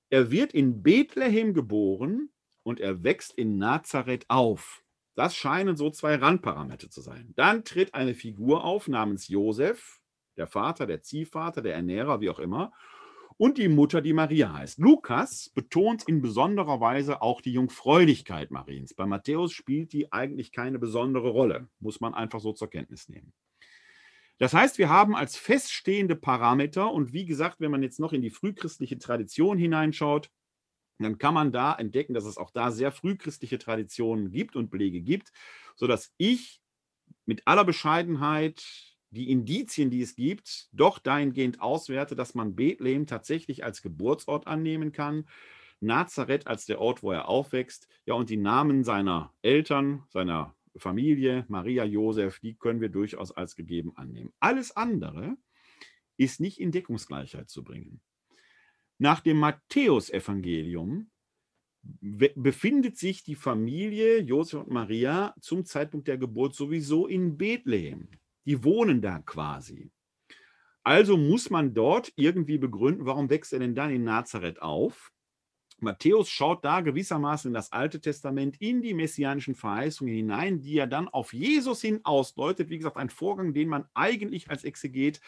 er 0.10 0.32
wird 0.32 0.54
in 0.54 0.82
Bethlehem 0.82 1.54
geboren 1.54 2.30
und 2.64 2.80
er 2.80 3.04
wächst 3.04 3.34
in 3.38 3.58
Nazareth 3.58 4.26
auf. 4.30 4.84
Das 5.16 5.36
scheinen 5.36 5.76
so 5.76 5.90
zwei 5.90 6.16
Randparameter 6.16 6.90
zu 6.90 7.02
sein. 7.02 7.34
Dann 7.36 7.64
tritt 7.66 7.94
eine 7.94 8.14
Figur 8.14 8.64
auf 8.64 8.88
namens 8.88 9.28
Josef, 9.28 10.00
der 10.38 10.48
Vater, 10.48 10.86
der 10.88 11.02
Ziehvater, 11.02 11.62
der 11.62 11.76
Ernährer, 11.76 12.22
wie 12.22 12.30
auch 12.30 12.40
immer, 12.40 12.72
und 13.38 13.58
die 13.58 13.70
Mutter, 13.70 14.02
die 14.02 14.14
Maria 14.14 14.54
heißt. 14.54 14.80
Lukas 14.80 15.50
betont 15.56 16.04
in 16.08 16.22
besonderer 16.22 16.82
Weise 16.82 17.22
auch 17.22 17.42
die 17.42 17.54
Jungfräulichkeit 17.54 18.52
Mariens. 18.52 18.94
Bei 18.94 19.06
Matthäus 19.06 19.54
spielt 19.54 19.94
die 19.94 20.12
eigentlich 20.12 20.52
keine 20.52 20.80
besondere 20.80 21.30
Rolle, 21.30 21.70
muss 21.80 22.02
man 22.02 22.14
einfach 22.14 22.40
so 22.40 22.52
zur 22.52 22.70
Kenntnis 22.70 23.08
nehmen. 23.10 23.34
Das 24.40 24.54
heißt, 24.54 24.78
wir 24.78 24.90
haben 24.90 25.16
als 25.16 25.36
feststehende 25.36 26.16
Parameter 26.16 26.92
und 26.92 27.14
wie 27.14 27.26
gesagt, 27.26 27.60
wenn 27.60 27.72
man 27.72 27.84
jetzt 27.84 28.00
noch 28.00 28.14
in 28.14 28.22
die 28.22 28.30
frühchristliche 28.30 28.98
Tradition 28.98 29.58
hineinschaut, 29.58 30.32
dann 30.98 31.18
kann 31.18 31.34
man 31.34 31.52
da 31.52 31.74
entdecken, 31.76 32.14
dass 32.14 32.26
es 32.26 32.38
auch 32.38 32.52
da 32.52 32.72
sehr 32.72 32.92
frühchristliche 32.92 33.58
Traditionen 33.58 34.32
gibt 34.32 34.56
und 34.56 34.70
Belege 34.70 35.02
gibt, 35.02 35.32
sodass 35.76 36.14
ich 36.18 36.62
mit 37.26 37.44
aller 37.46 37.66
Bescheidenheit 37.66 38.64
die 39.12 39.30
Indizien, 39.32 39.90
die 39.90 40.02
es 40.02 40.16
gibt, 40.16 40.70
doch 40.72 41.00
dahingehend 41.00 41.62
auswerte, 41.62 42.16
dass 42.16 42.36
man 42.36 42.56
Bethlehem 42.56 43.08
tatsächlich 43.08 43.64
als 43.64 43.82
Geburtsort 43.82 44.48
annehmen 44.48 44.92
kann, 44.92 45.28
Nazareth 45.82 46.48
als 46.48 46.66
der 46.66 46.80
Ort, 46.80 47.04
wo 47.04 47.12
er 47.12 47.28
aufwächst, 47.28 47.88
ja, 48.06 48.14
und 48.14 48.30
die 48.30 48.38
Namen 48.38 48.84
seiner 48.84 49.34
Eltern, 49.42 50.04
seiner 50.10 50.56
Familie, 50.78 51.46
Maria, 51.48 51.84
Josef, 51.84 52.40
die 52.40 52.56
können 52.56 52.82
wir 52.82 52.90
durchaus 52.90 53.32
als 53.32 53.56
gegeben 53.56 53.92
annehmen. 53.96 54.34
Alles 54.40 54.76
andere 54.76 55.38
ist 56.18 56.40
nicht 56.40 56.60
in 56.60 56.72
Deckungsgleichheit 56.72 57.50
zu 57.50 57.64
bringen. 57.64 58.02
Nach 58.98 59.22
dem 59.22 59.38
Matthäusevangelium 59.38 61.10
befindet 61.82 62.98
sich 62.98 63.24
die 63.24 63.36
Familie 63.36 64.20
Josef 64.20 64.62
und 64.62 64.72
Maria 64.72 65.34
zum 65.40 65.64
Zeitpunkt 65.66 66.08
der 66.08 66.18
Geburt 66.18 66.54
sowieso 66.54 67.08
in 67.08 67.38
Bethlehem. 67.38 68.10
Die 68.46 68.64
wohnen 68.64 69.02
da 69.02 69.20
quasi. 69.20 69.92
Also 70.84 71.18
muss 71.18 71.50
man 71.50 71.74
dort 71.74 72.12
irgendwie 72.16 72.58
begründen, 72.58 73.06
warum 73.06 73.30
wächst 73.30 73.54
er 73.54 73.60
denn 73.60 73.76
dann 73.76 73.92
in 73.92 74.04
Nazareth 74.04 74.62
auf? 74.62 75.12
Matthäus 75.82 76.30
schaut 76.30 76.64
da 76.66 76.82
gewissermaßen 76.82 77.50
in 77.50 77.54
das 77.54 77.72
Alte 77.72 78.00
Testament, 78.00 78.58
in 78.60 78.82
die 78.82 78.94
messianischen 78.94 79.56
Verheißungen 79.56 80.14
hinein, 80.14 80.62
die 80.62 80.78
er 80.78 80.88
dann 80.88 81.08
auf 81.08 81.34
Jesus 81.34 81.82
hin 81.82 82.02
ausdeutet. 82.04 82.70
Wie 82.70 82.78
gesagt, 82.78 82.98
ein 82.98 83.10
Vorgang, 83.10 83.54
den 83.54 83.70
man 83.70 83.86
eigentlich 83.94 84.50
als 84.50 84.64
Exeget 84.64 85.22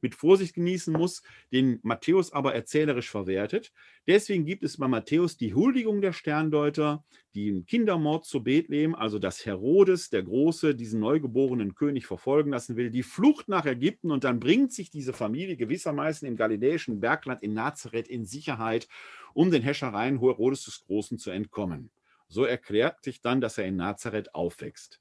mit 0.00 0.14
Vorsicht 0.14 0.54
genießen 0.54 0.92
muss, 0.92 1.22
den 1.52 1.80
Matthäus 1.82 2.32
aber 2.32 2.54
erzählerisch 2.54 3.10
verwertet. 3.10 3.72
Deswegen 4.06 4.44
gibt 4.44 4.64
es 4.64 4.76
bei 4.76 4.88
Matthäus 4.88 5.36
die 5.36 5.54
Huldigung 5.54 6.00
der 6.00 6.12
Sterndeuter, 6.12 7.04
den 7.34 7.66
Kindermord 7.66 8.24
zu 8.24 8.42
Bethlehem, 8.42 8.94
also 8.94 9.18
dass 9.18 9.44
Herodes, 9.46 10.10
der 10.10 10.22
Große, 10.22 10.74
diesen 10.74 11.00
neugeborenen 11.00 11.74
König 11.74 12.06
verfolgen 12.06 12.50
lassen 12.50 12.76
will, 12.76 12.90
die 12.90 13.02
Flucht 13.02 13.48
nach 13.48 13.66
Ägypten 13.66 14.10
und 14.10 14.24
dann 14.24 14.40
bringt 14.40 14.72
sich 14.72 14.90
diese 14.90 15.12
Familie 15.12 15.56
gewissermaßen 15.56 16.28
im 16.28 16.36
galiläischen 16.36 17.00
Bergland 17.00 17.42
in 17.42 17.54
Nazareth 17.54 18.08
in 18.08 18.24
Sicherheit, 18.24 18.88
um 19.32 19.50
den 19.50 19.62
Häschereien 19.62 20.20
Herodes 20.20 20.64
des 20.64 20.80
Großen 20.80 21.18
zu 21.18 21.30
entkommen. 21.30 21.90
So 22.28 22.44
erklärt 22.44 23.02
sich 23.04 23.20
dann, 23.20 23.40
dass 23.40 23.58
er 23.58 23.66
in 23.66 23.76
Nazareth 23.76 24.34
aufwächst. 24.34 25.00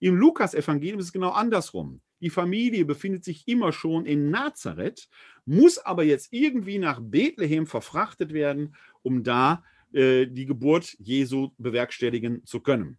Im 0.00 0.16
Lukas-Evangelium 0.16 1.00
ist 1.00 1.06
es 1.06 1.12
genau 1.12 1.30
andersrum. 1.30 2.00
Die 2.20 2.30
Familie 2.30 2.84
befindet 2.84 3.24
sich 3.24 3.46
immer 3.46 3.72
schon 3.72 4.06
in 4.06 4.30
Nazareth, 4.30 5.08
muss 5.44 5.78
aber 5.78 6.02
jetzt 6.02 6.32
irgendwie 6.32 6.78
nach 6.78 7.00
Bethlehem 7.00 7.66
verfrachtet 7.66 8.32
werden, 8.32 8.74
um 9.02 9.22
da 9.22 9.64
äh, 9.92 10.26
die 10.26 10.46
Geburt 10.46 10.96
Jesu 10.98 11.50
bewerkstelligen 11.58 12.44
zu 12.44 12.60
können. 12.60 12.98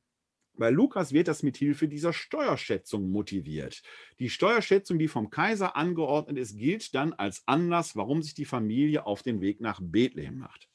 Bei 0.60 0.72
Lukas 0.72 1.14
wird 1.14 1.30
das 1.30 1.42
mit 1.42 1.56
Hilfe 1.56 1.88
dieser 1.88 2.12
Steuerschätzung 2.12 3.10
motiviert. 3.10 3.82
Die 4.20 4.30
Steuerschätzung, 4.30 5.00
die 5.00 5.08
vom 5.08 5.30
Kaiser 5.30 5.78
angeordnet 5.78 6.38
ist, 6.38 6.58
gilt 6.58 6.94
dann 6.96 7.14
als 7.14 7.44
Anlass, 7.46 7.96
warum 7.96 8.22
sich 8.22 8.34
die 8.34 8.46
Familie 8.46 9.06
auf 9.06 9.22
den 9.22 9.40
Weg 9.40 9.62
nach 9.62 9.80
Bethlehem 9.82 10.38
macht. 10.38 10.68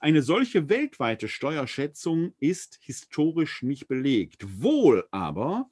Eine 0.00 0.22
solche 0.22 0.68
weltweite 0.68 1.28
Steuerschätzung 1.28 2.34
ist 2.40 2.78
historisch 2.82 3.62
nicht 3.62 3.86
belegt. 3.86 4.44
Wohl 4.60 5.06
aber 5.10 5.70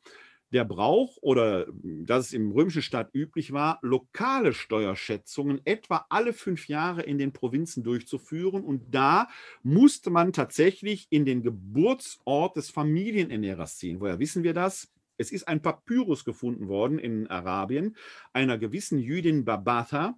der 0.55 0.65
Brauch 0.65 1.19
oder 1.21 1.67
dass 1.83 2.27
es 2.27 2.33
im 2.33 2.53
römischen 2.53 2.81
Staat 2.81 3.11
üblich 3.13 3.53
war, 3.53 3.81
lokale 3.83 4.55
Steuerschätzungen 4.55 5.61
etwa 5.65 6.07
alle 6.09 6.33
fünf 6.33 6.69
Jahre 6.69 7.03
in 7.03 7.19
den 7.19 7.33
Provinzen 7.33 7.83
durchzuführen. 7.83 8.65
Und 8.65 8.95
da 8.95 9.29
musste 9.63 10.11
man 10.11 10.33
tatsächlich 10.33 11.09
in 11.11 11.25
den 11.25 11.43
Geburtsort 11.43 12.57
des 12.57 12.71
Familienernährers 12.71 13.79
ziehen. 13.79 14.01
Woher 14.01 14.21
wissen 14.21 14.45
wir 14.45 14.55
das? 14.55 14.93
Es 15.17 15.33
ist 15.33 15.49
ein 15.49 15.61
Papyrus 15.61 16.25
gefunden 16.25 16.69
worden 16.69 16.99
in 16.99 17.27
Arabien 17.27 17.97
einer 18.33 18.57
gewissen 18.57 18.99
Jüdin 18.99 19.45
Babatha, 19.45 20.17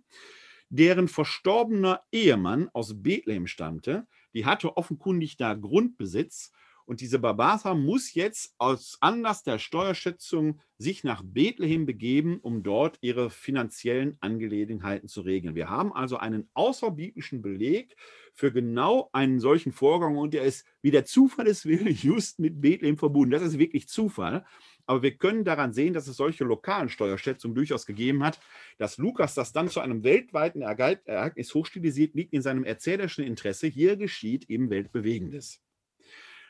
deren 0.69 1.09
verstorbener 1.09 2.03
Ehemann 2.13 2.69
aus 2.73 3.03
Bethlehem 3.03 3.47
stammte. 3.47 4.07
Die 4.35 4.45
hatte 4.45 4.77
offenkundig 4.77 5.39
da 5.39 5.55
Grundbesitz 5.55 6.53
und 6.87 7.01
diese 7.01 7.19
Barbasa 7.19 7.75
muss 7.75 8.15
jetzt 8.15 8.55
aus 8.59 8.97
Anlass 9.01 9.43
der 9.43 9.59
Steuerschätzung 9.59 10.61
sich 10.79 11.03
nach 11.03 11.23
Bethlehem 11.25 11.85
begeben, 11.85 12.39
um 12.41 12.63
dort 12.63 12.99
ihre 13.01 13.29
finanziellen 13.29 14.17
Angelegenheiten 14.21 15.09
zu 15.09 15.23
regeln. 15.23 15.57
Wir 15.57 15.69
haben 15.69 15.93
also 15.93 16.17
einen 16.17 16.49
außerbiblischen 16.55 17.43
Beleg 17.43 17.97
für 18.35 18.53
genau 18.53 19.11
einen 19.13 19.41
solchen 19.41 19.73
Vorgang 19.73 20.17
und 20.17 20.33
der 20.33 20.45
ist, 20.45 20.65
wie 20.81 20.93
der 20.93 21.05
Zufall 21.05 21.49
es 21.49 21.67
will, 21.67 21.91
just 21.91 22.39
mit 22.39 22.61
Bethlehem 22.61 22.99
verbunden. 22.99 23.33
Das 23.33 23.43
ist 23.43 23.59
wirklich 23.59 23.89
Zufall. 23.89 24.45
Aber 24.89 25.03
wir 25.03 25.17
können 25.17 25.43
daran 25.43 25.73
sehen, 25.73 25.93
dass 25.93 26.07
es 26.07 26.17
solche 26.17 26.45
lokalen 26.45 26.89
Steuerschätzungen 26.89 27.57
durchaus 27.57 27.87
gegeben 27.87 28.23
hat. 28.23 28.39
Dass 28.79 28.99
Lukas 28.99 29.35
das 29.35 29.53
dann 29.53 29.69
zu 29.69 29.81
einem 29.81 30.05
weltweiten 30.05 30.63
Ereignis 30.63 31.53
hochstilisiert, 31.53 32.15
liegt 32.15 32.33
in 32.33 32.43
seinem 32.43 32.63
erzählerischen 32.63 33.25
Interesse. 33.25 33.67
Hier 33.67 33.97
geschieht 33.97 34.49
eben 34.49 34.71
Weltbewegendes. 34.71 35.66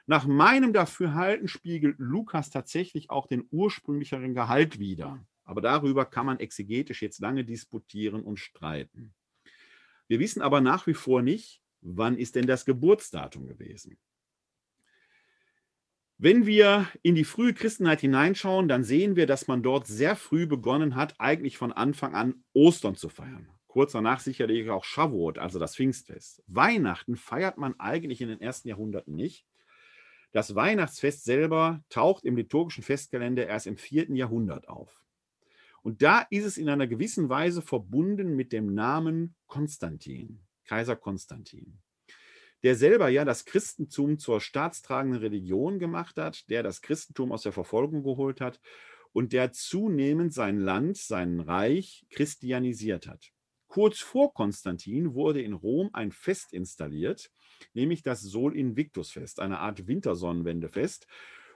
Nach 0.07 0.27
meinem 0.27 0.73
Dafürhalten 0.73 1.49
spiegelt 1.49 1.97
Lukas 1.99 2.51
tatsächlich 2.51 3.11
auch 3.11 3.27
den 3.27 3.47
ursprünglicheren 3.51 4.35
Gehalt 4.35 4.79
wider. 4.79 5.25
Aber 5.45 5.61
darüber 5.61 6.05
kann 6.05 6.27
man 6.27 6.39
exegetisch 6.39 7.03
jetzt 7.03 7.21
lange 7.21 7.45
disputieren 7.45 8.23
und 8.23 8.39
streiten. 8.39 9.15
Wir 10.09 10.21
wissen 10.21 10.43
aber 10.43 10.61
nach 10.61 10.87
wie 10.87 10.95
vor 10.95 11.23
nicht, 11.23 11.61
wann 11.81 12.17
ist 12.19 12.37
denn 12.37 12.47
das 12.47 12.65
Geburtsdatum 12.65 13.47
gewesen. 13.47 13.99
Wenn 16.19 16.47
wir 16.47 16.89
in 17.03 17.15
die 17.15 17.25
frühe 17.25 17.53
Christenheit 17.53 18.01
hineinschauen, 18.01 18.69
dann 18.69 18.85
sehen 18.85 19.17
wir, 19.17 19.27
dass 19.27 19.49
man 19.49 19.63
dort 19.63 19.87
sehr 19.87 20.17
früh 20.17 20.47
begonnen 20.47 20.95
hat, 20.95 21.15
eigentlich 21.19 21.59
von 21.59 21.73
Anfang 21.73 22.15
an 22.15 22.45
Ostern 22.55 22.95
zu 22.95 23.09
feiern. 23.09 23.51
Kurz 23.67 23.93
danach 23.93 24.21
sicherlich 24.21 24.71
auch 24.71 24.85
Shavuot, 24.85 25.39
also 25.39 25.59
das 25.59 25.77
Pfingstfest. 25.77 26.43
Weihnachten 26.47 27.17
feiert 27.17 27.59
man 27.59 27.79
eigentlich 27.79 28.23
in 28.23 28.29
den 28.29 28.41
ersten 28.41 28.69
Jahrhunderten 28.69 29.15
nicht. 29.15 29.47
Das 30.37 30.55
Weihnachtsfest 30.55 31.25
selber 31.25 31.83
taucht 31.89 32.27
im 32.27 32.37
liturgischen 32.37 32.83
Festkalender 32.83 33.47
erst 33.47 33.67
im 33.67 33.79
vierten 33.79 34.17
Jahrhundert 34.17 34.69
auf. 34.69 35.03
Und 35.83 36.03
da 36.03 36.27
ist 36.29 36.45
es 36.45 36.59
in 36.59 36.69
einer 36.69 36.87
gewissen 36.87 37.31
Weise 37.31 37.63
verbunden 37.63 38.37
mit 38.37 38.53
dem 38.53 38.75
Namen 38.75 39.35
Konstantin, 39.47 40.41
Kaiser 40.67 40.97
Konstantin 40.97 41.79
der 42.63 42.75
selber 42.75 43.09
ja 43.09 43.25
das 43.25 43.45
Christentum 43.45 44.19
zur 44.19 44.41
staatstragenden 44.41 45.21
Religion 45.21 45.79
gemacht 45.79 46.17
hat, 46.17 46.51
der 46.51 46.65
das 46.65 46.83
Christentum 46.83 47.31
aus 47.31 47.43
der 47.43 47.53
Verfolgung 47.53 48.03
geholt 48.03 48.41
hat 48.41 48.61
und 49.13 49.33
der 49.33 49.53
zunehmend 49.53 50.35
sein 50.35 50.59
Land, 50.59 50.97
sein 50.97 51.39
Reich 51.39 52.07
christianisiert 52.11 53.07
hat. 53.07 53.31
Kurz 53.69 54.01
vor 54.01 54.35
Konstantin 54.35 55.15
wurde 55.15 55.43
in 55.43 55.53
Rom 55.53 55.91
ein 55.93 56.11
Fest 56.11 56.53
installiert, 56.53 57.31
nämlich 57.75 58.03
das 58.03 58.23
Sol 58.23 58.57
Invictus 58.57 59.11
Fest, 59.11 59.41
eine 59.41 59.59
Art 59.59 59.87
Wintersonnenwendefest, 59.87 61.07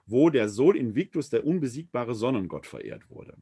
wo 0.06 0.30
der 0.30 0.48
Sol 0.48 0.76
Invictus, 0.76 1.30
der 1.30 1.46
unbesiegbare 1.46 2.14
Sonnengott, 2.14 2.66
verehrt 2.66 3.08
wurde. 3.10 3.36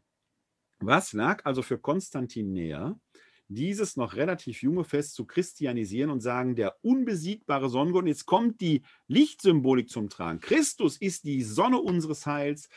Was 0.80 1.12
lag 1.12 1.44
also 1.44 1.62
für 1.62 1.78
Konstantin 1.78 2.52
näher, 2.52 2.98
dieses 3.48 3.96
noch 3.96 4.14
relativ 4.14 4.62
junge 4.62 4.84
Fest 4.84 5.14
zu 5.14 5.24
christianisieren 5.24 6.10
und 6.10 6.20
sagen, 6.20 6.54
der 6.54 6.76
unbesiegbare 6.82 7.70
Sonnengott, 7.70 8.06
jetzt 8.06 8.26
kommt 8.26 8.60
die 8.60 8.82
Lichtsymbolik 9.06 9.88
zum 9.88 10.10
Tragen. 10.10 10.40
Christus 10.40 10.98
ist 10.98 11.24
die 11.24 11.42
Sonne 11.42 11.78
unseres 11.78 12.26
Heils. 12.26 12.68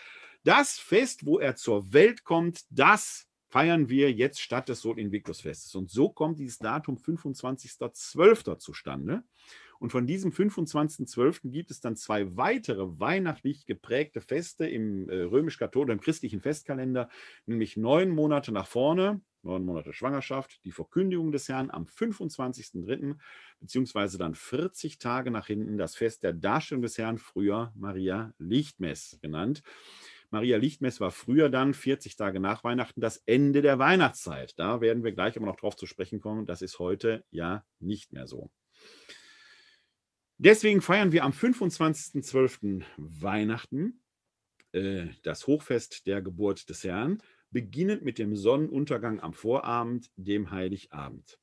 Das 0.44 0.80
Fest, 0.80 1.26
wo 1.26 1.40
er 1.40 1.56
zur 1.56 1.94
Welt 1.94 2.24
kommt, 2.24 2.62
das 2.70 3.28
feiern 3.50 3.90
wir 3.90 4.12
jetzt 4.14 4.40
statt 4.40 4.70
des 4.70 4.80
Sol 4.80 4.98
Invictus 4.98 5.42
Festes. 5.42 5.76
Und 5.76 5.92
so 5.92 6.10
kommt 6.10 6.40
dieses 6.40 6.58
Datum 6.58 6.98
25.12. 6.98 8.58
zustande. 8.58 9.24
Und 9.82 9.90
von 9.90 10.06
diesem 10.06 10.32
25.12. 10.32 11.50
gibt 11.50 11.72
es 11.72 11.82
dann 11.82 11.96
zwei 11.96 12.38
weitere 12.38 13.00
weihnachtlich 13.00 13.66
geprägte 13.66 14.22
Feste 14.22 14.68
im 14.68 15.10
äh, 15.10 15.24
römisch-katholischen, 15.24 15.98
im 15.98 16.02
christlichen 16.02 16.40
Festkalender, 16.40 17.10
nämlich 17.48 17.78
neun 17.78 18.12
Monate 18.12 18.52
nach 18.52 18.68
vorne, 18.68 19.22
neun 19.42 19.66
Monate 19.66 19.92
Schwangerschaft, 19.92 20.64
die 20.66 20.72
Verkündigung 20.72 21.32
des 21.32 21.50
Herrn 21.50 21.72
am 21.72 21.86
25.03., 21.86 23.16
beziehungsweise 23.60 24.20
dann 24.20 24.36
40 24.36 25.00
Tage 25.00 25.32
nach 25.32 25.48
hinten 25.48 25.80
das 25.80 25.96
Fest 25.96 26.22
der 26.22 26.34
Darstellung 26.34 26.84
des 26.84 27.00
Herrn, 27.00 27.18
früher 27.18 27.74
Maria 27.76 28.36
Lichtmess 28.38 29.18
genannt. 29.20 29.64
Maria 30.30 30.58
Lichtmess 30.58 31.02
war 31.02 31.10
früher 31.10 31.50
dann, 31.50 31.74
40 31.74 32.16
Tage 32.18 32.40
nach 32.40 32.64
Weihnachten, 32.64 33.02
das 33.02 33.18
Ende 33.26 33.64
der 33.64 33.80
Weihnachtszeit. 33.80 34.54
Da 34.60 34.80
werden 34.80 35.04
wir 35.04 35.12
gleich 35.12 35.38
aber 35.38 35.48
noch 35.48 35.58
drauf 35.58 35.76
zu 35.76 35.88
sprechen 35.88 36.20
kommen. 36.20 36.46
Das 36.46 36.62
ist 36.62 36.78
heute 36.78 37.26
ja 37.32 37.66
nicht 37.80 38.14
mehr 38.14 38.28
so. 38.28 38.52
Deswegen 40.44 40.82
feiern 40.82 41.12
wir 41.12 41.24
am 41.24 41.34
25.12. 41.34 42.82
Weihnachten, 42.98 44.02
äh, 44.72 45.06
das 45.22 45.46
Hochfest 45.46 46.08
der 46.08 46.24
Geburt 46.24 46.68
des 46.68 46.84
Herrn, 46.84 47.22
beginnend 47.52 48.02
mit 48.02 48.18
dem 48.18 48.36
Sonnenuntergang 48.36 49.20
am 49.20 49.34
Vorabend, 49.34 50.10
dem 50.16 50.50
Heiligabend. 50.50 51.38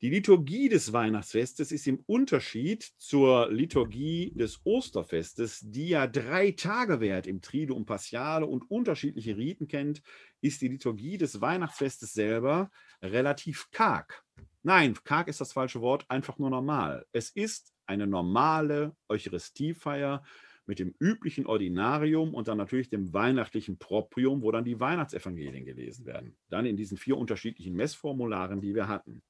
Die 0.00 0.10
Liturgie 0.10 0.68
des 0.68 0.92
Weihnachtsfestes 0.92 1.70
ist 1.70 1.86
im 1.86 2.02
Unterschied 2.06 2.82
zur 2.98 3.52
Liturgie 3.52 4.32
des 4.34 4.62
Osterfestes, 4.64 5.60
die 5.62 5.90
ja 5.90 6.08
drei 6.08 6.50
Tage 6.50 6.98
währt 6.98 7.28
im 7.28 7.40
Triduum 7.40 7.86
Paschale 7.86 8.46
und 8.46 8.68
unterschiedliche 8.68 9.36
Riten 9.36 9.68
kennt, 9.68 10.02
ist 10.40 10.60
die 10.60 10.68
Liturgie 10.68 11.18
des 11.18 11.40
Weihnachtsfestes 11.40 12.14
selber 12.14 12.72
relativ 13.00 13.70
karg. 13.70 14.24
Nein, 14.62 14.94
karg 15.04 15.28
ist 15.28 15.40
das 15.40 15.52
falsche 15.52 15.80
Wort, 15.80 16.04
einfach 16.08 16.38
nur 16.38 16.50
normal. 16.50 17.06
Es 17.12 17.30
ist 17.30 17.72
eine 17.86 18.06
normale 18.06 18.94
Eucharistiefeier 19.08 20.22
mit 20.66 20.78
dem 20.78 20.94
üblichen 21.00 21.46
Ordinarium 21.46 22.34
und 22.34 22.46
dann 22.46 22.58
natürlich 22.58 22.90
dem 22.90 23.12
weihnachtlichen 23.12 23.78
Proprium, 23.78 24.42
wo 24.42 24.52
dann 24.52 24.64
die 24.64 24.78
Weihnachtsevangelien 24.78 25.64
gelesen 25.64 26.06
werden. 26.06 26.36
Dann 26.48 26.66
in 26.66 26.76
diesen 26.76 26.98
vier 26.98 27.16
unterschiedlichen 27.16 27.74
Messformularen, 27.74 28.60
die 28.60 28.74
wir 28.74 28.86
hatten. 28.86 29.22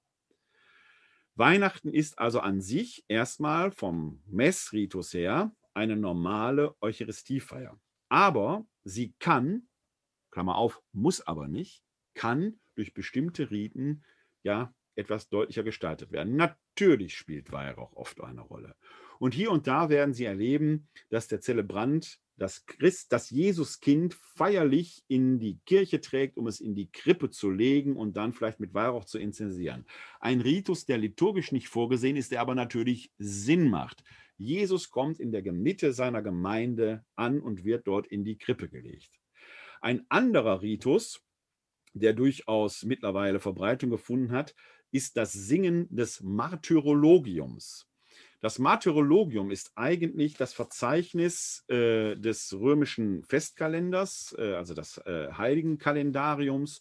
Weihnachten 1.37 1.89
ist 1.89 2.19
also 2.19 2.41
an 2.41 2.61
sich 2.61 3.05
erstmal 3.09 3.71
vom 3.71 4.21
Messritus 4.27 5.15
her 5.15 5.55
eine 5.73 5.97
normale 5.97 6.75
Eucharistiefeier. 6.83 7.81
Aber 8.09 8.67
sie 8.83 9.15
kann, 9.19 9.69
Klammer 10.31 10.57
auf, 10.57 10.83
muss 10.93 11.21
aber 11.21 11.49
nicht, 11.49 11.83
kann 12.15 12.59
durch 12.75 12.93
bestimmte 12.93 13.51
Riten 13.51 14.05
ja 14.43 14.75
etwas 14.95 15.29
deutlicher 15.29 15.63
gestaltet 15.63 16.13
werden. 16.13 16.37
Natürlich 16.37 17.17
spielt 17.17 17.53
Weihrauch 17.53 17.95
oft 17.95 18.21
eine 18.21 18.41
Rolle. 18.41 18.75
Und 19.19 19.35
hier 19.35 19.51
und 19.51 19.67
da 19.67 19.91
werden 19.91 20.15
Sie 20.15 20.25
erleben, 20.25 20.89
dass 21.11 21.29
der 21.29 21.41
Zelebrant 21.41 22.19
das 22.41 22.65
Christ, 22.65 23.13
das 23.13 23.29
Jesuskind 23.29 24.15
feierlich 24.15 25.05
in 25.09 25.39
die 25.39 25.61
Kirche 25.67 26.01
trägt, 26.01 26.39
um 26.39 26.47
es 26.47 26.59
in 26.59 26.75
die 26.75 26.91
Krippe 26.91 27.29
zu 27.29 27.51
legen 27.51 27.97
und 27.97 28.17
dann 28.17 28.33
vielleicht 28.33 28.61
mit 28.61 28.73
Weihrauch 28.73 29.05
zu 29.05 29.19
inzensieren. 29.19 29.85
Ein 30.21 30.41
Ritus, 30.41 30.87
der 30.87 30.97
liturgisch 30.97 31.53
nicht 31.53 31.69
vorgesehen 31.69 32.17
ist, 32.17 32.33
der 32.33 32.41
aber 32.41 32.55
natürlich 32.55 33.13
Sinn 33.19 33.69
macht. 33.69 34.03
Jesus 34.39 34.89
kommt 34.89 35.21
in 35.21 35.33
der 35.33 35.43
Mitte 35.53 35.93
seiner 35.93 36.23
Gemeinde 36.23 37.05
an 37.15 37.43
und 37.43 37.65
wird 37.65 37.87
dort 37.87 38.07
in 38.07 38.25
die 38.25 38.39
Krippe 38.39 38.71
gelegt. 38.71 39.11
Ein 39.83 40.07
anderer 40.09 40.63
Ritus, 40.63 41.23
der 41.93 42.15
durchaus 42.15 42.85
mittlerweile 42.85 43.39
Verbreitung 43.39 43.91
gefunden 43.91 44.33
hat, 44.33 44.55
ist 44.91 45.17
das 45.17 45.33
Singen 45.33 45.87
des 45.91 46.21
Martyrologiums. 46.21 47.87
Das 48.41 48.59
Martyrologium 48.59 49.51
ist 49.51 49.73
eigentlich 49.75 50.35
das 50.35 50.55
Verzeichnis 50.55 51.65
äh, 51.69 52.17
des 52.17 52.55
römischen 52.59 53.23
Festkalenders, 53.25 54.35
äh, 54.39 54.55
also 54.55 54.73
des 54.73 54.97
äh, 54.99 55.31
Heiligenkalendariums. 55.33 56.81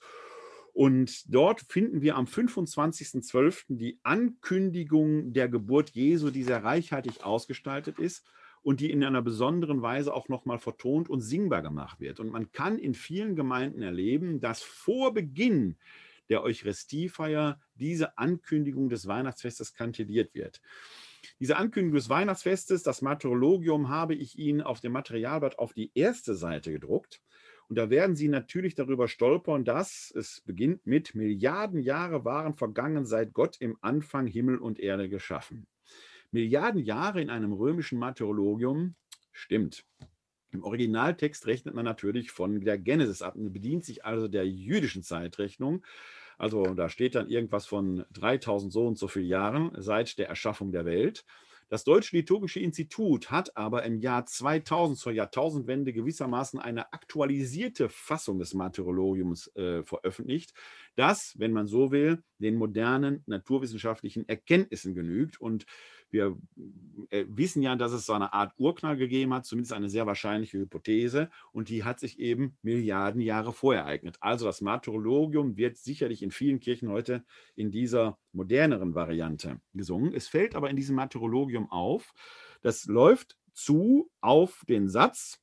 Und 0.71 1.33
dort 1.33 1.61
finden 1.61 2.01
wir 2.01 2.15
am 2.15 2.25
25.12. 2.25 3.65
die 3.67 3.99
Ankündigung 4.03 5.33
der 5.33 5.49
Geburt 5.49 5.89
Jesu, 5.89 6.29
die 6.29 6.43
sehr 6.43 6.63
reichhaltig 6.63 7.25
ausgestaltet 7.25 7.99
ist 7.99 8.25
und 8.61 8.79
die 8.79 8.89
in 8.89 9.03
einer 9.03 9.21
besonderen 9.21 9.81
Weise 9.81 10.13
auch 10.13 10.29
nochmal 10.29 10.59
vertont 10.59 11.09
und 11.09 11.19
singbar 11.19 11.61
gemacht 11.61 11.99
wird. 11.99 12.21
Und 12.21 12.29
man 12.29 12.53
kann 12.53 12.77
in 12.77 12.93
vielen 12.93 13.35
Gemeinden 13.35 13.81
erleben, 13.81 14.39
dass 14.39 14.61
vor 14.61 15.13
Beginn 15.13 15.75
der 16.29 16.43
Eucharistiefeier 16.43 17.59
diese 17.75 18.17
Ankündigung 18.17 18.89
des 18.89 19.07
Weihnachtsfestes 19.07 19.73
kantilliert 19.73 20.33
wird. 20.33 20.61
Diese 21.39 21.57
Ankündigung 21.57 21.95
des 21.95 22.09
Weihnachtsfestes, 22.09 22.83
das 22.83 23.01
Martyrologium, 23.01 23.89
habe 23.89 24.15
ich 24.15 24.37
Ihnen 24.37 24.61
auf 24.61 24.79
dem 24.79 24.91
Materialblatt 24.93 25.59
auf 25.59 25.73
die 25.73 25.91
erste 25.93 26.35
Seite 26.35 26.71
gedruckt. 26.71 27.21
Und 27.67 27.77
da 27.77 27.89
werden 27.89 28.15
Sie 28.15 28.29
natürlich 28.29 28.73
darüber 28.75 29.07
stolpern, 29.07 29.63
dass 29.63 30.11
es 30.15 30.41
beginnt 30.45 30.85
mit 30.87 31.13
Milliarden 31.13 31.79
Jahre 31.79 32.25
waren 32.25 32.55
vergangen, 32.55 33.05
seit 33.05 33.33
Gott 33.33 33.57
im 33.59 33.77
Anfang 33.81 34.27
Himmel 34.27 34.57
und 34.57 34.79
Erde 34.79 35.07
geschaffen. 35.07 35.67
Milliarden 36.31 36.81
Jahre 36.83 37.21
in 37.21 37.29
einem 37.29 37.53
römischen 37.53 37.99
Martyrologium 37.99 38.95
stimmt. 39.31 39.85
Im 40.51 40.63
Originaltext 40.63 41.45
rechnet 41.45 41.75
man 41.75 41.85
natürlich 41.85 42.31
von 42.31 42.61
der 42.61 42.77
Genesis 42.77 43.21
ab 43.21 43.35
und 43.35 43.53
bedient 43.53 43.85
sich 43.85 44.05
also 44.05 44.27
der 44.27 44.47
jüdischen 44.47 45.03
Zeitrechnung. 45.03 45.83
Also 46.37 46.73
da 46.73 46.89
steht 46.89 47.15
dann 47.15 47.29
irgendwas 47.29 47.65
von 47.65 48.05
3000 48.13 48.71
so 48.71 48.87
und 48.87 48.97
so 48.97 49.07
vielen 49.07 49.27
Jahren 49.27 49.71
seit 49.77 50.17
der 50.17 50.29
Erschaffung 50.29 50.71
der 50.71 50.85
Welt. 50.85 51.25
Das 51.69 51.83
Deutsche 51.83 52.15
Liturgische 52.15 52.59
Institut 52.59 53.29
hat 53.29 53.55
aber 53.55 53.83
im 53.83 53.99
Jahr 53.99 54.25
2000 54.25 54.97
zur 54.97 55.11
Jahrtausendwende 55.11 55.93
gewissermaßen 55.93 56.59
eine 56.59 56.93
aktualisierte 56.93 57.89
Fassung 57.89 58.39
des 58.39 58.55
Martyrologiums 58.55 59.55
äh, 59.55 59.83
veröffentlicht, 59.83 60.55
das, 60.95 61.35
wenn 61.37 61.53
man 61.53 61.67
so 61.67 61.91
will, 61.91 62.23
den 62.39 62.55
modernen 62.55 63.21
naturwissenschaftlichen 63.27 64.27
Erkenntnissen 64.27 64.95
genügt 64.95 65.39
und 65.39 65.67
wir 66.11 66.37
äh, 67.09 67.25
wissen 67.27 67.61
ja, 67.61 67.75
dass 67.75 67.91
es 67.91 68.05
so 68.05 68.13
eine 68.13 68.33
Art 68.33 68.53
Urknall 68.57 68.97
gegeben 68.97 69.33
hat, 69.33 69.45
zumindest 69.45 69.73
eine 69.73 69.89
sehr 69.89 70.05
wahrscheinliche 70.05 70.59
Hypothese, 70.59 71.29
und 71.51 71.69
die 71.69 71.83
hat 71.83 71.99
sich 71.99 72.19
eben 72.19 72.57
Milliarden 72.61 73.21
Jahre 73.21 73.53
vorher 73.53 73.83
ereignet. 73.83 74.17
Also 74.19 74.45
das 74.45 74.61
Martyrologium 74.61 75.57
wird 75.57 75.77
sicherlich 75.77 76.21
in 76.23 76.31
vielen 76.31 76.59
Kirchen 76.59 76.89
heute 76.89 77.23
in 77.55 77.71
dieser 77.71 78.17
moderneren 78.31 78.95
Variante 78.95 79.59
gesungen. 79.73 80.13
Es 80.13 80.27
fällt 80.27 80.55
aber 80.55 80.69
in 80.69 80.75
diesem 80.75 80.95
Martyrologium 80.95 81.71
auf, 81.71 82.13
das 82.61 82.85
läuft 82.85 83.37
zu 83.53 84.09
auf 84.21 84.63
den 84.67 84.89
Satz, 84.89 85.41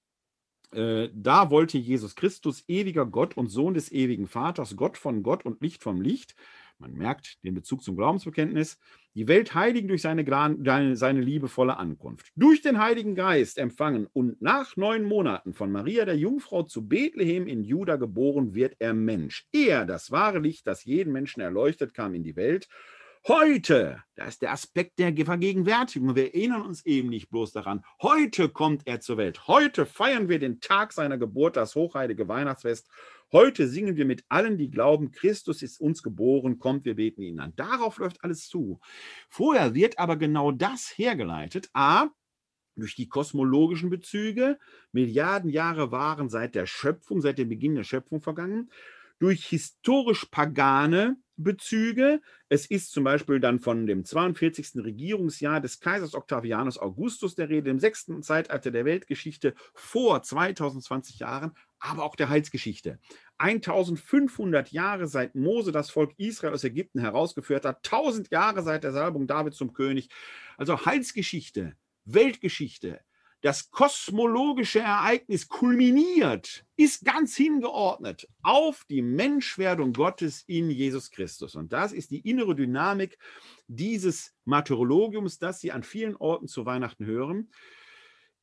äh, 0.72 1.08
da 1.14 1.50
wollte 1.50 1.78
Jesus 1.78 2.16
Christus, 2.16 2.64
ewiger 2.68 3.06
Gott 3.06 3.36
und 3.36 3.48
Sohn 3.48 3.74
des 3.74 3.92
ewigen 3.92 4.26
Vaters, 4.26 4.76
Gott 4.76 4.98
von 4.98 5.22
Gott 5.22 5.44
und 5.44 5.62
Licht 5.62 5.82
vom 5.82 6.00
Licht, 6.00 6.34
man 6.78 6.92
merkt 6.92 7.42
den 7.42 7.54
Bezug 7.54 7.82
zum 7.82 7.96
Glaubensbekenntnis, 7.96 8.78
die 9.14 9.28
Welt 9.28 9.54
heiligen 9.54 9.88
durch 9.88 10.02
seine, 10.02 10.96
seine 10.96 11.20
liebevolle 11.20 11.78
Ankunft. 11.78 12.30
Durch 12.36 12.60
den 12.60 12.78
Heiligen 12.78 13.14
Geist 13.14 13.56
empfangen 13.56 14.06
und 14.12 14.42
nach 14.42 14.76
neun 14.76 15.04
Monaten 15.04 15.54
von 15.54 15.72
Maria 15.72 16.04
der 16.04 16.18
Jungfrau 16.18 16.64
zu 16.64 16.86
Bethlehem 16.86 17.46
in 17.46 17.64
Juda 17.64 17.96
geboren 17.96 18.54
wird 18.54 18.76
er 18.78 18.92
Mensch. 18.92 19.46
Er, 19.52 19.86
das 19.86 20.10
wahre 20.10 20.38
Licht, 20.38 20.66
das 20.66 20.84
jeden 20.84 21.12
Menschen 21.12 21.40
erleuchtet, 21.40 21.94
kam 21.94 22.14
in 22.14 22.24
die 22.24 22.36
Welt 22.36 22.68
Heute, 23.28 24.04
da 24.14 24.26
ist 24.26 24.40
der 24.42 24.52
Aspekt 24.52 25.00
der 25.00 25.12
Vergegenwärtigung. 25.12 26.14
Wir 26.14 26.32
erinnern 26.32 26.62
uns 26.62 26.86
eben 26.86 27.08
nicht 27.08 27.28
bloß 27.28 27.50
daran. 27.50 27.84
Heute 28.00 28.48
kommt 28.48 28.86
er 28.86 29.00
zur 29.00 29.16
Welt. 29.16 29.48
Heute 29.48 29.84
feiern 29.84 30.28
wir 30.28 30.38
den 30.38 30.60
Tag 30.60 30.92
seiner 30.92 31.18
Geburt, 31.18 31.56
das 31.56 31.74
hochheilige 31.74 32.28
Weihnachtsfest. 32.28 32.88
Heute 33.32 33.68
singen 33.68 33.96
wir 33.96 34.04
mit 34.04 34.24
allen, 34.28 34.56
die 34.56 34.70
glauben, 34.70 35.10
Christus 35.10 35.62
ist 35.62 35.80
uns 35.80 36.02
geboren, 36.02 36.58
kommt, 36.58 36.84
wir 36.84 36.94
beten 36.94 37.22
ihn 37.22 37.40
an. 37.40 37.54
Darauf 37.56 37.98
läuft 37.98 38.22
alles 38.22 38.48
zu. 38.48 38.80
Vorher 39.28 39.74
wird 39.74 39.98
aber 39.98 40.16
genau 40.16 40.52
das 40.52 40.92
hergeleitet. 40.96 41.68
A, 41.72 42.08
durch 42.76 42.94
die 42.94 43.08
kosmologischen 43.08 43.90
Bezüge. 43.90 44.58
Milliarden 44.92 45.50
Jahre 45.50 45.90
waren 45.90 46.28
seit 46.28 46.54
der 46.54 46.66
Schöpfung, 46.66 47.20
seit 47.20 47.38
dem 47.38 47.48
Beginn 47.48 47.74
der 47.74 47.84
Schöpfung 47.84 48.20
vergangen. 48.20 48.70
Durch 49.18 49.46
historisch 49.46 50.26
pagane 50.26 51.16
Bezüge. 51.36 52.20
Es 52.48 52.66
ist 52.66 52.92
zum 52.92 53.04
Beispiel 53.04 53.40
dann 53.40 53.60
von 53.60 53.86
dem 53.86 54.04
42. 54.04 54.84
Regierungsjahr 54.84 55.60
des 55.60 55.80
Kaisers 55.80 56.14
Octavianus 56.14 56.78
Augustus 56.78 57.34
der 57.34 57.48
Rede, 57.48 57.70
im 57.70 57.78
sechsten 57.78 58.22
Zeitalter 58.22 58.70
der 58.70 58.84
Weltgeschichte 58.84 59.54
vor 59.74 60.22
2020 60.22 61.18
Jahren, 61.18 61.52
aber 61.78 62.04
auch 62.04 62.16
der 62.16 62.28
Heilsgeschichte. 62.28 62.98
1500 63.38 64.72
Jahre 64.72 65.06
seit 65.06 65.34
Mose 65.34 65.72
das 65.72 65.90
Volk 65.90 66.14
Israel 66.16 66.54
aus 66.54 66.64
Ägypten 66.64 67.00
herausgeführt 67.00 67.66
hat, 67.66 67.84
1000 67.84 68.30
Jahre 68.30 68.62
seit 68.62 68.84
der 68.84 68.92
Salbung 68.92 69.26
David 69.26 69.54
zum 69.54 69.74
König. 69.74 70.08
Also 70.56 70.86
Heilsgeschichte, 70.86 71.74
Weltgeschichte, 72.06 73.00
das 73.42 73.70
kosmologische 73.70 74.80
Ereignis 74.80 75.48
kulminiert, 75.48 76.64
ist 76.76 77.04
ganz 77.04 77.36
hingeordnet 77.36 78.28
auf 78.42 78.84
die 78.88 79.02
Menschwerdung 79.02 79.92
Gottes 79.92 80.42
in 80.46 80.70
Jesus 80.70 81.10
Christus. 81.10 81.54
Und 81.54 81.72
das 81.72 81.92
ist 81.92 82.10
die 82.10 82.28
innere 82.28 82.54
Dynamik 82.54 83.18
dieses 83.68 84.34
Martyrologiums, 84.44 85.38
das 85.38 85.60
Sie 85.60 85.72
an 85.72 85.82
vielen 85.82 86.16
Orten 86.16 86.48
zu 86.48 86.66
Weihnachten 86.66 87.04
hören. 87.04 87.50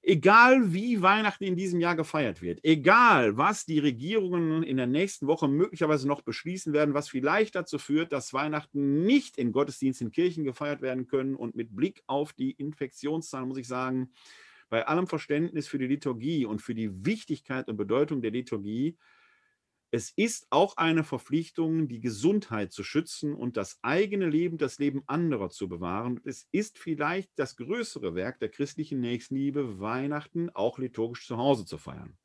Egal 0.06 0.74
wie 0.74 1.02
Weihnachten 1.02 1.46
in 1.46 1.56
diesem 1.56 1.80
Jahr 1.80 1.96
gefeiert 1.96 2.42
wird, 2.42 2.60
egal 2.64 3.38
was 3.38 3.66
die 3.66 3.80
Regierungen 3.80 4.62
in 4.62 4.76
der 4.76 4.86
nächsten 4.86 5.28
Woche 5.28 5.48
möglicherweise 5.48 6.10
noch 6.10 6.22
beschließen 6.24 6.74
werden, 6.74 6.94
was 6.94 7.08
vielleicht 7.08 7.56
dazu 7.56 7.78
führt, 7.78 8.12
dass 8.12 8.34
Weihnachten 8.34 9.06
nicht 9.06 9.38
in 9.38 9.54
Gottesdiensten 9.54 10.08
in 10.08 10.12
Kirchen 10.12 10.44
gefeiert 10.44 10.82
werden 10.82 11.08
können 11.08 11.36
und 11.36 11.56
mit 11.56 11.74
Blick 11.74 12.04
auf 12.06 12.34
die 12.34 12.52
Infektionszahlen 12.52 13.48
muss 13.48 13.58
ich 13.58 13.68
sagen, 13.68 14.12
bei 14.74 14.88
allem 14.88 15.06
Verständnis 15.06 15.68
für 15.68 15.78
die 15.78 15.86
Liturgie 15.86 16.48
und 16.48 16.60
für 16.60 16.74
die 16.74 17.06
Wichtigkeit 17.06 17.68
und 17.68 17.78
Bedeutung 17.78 18.24
der 18.24 18.32
Liturgie, 18.32 18.98
es 19.92 20.10
ist 20.16 20.48
auch 20.50 20.78
eine 20.78 21.04
Verpflichtung, 21.04 21.88
die 21.88 22.00
Gesundheit 22.00 22.72
zu 22.72 22.84
schützen 22.84 23.36
und 23.36 23.56
das 23.56 23.78
eigene 23.84 24.28
Leben, 24.28 24.58
das 24.58 24.80
Leben 24.80 25.04
anderer 25.06 25.52
zu 25.52 25.70
bewahren. 25.70 26.20
Es 26.26 26.48
ist 26.52 26.80
vielleicht 26.80 27.30
das 27.36 27.56
größere 27.56 28.16
Werk 28.16 28.40
der 28.40 28.50
christlichen 28.50 29.00
Nächstenliebe, 29.00 29.80
Weihnachten 29.80 30.50
auch 30.50 30.80
liturgisch 30.80 31.28
zu 31.28 31.38
Hause 31.38 31.66
zu 31.66 31.78
feiern. 31.78 32.18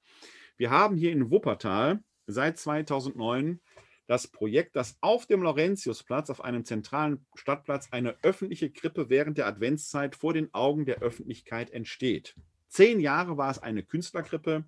Wir 0.56 0.70
haben 0.70 0.96
hier 0.96 1.12
in 1.12 1.30
Wuppertal 1.30 2.02
seit 2.26 2.56
2009 2.56 3.60
das 4.08 4.26
Projekt, 4.26 4.74
dass 4.74 4.96
auf 5.02 5.26
dem 5.26 5.42
Laurentiusplatz, 5.42 6.30
auf 6.30 6.42
einem 6.42 6.64
zentralen 6.64 7.26
Stadtplatz, 7.34 7.88
eine 7.92 8.16
öffentliche 8.22 8.70
Krippe 8.70 9.10
während 9.10 9.36
der 9.36 9.46
Adventszeit 9.46 10.16
vor 10.16 10.32
den 10.32 10.52
Augen 10.54 10.86
der 10.86 11.00
Öffentlichkeit 11.00 11.70
entsteht. 11.70 12.34
Zehn 12.68 13.00
Jahre 13.00 13.36
war 13.36 13.50
es 13.50 13.58
eine 13.58 13.82
Künstlerkrippe, 13.82 14.64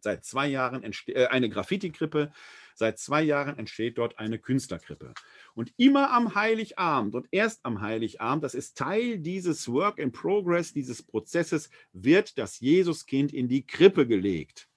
seit 0.00 0.24
zwei 0.24 0.46
Jahren 0.46 0.84
äh, 1.08 1.26
eine 1.26 1.50
Graffiti-Krippe, 1.50 2.32
seit 2.76 3.00
zwei 3.00 3.22
Jahren 3.22 3.58
entsteht 3.58 3.98
dort 3.98 4.20
eine 4.20 4.38
Künstlerkrippe. 4.38 5.12
Und 5.54 5.74
immer 5.76 6.12
am 6.12 6.36
Heiligabend 6.36 7.16
und 7.16 7.26
erst 7.32 7.64
am 7.64 7.80
Heiligabend, 7.80 8.44
das 8.44 8.54
ist 8.54 8.78
Teil 8.78 9.18
dieses 9.18 9.68
Work 9.68 9.98
in 9.98 10.12
Progress, 10.12 10.72
dieses 10.72 11.02
Prozesses, 11.02 11.68
wird 11.92 12.38
das 12.38 12.60
Jesuskind 12.60 13.34
in 13.34 13.48
die 13.48 13.66
Krippe 13.66 14.06
gelegt 14.06 14.68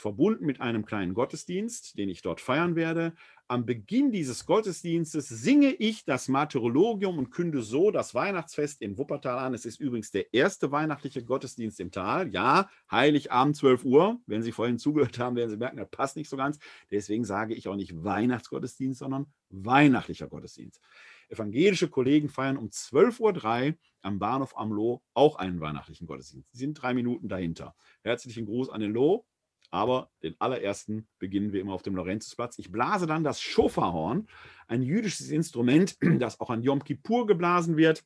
verbunden 0.00 0.46
mit 0.46 0.60
einem 0.60 0.84
kleinen 0.84 1.14
Gottesdienst, 1.14 1.98
den 1.98 2.08
ich 2.08 2.22
dort 2.22 2.40
feiern 2.40 2.76
werde. 2.76 3.14
Am 3.48 3.66
Beginn 3.66 4.12
dieses 4.12 4.46
Gottesdienstes 4.46 5.28
singe 5.28 5.72
ich 5.72 6.04
das 6.04 6.28
Martyrologium 6.28 7.18
und 7.18 7.30
künde 7.30 7.60
so 7.60 7.90
das 7.90 8.14
Weihnachtsfest 8.14 8.80
in 8.80 8.96
Wuppertal 8.96 9.38
an. 9.38 9.52
Es 9.52 9.66
ist 9.66 9.78
übrigens 9.78 10.10
der 10.10 10.32
erste 10.32 10.72
weihnachtliche 10.72 11.22
Gottesdienst 11.22 11.78
im 11.80 11.90
Tal. 11.90 12.32
Ja, 12.32 12.70
Heiligabend 12.90 13.56
12 13.56 13.84
Uhr. 13.84 14.20
Wenn 14.26 14.42
Sie 14.42 14.52
vorhin 14.52 14.78
zugehört 14.78 15.18
haben, 15.18 15.36
werden 15.36 15.50
Sie 15.50 15.58
merken, 15.58 15.76
das 15.76 15.90
passt 15.90 16.16
nicht 16.16 16.30
so 16.30 16.36
ganz. 16.38 16.58
Deswegen 16.90 17.24
sage 17.24 17.54
ich 17.54 17.68
auch 17.68 17.76
nicht 17.76 18.02
Weihnachtsgottesdienst, 18.02 19.00
sondern 19.00 19.26
weihnachtlicher 19.50 20.28
Gottesdienst. 20.28 20.80
Evangelische 21.28 21.88
Kollegen 21.88 22.28
feiern 22.28 22.56
um 22.56 22.68
12.03 22.68 23.68
Uhr 23.68 23.74
am 24.02 24.18
Bahnhof 24.18 24.56
Amlo 24.56 25.02
auch 25.14 25.36
einen 25.36 25.60
weihnachtlichen 25.60 26.06
Gottesdienst. 26.06 26.50
Sie 26.52 26.58
sind 26.58 26.74
drei 26.74 26.94
Minuten 26.94 27.28
dahinter. 27.28 27.74
Herzlichen 28.02 28.46
Gruß 28.46 28.68
an 28.70 28.80
den 28.80 28.92
Lo 28.92 29.26
aber 29.72 30.10
den 30.22 30.36
allerersten 30.38 31.08
beginnen 31.18 31.52
wir 31.52 31.60
immer 31.62 31.72
auf 31.72 31.82
dem 31.82 31.96
Laurentiusplatz. 31.96 32.58
Ich 32.58 32.70
blase 32.70 33.06
dann 33.06 33.24
das 33.24 33.40
Schofahorn, 33.40 34.28
ein 34.68 34.82
jüdisches 34.82 35.30
Instrument, 35.30 35.96
das 36.20 36.38
auch 36.40 36.50
an 36.50 36.62
Yom 36.62 36.84
Kippur 36.84 37.26
geblasen 37.26 37.78
wird, 37.78 38.04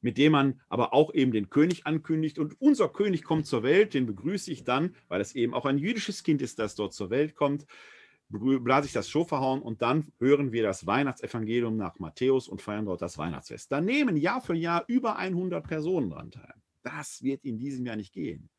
mit 0.00 0.18
dem 0.18 0.32
man 0.32 0.60
aber 0.68 0.92
auch 0.92 1.14
eben 1.14 1.30
den 1.30 1.48
König 1.48 1.86
ankündigt. 1.86 2.40
Und 2.40 2.60
unser 2.60 2.88
König 2.88 3.22
kommt 3.22 3.46
zur 3.46 3.62
Welt, 3.62 3.94
den 3.94 4.06
begrüße 4.06 4.50
ich 4.50 4.64
dann, 4.64 4.96
weil 5.06 5.20
es 5.20 5.36
eben 5.36 5.54
auch 5.54 5.64
ein 5.64 5.78
jüdisches 5.78 6.24
Kind 6.24 6.42
ist, 6.42 6.58
das 6.58 6.74
dort 6.74 6.92
zur 6.92 7.10
Welt 7.10 7.36
kommt. 7.36 7.64
Blase 8.28 8.88
ich 8.88 8.92
das 8.92 9.08
Schofahorn 9.08 9.62
und 9.62 9.80
dann 9.80 10.12
hören 10.18 10.50
wir 10.50 10.64
das 10.64 10.86
Weihnachtsevangelium 10.86 11.76
nach 11.76 12.00
Matthäus 12.00 12.48
und 12.48 12.60
feiern 12.60 12.84
dort 12.84 13.00
das 13.00 13.16
Weihnachtsfest. 13.16 13.70
Da 13.70 13.80
nehmen 13.80 14.16
Jahr 14.16 14.40
für 14.40 14.54
Jahr 14.54 14.84
über 14.88 15.16
100 15.16 15.66
Personen 15.66 16.10
dran 16.10 16.32
teil. 16.32 16.54
Das 16.82 17.22
wird 17.22 17.44
in 17.44 17.58
diesem 17.58 17.86
Jahr 17.86 17.96
nicht 17.96 18.12
gehen. 18.12 18.50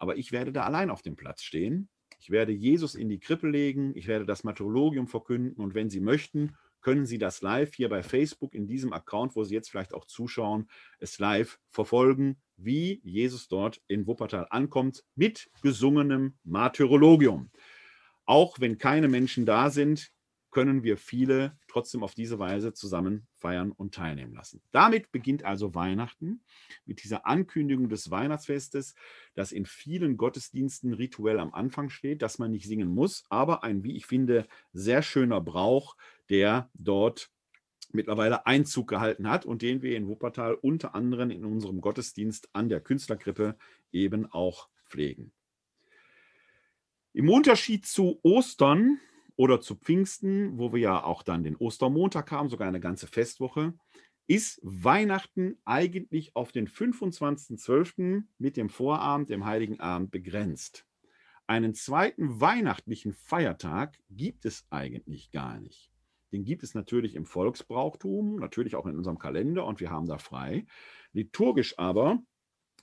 Aber 0.00 0.16
ich 0.16 0.32
werde 0.32 0.50
da 0.50 0.64
allein 0.64 0.90
auf 0.90 1.02
dem 1.02 1.14
Platz 1.14 1.42
stehen. 1.42 1.88
Ich 2.18 2.30
werde 2.30 2.52
Jesus 2.52 2.94
in 2.96 3.08
die 3.08 3.20
Krippe 3.20 3.48
legen. 3.48 3.92
Ich 3.94 4.08
werde 4.08 4.26
das 4.26 4.42
Martyrologium 4.42 5.06
verkünden. 5.06 5.62
Und 5.62 5.74
wenn 5.74 5.90
Sie 5.90 6.00
möchten, 6.00 6.56
können 6.80 7.04
Sie 7.04 7.18
das 7.18 7.42
live 7.42 7.74
hier 7.74 7.90
bei 7.90 8.02
Facebook 8.02 8.54
in 8.54 8.66
diesem 8.66 8.94
Account, 8.94 9.36
wo 9.36 9.44
Sie 9.44 9.54
jetzt 9.54 9.70
vielleicht 9.70 9.94
auch 9.94 10.06
zuschauen, 10.06 10.68
es 10.98 11.18
live 11.18 11.60
verfolgen, 11.68 12.40
wie 12.56 13.00
Jesus 13.04 13.46
dort 13.48 13.80
in 13.88 14.06
Wuppertal 14.06 14.46
ankommt 14.48 15.04
mit 15.14 15.50
gesungenem 15.62 16.38
Martyrologium. 16.44 17.50
Auch 18.24 18.58
wenn 18.58 18.78
keine 18.78 19.08
Menschen 19.08 19.44
da 19.44 19.68
sind, 19.68 20.12
können 20.50 20.82
wir 20.82 20.96
viele 20.96 21.56
trotzdem 21.68 22.02
auf 22.02 22.14
diese 22.14 22.38
Weise 22.38 22.72
zusammen 22.72 23.26
feiern 23.34 23.72
und 23.72 23.94
teilnehmen 23.94 24.34
lassen. 24.34 24.60
Damit 24.72 25.12
beginnt 25.12 25.44
also 25.44 25.74
Weihnachten 25.74 26.42
mit 26.84 27.02
dieser 27.02 27.26
Ankündigung 27.26 27.88
des 27.88 28.10
Weihnachtsfestes, 28.10 28.94
das 29.34 29.52
in 29.52 29.64
vielen 29.64 30.16
Gottesdiensten 30.16 30.92
rituell 30.92 31.38
am 31.38 31.54
Anfang 31.54 31.88
steht, 31.88 32.22
dass 32.22 32.38
man 32.38 32.50
nicht 32.50 32.66
singen 32.66 32.88
muss, 32.88 33.24
aber 33.28 33.62
ein, 33.62 33.84
wie 33.84 33.96
ich 33.96 34.06
finde, 34.06 34.46
sehr 34.72 35.02
schöner 35.02 35.40
Brauch, 35.40 35.96
der 36.28 36.70
dort 36.74 37.30
mittlerweile 37.92 38.46
Einzug 38.46 38.88
gehalten 38.88 39.28
hat 39.28 39.44
und 39.44 39.62
den 39.62 39.82
wir 39.82 39.96
in 39.96 40.06
Wuppertal 40.06 40.54
unter 40.54 40.94
anderem 40.94 41.30
in 41.30 41.44
unserem 41.44 41.80
Gottesdienst 41.80 42.48
an 42.52 42.68
der 42.68 42.80
Künstlerkrippe 42.80 43.56
eben 43.92 44.26
auch 44.26 44.68
pflegen. 44.86 45.32
Im 47.12 47.28
Unterschied 47.28 47.86
zu 47.86 48.20
Ostern 48.22 49.00
oder 49.40 49.62
zu 49.62 49.74
Pfingsten, 49.74 50.58
wo 50.58 50.70
wir 50.74 50.80
ja 50.80 51.02
auch 51.02 51.22
dann 51.22 51.42
den 51.42 51.56
Ostermontag 51.56 52.30
haben, 52.30 52.50
sogar 52.50 52.68
eine 52.68 52.78
ganze 52.78 53.06
Festwoche, 53.06 53.72
ist 54.26 54.60
Weihnachten 54.62 55.56
eigentlich 55.64 56.36
auf 56.36 56.52
den 56.52 56.68
25.12. 56.68 58.24
mit 58.36 58.58
dem 58.58 58.68
Vorabend, 58.68 59.30
dem 59.30 59.46
Heiligen 59.46 59.80
Abend 59.80 60.10
begrenzt. 60.10 60.84
Einen 61.46 61.72
zweiten 61.72 62.42
weihnachtlichen 62.42 63.14
Feiertag 63.14 63.96
gibt 64.10 64.44
es 64.44 64.66
eigentlich 64.68 65.30
gar 65.30 65.58
nicht. 65.58 65.90
Den 66.32 66.44
gibt 66.44 66.62
es 66.62 66.74
natürlich 66.74 67.14
im 67.14 67.24
Volksbrauchtum, 67.24 68.36
natürlich 68.36 68.76
auch 68.76 68.84
in 68.84 68.98
unserem 68.98 69.18
Kalender 69.18 69.64
und 69.64 69.80
wir 69.80 69.90
haben 69.90 70.06
da 70.06 70.18
frei. 70.18 70.66
Liturgisch 71.14 71.78
aber 71.78 72.18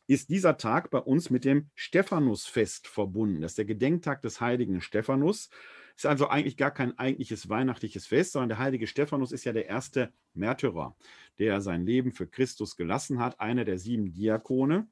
ist 0.08 0.30
dieser 0.30 0.58
Tag 0.58 0.90
bei 0.90 1.00
uns 1.00 1.30
mit 1.30 1.46
dem 1.46 1.70
Stephanusfest 1.76 2.88
verbunden. 2.88 3.42
Das 3.42 3.52
ist 3.52 3.58
der 3.60 3.66
Gedenktag 3.66 4.24
des 4.24 4.42
heiligen 4.42 4.82
Stephanus. 4.82 5.50
Ist 5.98 6.06
also 6.06 6.28
eigentlich 6.28 6.58
gar 6.58 6.70
kein 6.70 6.98
eigentliches 7.00 7.50
weihnachtliches 7.50 8.06
Fest, 8.06 8.34
sondern 8.34 8.50
der 8.50 8.60
heilige 8.60 8.86
Stephanus 8.86 9.32
ist 9.32 9.46
ja 9.46 9.52
der 9.52 9.66
erste 9.66 10.14
Märtyrer, 10.36 10.96
der 11.40 11.60
sein 11.60 11.88
Leben 11.88 12.12
für 12.12 12.28
Christus 12.28 12.76
gelassen 12.76 13.20
hat, 13.20 13.40
einer 13.40 13.66
der 13.66 13.80
sieben 13.80 14.14
Diakone. 14.14 14.88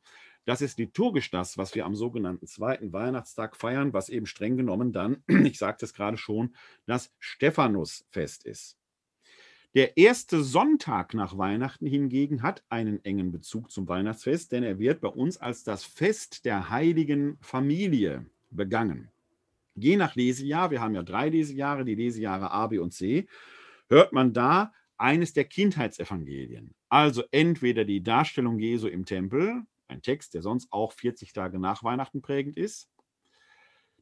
Das 0.46 0.64
ist 0.64 0.80
liturgisch 0.80 1.30
das, 1.30 1.60
was 1.60 1.76
wir 1.76 1.86
am 1.86 1.96
sogenannten 1.96 2.48
zweiten 2.48 2.92
Weihnachtstag 2.92 3.56
feiern, 3.56 3.94
was 3.94 4.10
eben 4.10 4.26
streng 4.26 4.58
genommen 4.58 4.92
dann, 4.94 5.24
ich 5.28 5.60
sagte 5.60 5.86
es 5.86 5.94
gerade 5.94 6.18
schon, 6.18 6.56
das 6.88 7.14
Stephanusfest 7.20 8.44
ist. 8.44 8.80
Der 9.76 9.98
erste 9.98 10.44
Sonntag 10.44 11.14
nach 11.14 11.38
Weihnachten 11.38 11.86
hingegen 11.86 12.42
hat 12.42 12.64
einen 12.70 13.04
engen 13.06 13.32
Bezug 13.32 13.70
zum 13.70 13.88
Weihnachtsfest, 13.88 14.52
denn 14.54 14.64
er 14.64 14.80
wird 14.80 15.02
bei 15.02 15.10
uns 15.10 15.38
als 15.38 15.64
das 15.64 15.84
Fest 15.84 16.46
der 16.46 16.72
heiligen 16.72 17.38
Familie 17.42 18.26
begangen. 18.50 19.12
Je 19.76 19.98
nach 19.98 20.16
Lesejahr, 20.16 20.72
wir 20.72 20.82
haben 20.82 20.96
ja 20.96 21.04
drei 21.04 21.30
Lesejahre, 21.30 21.86
die 21.86 21.96
Lesejahre 21.96 22.52
A, 22.52 22.68
B 22.68 22.80
und 22.80 22.92
C, 22.92 23.28
hört 23.90 24.14
man 24.14 24.34
da 24.34 24.74
eines 24.98 25.34
der 25.34 25.46
Kindheitsevangelien. 25.46 26.74
Also 26.90 27.24
entweder 27.32 27.84
die 27.84 28.02
Darstellung 28.02 28.58
Jesu 28.60 28.88
im 28.88 29.06
Tempel, 29.06 29.64
ein 29.88 30.02
Text, 30.02 30.34
der 30.34 30.42
sonst 30.42 30.72
auch 30.72 30.94
40 30.94 31.34
Tage 31.34 31.60
nach 31.60 31.84
Weihnachten 31.84 32.22
prägend 32.22 32.58
ist, 32.58 32.90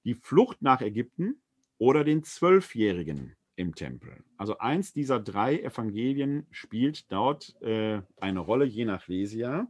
die 0.05 0.13
Flucht 0.13 0.61
nach 0.61 0.81
Ägypten 0.81 1.41
oder 1.77 2.03
den 2.03 2.23
Zwölfjährigen 2.23 3.35
im 3.55 3.75
Tempel. 3.75 4.23
Also 4.37 4.57
eins 4.57 4.93
dieser 4.93 5.19
drei 5.19 5.59
Evangelien 5.59 6.47
spielt 6.51 7.11
dort 7.11 7.59
äh, 7.61 8.01
eine 8.17 8.39
Rolle, 8.39 8.65
je 8.65 8.85
nach 8.85 9.07
Lesia, 9.07 9.67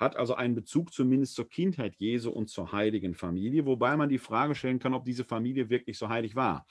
hat 0.00 0.16
also 0.16 0.34
einen 0.34 0.54
Bezug 0.54 0.94
zumindest 0.94 1.34
zur 1.34 1.48
Kindheit 1.48 1.94
Jesu 1.96 2.30
und 2.30 2.48
zur 2.48 2.72
heiligen 2.72 3.14
Familie, 3.14 3.66
wobei 3.66 3.96
man 3.98 4.08
die 4.08 4.18
Frage 4.18 4.54
stellen 4.54 4.78
kann, 4.78 4.94
ob 4.94 5.04
diese 5.04 5.24
Familie 5.24 5.68
wirklich 5.68 5.98
so 5.98 6.08
heilig 6.08 6.34
war. 6.34 6.66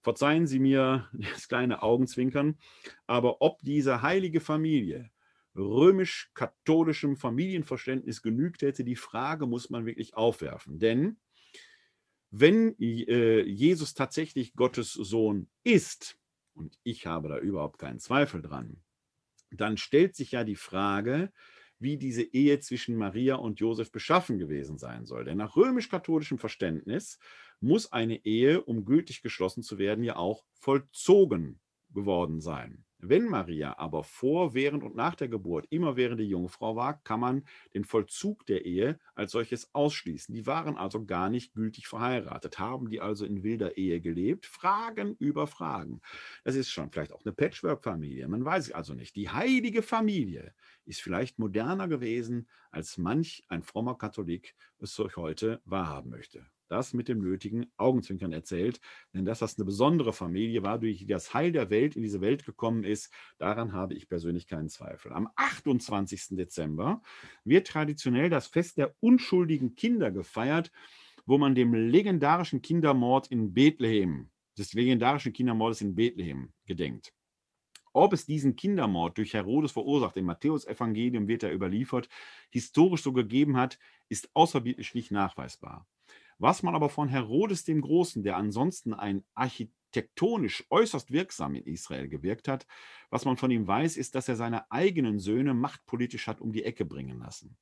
Verzeihen 0.00 0.46
Sie 0.46 0.58
mir 0.58 1.06
das 1.12 1.48
kleine 1.48 1.82
Augenzwinkern, 1.82 2.58
aber 3.06 3.42
ob 3.42 3.60
diese 3.60 4.00
heilige 4.00 4.40
Familie 4.40 5.10
römisch-katholischem 5.54 7.16
Familienverständnis 7.16 8.22
genügt 8.22 8.62
hätte, 8.62 8.84
die 8.84 8.96
Frage 8.96 9.46
muss 9.46 9.68
man 9.68 9.84
wirklich 9.84 10.14
aufwerfen. 10.14 10.78
Denn 10.78 11.18
wenn 12.30 12.74
äh, 12.80 13.42
Jesus 13.42 13.92
tatsächlich 13.92 14.54
Gottes 14.54 14.94
Sohn 14.94 15.50
ist, 15.62 16.18
und 16.54 16.78
ich 16.84 17.06
habe 17.06 17.28
da 17.28 17.38
überhaupt 17.38 17.78
keinen 17.78 17.98
Zweifel 17.98 18.40
dran, 18.40 18.82
dann 19.50 19.76
stellt 19.76 20.16
sich 20.16 20.32
ja 20.32 20.42
die 20.42 20.56
Frage, 20.56 21.30
wie 21.82 21.96
diese 21.96 22.22
Ehe 22.22 22.60
zwischen 22.60 22.96
Maria 22.96 23.36
und 23.36 23.60
Josef 23.60 23.90
beschaffen 23.92 24.38
gewesen 24.38 24.78
sein 24.78 25.04
soll. 25.06 25.24
Denn 25.24 25.38
nach 25.38 25.56
römisch-katholischem 25.56 26.38
Verständnis 26.38 27.18
muss 27.60 27.92
eine 27.92 28.24
Ehe, 28.24 28.62
um 28.62 28.84
gültig 28.84 29.22
geschlossen 29.22 29.62
zu 29.62 29.78
werden, 29.78 30.04
ja 30.04 30.16
auch 30.16 30.44
vollzogen 30.54 31.60
geworden 31.90 32.40
sein. 32.40 32.84
Wenn 33.04 33.24
Maria 33.24 33.76
aber 33.78 34.04
vor, 34.04 34.54
während 34.54 34.84
und 34.84 34.94
nach 34.94 35.16
der 35.16 35.26
Geburt 35.26 35.66
immer 35.70 35.96
während 35.96 36.20
die 36.20 36.28
Jungfrau 36.28 36.76
war, 36.76 37.02
kann 37.02 37.18
man 37.18 37.42
den 37.74 37.82
Vollzug 37.82 38.46
der 38.46 38.64
Ehe 38.64 38.96
als 39.16 39.32
solches 39.32 39.74
ausschließen. 39.74 40.32
Die 40.32 40.46
waren 40.46 40.76
also 40.76 41.04
gar 41.04 41.28
nicht 41.28 41.52
gültig 41.52 41.88
verheiratet, 41.88 42.60
haben 42.60 42.88
die 42.88 43.00
also 43.00 43.24
in 43.24 43.42
wilder 43.42 43.76
Ehe 43.76 44.00
gelebt. 44.00 44.46
Fragen 44.46 45.16
über 45.18 45.48
Fragen. 45.48 46.00
Das 46.44 46.54
ist 46.54 46.70
schon 46.70 46.92
vielleicht 46.92 47.12
auch 47.12 47.24
eine 47.24 47.32
Patchwork-Familie, 47.32 48.28
man 48.28 48.44
weiß 48.44 48.66
es 48.66 48.72
also 48.72 48.94
nicht. 48.94 49.16
Die 49.16 49.30
heilige 49.30 49.82
Familie 49.82 50.54
ist 50.84 51.02
vielleicht 51.02 51.40
moderner 51.40 51.88
gewesen, 51.88 52.48
als 52.70 52.98
manch 52.98 53.42
ein 53.48 53.64
frommer 53.64 53.98
Katholik 53.98 54.54
es 54.78 54.98
euch 55.00 55.16
heute 55.16 55.60
wahrhaben 55.64 56.10
möchte 56.10 56.46
das 56.72 56.92
mit 56.92 57.08
dem 57.08 57.20
nötigen 57.20 57.70
Augenzwinkern 57.76 58.32
erzählt. 58.32 58.80
Denn 59.14 59.24
dass 59.24 59.38
das 59.38 59.56
eine 59.56 59.64
besondere 59.64 60.12
Familie 60.12 60.62
war, 60.62 60.78
durch 60.78 60.98
die 60.98 61.06
das 61.06 61.32
Heil 61.34 61.52
der 61.52 61.70
Welt 61.70 61.94
in 61.94 62.02
diese 62.02 62.20
Welt 62.20 62.44
gekommen 62.44 62.82
ist, 62.82 63.12
daran 63.38 63.72
habe 63.72 63.94
ich 63.94 64.08
persönlich 64.08 64.48
keinen 64.48 64.68
Zweifel. 64.68 65.12
Am 65.12 65.28
28. 65.36 66.36
Dezember 66.36 67.02
wird 67.44 67.68
traditionell 67.68 68.30
das 68.30 68.48
Fest 68.48 68.78
der 68.78 68.94
unschuldigen 69.00 69.76
Kinder 69.76 70.10
gefeiert, 70.10 70.72
wo 71.26 71.38
man 71.38 71.54
dem 71.54 71.74
legendarischen 71.74 72.62
Kindermord 72.62 73.28
in 73.28 73.52
Bethlehem, 73.52 74.30
des 74.58 74.72
legendarischen 74.72 75.32
Kindermordes 75.32 75.80
in 75.80 75.94
Bethlehem 75.94 76.52
gedenkt. 76.66 77.12
Ob 77.94 78.14
es 78.14 78.24
diesen 78.24 78.56
Kindermord 78.56 79.18
durch 79.18 79.34
Herodes 79.34 79.72
verursacht, 79.72 80.16
im 80.16 80.24
Matthäusevangelium 80.24 81.28
wird 81.28 81.42
er 81.42 81.52
überliefert, 81.52 82.08
historisch 82.50 83.02
so 83.02 83.12
gegeben 83.12 83.56
hat, 83.56 83.78
ist 84.08 84.30
außerbiblisch 84.34 84.94
nicht 84.94 85.10
nachweisbar. 85.10 85.86
Was 86.42 86.64
man 86.64 86.74
aber 86.74 86.88
von 86.88 87.08
Herodes 87.08 87.62
dem 87.62 87.80
Großen, 87.82 88.24
der 88.24 88.36
ansonsten 88.36 88.94
ein 88.94 89.22
architektonisch 89.36 90.64
äußerst 90.70 91.12
wirksam 91.12 91.54
in 91.54 91.62
Israel 91.66 92.08
gewirkt 92.08 92.48
hat, 92.48 92.66
was 93.10 93.24
man 93.24 93.36
von 93.36 93.52
ihm 93.52 93.68
weiß, 93.68 93.96
ist, 93.96 94.16
dass 94.16 94.28
er 94.28 94.34
seine 94.34 94.68
eigenen 94.68 95.20
Söhne 95.20 95.54
machtpolitisch 95.54 96.26
hat 96.26 96.40
um 96.40 96.50
die 96.50 96.64
Ecke 96.64 96.84
bringen 96.84 97.20
lassen. 97.20 97.56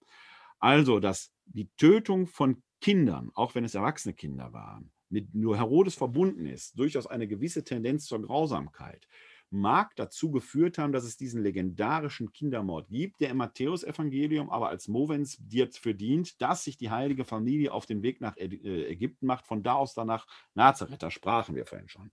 Also, 0.61 0.99
dass 0.99 1.31
die 1.45 1.69
Tötung 1.77 2.27
von 2.27 2.63
Kindern, 2.81 3.31
auch 3.35 3.55
wenn 3.55 3.65
es 3.65 3.75
erwachsene 3.75 4.15
Kinder 4.15 4.55
waren, 4.55 4.91
mit 5.11 5.35
nur 5.35 5.59
Herodes 5.59 5.95
verbunden 5.95 6.47
ist, 6.47 6.79
durchaus 6.79 7.07
eine 7.07 7.29
gewisse 7.29 7.63
Tendenz 7.63 8.07
zur 8.07 8.23
Grausamkeit 8.23 9.07
mag 9.51 9.95
dazu 9.97 10.31
geführt 10.31 10.79
haben, 10.79 10.93
dass 10.93 11.05
es 11.05 11.17
diesen 11.17 11.43
legendarischen 11.43 12.33
Kindermord 12.33 12.89
gibt, 12.89 13.21
der 13.21 13.31
im 13.31 13.39
Matthäusevangelium 13.39 14.49
aber 14.51 14.69
als 14.69 14.89
Movens 14.89 15.37
dir 15.41 15.69
verdient, 15.71 16.41
dass 16.41 16.65
sich 16.65 16.77
die 16.77 16.91
heilige 16.91 17.25
Familie 17.25 17.73
auf 17.73 17.87
den 17.87 18.03
Weg 18.03 18.21
nach 18.21 18.37
äh, 18.37 18.47
Ägypten 18.91 19.27
macht, 19.27 19.47
von 19.47 19.63
da 19.63 19.75
aus 19.75 19.95
dann 19.95 20.07
nach 20.07 20.27
Nazareth, 20.55 21.03
da 21.03 21.11
sprachen 21.11 21.55
wir 21.57 21.67
vorhin 21.67 21.89
schon. 21.89 22.11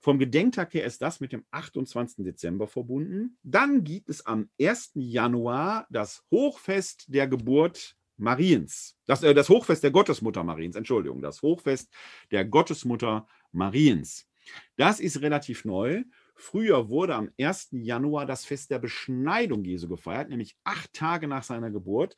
Vom 0.00 0.18
Gedenktag 0.18 0.72
her 0.74 0.84
ist 0.84 1.02
das 1.02 1.20
mit 1.20 1.32
dem 1.32 1.44
28. 1.50 2.24
Dezember 2.24 2.68
verbunden. 2.68 3.38
Dann 3.42 3.82
gibt 3.82 4.08
es 4.08 4.24
am 4.24 4.48
1. 4.60 4.92
Januar 4.94 5.86
das 5.90 6.24
Hochfest 6.30 7.06
der 7.08 7.26
Geburt 7.26 7.96
Mariens. 8.16 8.96
Das, 9.06 9.22
äh, 9.22 9.34
das 9.34 9.48
Hochfest 9.48 9.82
der 9.82 9.90
Gottesmutter 9.90 10.44
Mariens, 10.44 10.76
Entschuldigung, 10.76 11.22
das 11.22 11.42
Hochfest 11.42 11.92
der 12.30 12.44
Gottesmutter 12.44 13.26
Mariens. 13.52 14.28
Das 14.76 15.00
ist 15.00 15.20
relativ 15.22 15.64
neu 15.64 16.04
Früher 16.36 16.90
wurde 16.90 17.14
am 17.14 17.30
1. 17.40 17.68
Januar 17.72 18.26
das 18.26 18.44
Fest 18.44 18.70
der 18.70 18.78
Beschneidung 18.78 19.64
Jesu 19.64 19.88
gefeiert, 19.88 20.28
nämlich 20.28 20.56
acht 20.64 20.92
Tage 20.92 21.28
nach 21.28 21.42
seiner 21.42 21.70
Geburt 21.70 22.16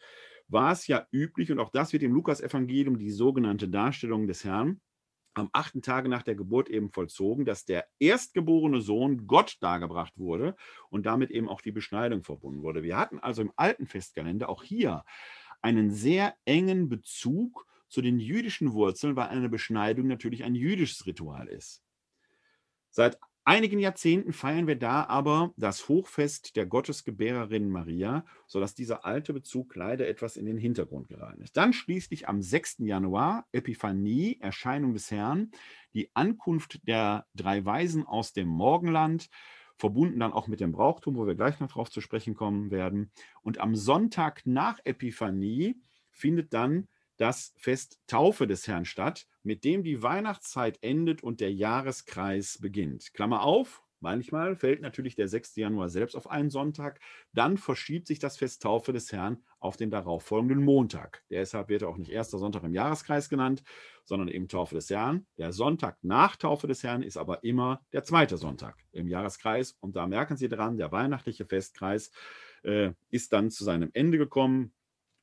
war 0.48 0.72
es 0.72 0.86
ja 0.86 1.06
üblich, 1.12 1.52
und 1.52 1.60
auch 1.60 1.70
das 1.70 1.92
wird 1.92 2.02
im 2.02 2.12
Lukas-Evangelium 2.12 2.98
die 2.98 3.10
sogenannte 3.10 3.68
Darstellung 3.68 4.26
des 4.26 4.44
Herrn 4.44 4.80
am 5.34 5.50
achten 5.52 5.82
Tage 5.82 6.08
nach 6.08 6.22
der 6.22 6.34
Geburt 6.34 6.68
eben 6.68 6.90
vollzogen, 6.90 7.44
dass 7.44 7.64
der 7.64 7.86
erstgeborene 8.00 8.80
Sohn 8.80 9.26
Gott 9.28 9.56
dargebracht 9.60 10.18
wurde 10.18 10.56
und 10.90 11.06
damit 11.06 11.30
eben 11.30 11.48
auch 11.48 11.60
die 11.60 11.70
Beschneidung 11.70 12.24
verbunden 12.24 12.62
wurde. 12.62 12.82
Wir 12.82 12.96
hatten 12.96 13.20
also 13.20 13.42
im 13.42 13.52
alten 13.54 13.86
Festkalender 13.86 14.48
auch 14.48 14.64
hier 14.64 15.04
einen 15.62 15.92
sehr 15.92 16.34
engen 16.44 16.88
Bezug 16.88 17.66
zu 17.88 18.02
den 18.02 18.18
jüdischen 18.18 18.72
Wurzeln, 18.72 19.14
weil 19.14 19.28
eine 19.28 19.48
Beschneidung 19.48 20.08
natürlich 20.08 20.42
ein 20.42 20.54
jüdisches 20.54 21.06
Ritual 21.06 21.46
ist. 21.46 21.84
Seit 22.90 23.18
einigen 23.48 23.78
Jahrzehnten 23.78 24.34
feiern 24.34 24.66
wir 24.66 24.76
da 24.76 25.04
aber 25.06 25.54
das 25.56 25.88
Hochfest 25.88 26.54
der 26.54 26.66
Gottesgebärerin 26.66 27.70
Maria, 27.70 28.26
sodass 28.46 28.74
dieser 28.74 29.06
alte 29.06 29.32
Bezug 29.32 29.74
leider 29.74 30.06
etwas 30.06 30.36
in 30.36 30.44
den 30.44 30.58
Hintergrund 30.58 31.08
geraten 31.08 31.40
ist. 31.40 31.56
Dann 31.56 31.72
schließlich 31.72 32.28
am 32.28 32.42
6. 32.42 32.80
Januar, 32.80 33.46
Epiphanie, 33.52 34.36
Erscheinung 34.40 34.92
des 34.92 35.10
Herrn, 35.10 35.50
die 35.94 36.10
Ankunft 36.14 36.86
der 36.86 37.26
drei 37.34 37.64
Weisen 37.64 38.06
aus 38.06 38.34
dem 38.34 38.48
Morgenland, 38.48 39.30
verbunden 39.78 40.20
dann 40.20 40.34
auch 40.34 40.46
mit 40.46 40.60
dem 40.60 40.72
Brauchtum, 40.72 41.16
wo 41.16 41.26
wir 41.26 41.34
gleich 41.34 41.58
noch 41.58 41.72
drauf 41.72 41.90
zu 41.90 42.02
sprechen 42.02 42.34
kommen 42.34 42.70
werden. 42.70 43.12
Und 43.40 43.60
am 43.60 43.74
Sonntag 43.74 44.42
nach 44.44 44.78
Epiphanie 44.84 45.80
findet 46.10 46.52
dann 46.52 46.88
das 47.16 47.54
Fest 47.56 47.98
Taufe 48.06 48.46
des 48.46 48.68
Herrn 48.68 48.84
statt, 48.84 49.26
mit 49.48 49.64
dem 49.64 49.82
die 49.82 50.02
Weihnachtszeit 50.02 50.78
endet 50.82 51.22
und 51.22 51.40
der 51.40 51.50
Jahreskreis 51.50 52.58
beginnt. 52.60 53.14
Klammer 53.14 53.44
auf, 53.44 53.82
manchmal 53.98 54.56
fällt 54.56 54.82
natürlich 54.82 55.16
der 55.16 55.26
6. 55.26 55.56
Januar 55.56 55.88
selbst 55.88 56.16
auf 56.16 56.30
einen 56.30 56.50
Sonntag, 56.50 57.00
dann 57.32 57.56
verschiebt 57.56 58.06
sich 58.08 58.18
das 58.18 58.36
Fest 58.36 58.60
Taufe 58.60 58.92
des 58.92 59.10
Herrn 59.10 59.42
auf 59.58 59.78
den 59.78 59.90
darauffolgenden 59.90 60.62
Montag. 60.62 61.24
Deshalb 61.30 61.70
wird 61.70 61.80
er 61.80 61.88
auch 61.88 61.96
nicht 61.96 62.10
erster 62.10 62.36
Sonntag 62.36 62.62
im 62.62 62.74
Jahreskreis 62.74 63.30
genannt, 63.30 63.62
sondern 64.04 64.28
eben 64.28 64.48
Taufe 64.48 64.74
des 64.74 64.90
Herrn. 64.90 65.26
Der 65.38 65.54
Sonntag 65.54 65.96
nach 66.02 66.36
Taufe 66.36 66.66
des 66.66 66.82
Herrn 66.82 67.02
ist 67.02 67.16
aber 67.16 67.42
immer 67.42 67.80
der 67.94 68.04
zweite 68.04 68.36
Sonntag 68.36 68.76
im 68.92 69.08
Jahreskreis. 69.08 69.78
Und 69.80 69.96
da 69.96 70.06
merken 70.06 70.36
Sie 70.36 70.50
dran, 70.50 70.76
der 70.76 70.92
weihnachtliche 70.92 71.46
Festkreis 71.46 72.10
äh, 72.64 72.92
ist 73.08 73.32
dann 73.32 73.50
zu 73.50 73.64
seinem 73.64 73.88
Ende 73.94 74.18
gekommen 74.18 74.74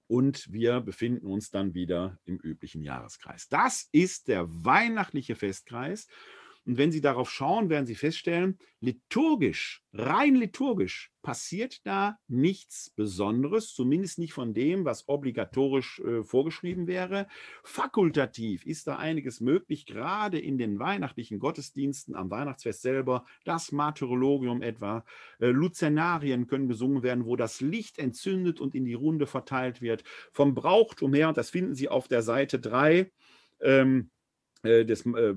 und 0.08 0.52
wir 0.52 0.82
befinden 0.82 1.26
uns 1.26 1.50
dann 1.50 1.74
wieder 1.74 2.20
im 2.26 2.38
üblichen 2.38 2.82
Jahreskreis. 2.82 3.48
Das 3.50 3.88
ist 3.92 4.28
der 4.28 4.46
weihnachtliche 4.48 5.36
Festkreis. 5.36 6.08
Und 6.66 6.78
wenn 6.78 6.92
Sie 6.92 7.02
darauf 7.02 7.30
schauen, 7.30 7.70
werden 7.70 7.86
Sie 7.86 7.96
feststellen, 7.96 8.58
liturgisch, 8.80 9.84
rein 9.94 10.36
liturgisch, 10.36 11.12
passiert 11.22 11.86
da 11.86 12.18
nichts 12.28 12.90
Besonderes, 12.90 13.74
zumindest 13.74 14.18
nicht 14.20 14.34
von 14.34 14.54
dem, 14.54 14.84
was 14.84 15.08
obligatorisch 15.08 16.00
äh, 16.00 16.24
vorgeschrieben 16.24 16.88
wäre. 16.88 17.28
Fakultativ 17.64 18.66
ist 18.66 18.88
da 18.88 18.98
einiges 18.98 19.42
möglich, 19.42 19.86
gerade 19.86 20.40
in 20.40 20.58
den 20.58 20.80
weihnachtlichen 20.80 21.40
Gottesdiensten, 21.40 22.16
am 22.16 22.32
Weihnachtsfest 22.32 22.82
selber, 22.82 23.26
das 23.44 23.72
Martyrologium 23.72 24.62
etwa. 24.62 25.06
Äh, 25.40 25.48
Luzernarien 25.48 26.48
können 26.48 26.68
gesungen 26.68 27.04
werden, 27.04 27.26
wo 27.26 27.36
das 27.36 27.62
Licht 27.62 28.00
entzündet 28.00 28.60
und 28.60 28.74
in 28.74 28.86
die 28.86 28.94
Runde 28.94 29.28
verteilt 29.28 29.82
wird. 29.82 30.04
Vom 30.32 30.56
Brauchtum 30.56 31.14
her, 31.14 31.30
und 31.30 31.38
das 31.38 31.52
finden 31.52 31.76
Sie 31.76 31.90
auf 31.90 32.08
der 32.08 32.24
Seite 32.24 32.60
3, 32.60 33.12
ähm, 33.62 34.10
äh, 34.66 34.86
des 34.86 35.06
äh, 35.06 35.10
äh, 35.10 35.36